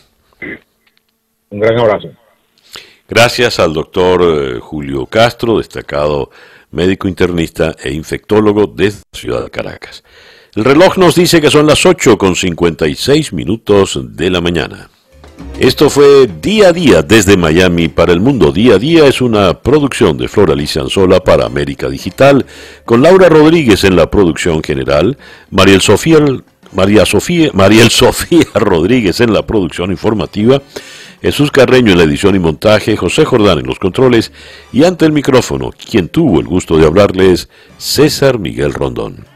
Un 1.49 1.59
gran 1.59 1.79
abrazo. 1.79 2.09
Gracias 3.07 3.59
al 3.59 3.73
doctor 3.73 4.21
eh, 4.23 4.59
Julio 4.59 5.05
Castro, 5.05 5.59
destacado 5.59 6.31
médico 6.71 7.07
internista 7.07 7.75
e 7.81 7.93
infectólogo 7.93 8.67
desde 8.67 9.03
la 9.13 9.19
ciudad 9.19 9.43
de 9.43 9.51
Caracas. 9.51 10.03
El 10.55 10.63
reloj 10.63 10.97
nos 10.97 11.15
dice 11.15 11.41
que 11.41 11.51
son 11.51 11.67
las 11.67 11.85
8 11.85 12.17
con 12.17 12.33
56 12.33 13.33
minutos 13.33 13.99
de 14.01 14.29
la 14.29 14.39
mañana. 14.39 14.89
Esto 15.59 15.89
fue 15.89 16.29
Día 16.41 16.69
a 16.69 16.71
Día 16.71 17.01
desde 17.01 17.35
Miami 17.35 17.89
para 17.89 18.13
el 18.13 18.21
Mundo. 18.21 18.53
Día 18.53 18.75
a 18.75 18.79
Día 18.79 19.05
es 19.05 19.19
una 19.19 19.59
producción 19.59 20.17
de 20.17 20.29
Flora 20.29 20.53
Alicia 20.53 20.81
Anzola 20.81 21.19
para 21.19 21.45
América 21.45 21.89
Digital, 21.89 22.45
con 22.85 23.01
Laura 23.01 23.27
Rodríguez 23.27 23.83
en 23.83 23.97
la 23.97 24.09
producción 24.09 24.63
general, 24.63 25.17
Mariel 25.51 25.81
Sofía, 25.81 26.19
María 26.71 27.05
Sofía, 27.05 27.49
Mariel 27.51 27.89
Sofía 27.89 28.45
Rodríguez 28.55 29.19
en 29.19 29.33
la 29.33 29.45
producción 29.45 29.91
informativa, 29.91 30.61
Jesús 31.21 31.51
Carreño 31.51 31.91
en 31.91 31.97
la 31.97 32.05
edición 32.05 32.33
y 32.33 32.39
montaje, 32.39 32.95
José 32.95 33.25
Jordán 33.25 33.59
en 33.59 33.67
los 33.67 33.77
controles 33.77 34.31
y 34.71 34.85
ante 34.85 35.03
el 35.03 35.11
micrófono, 35.11 35.71
quien 35.71 36.07
tuvo 36.07 36.39
el 36.39 36.47
gusto 36.47 36.77
de 36.77 36.85
hablarles, 36.85 37.49
César 37.77 38.39
Miguel 38.39 38.73
Rondón. 38.73 39.34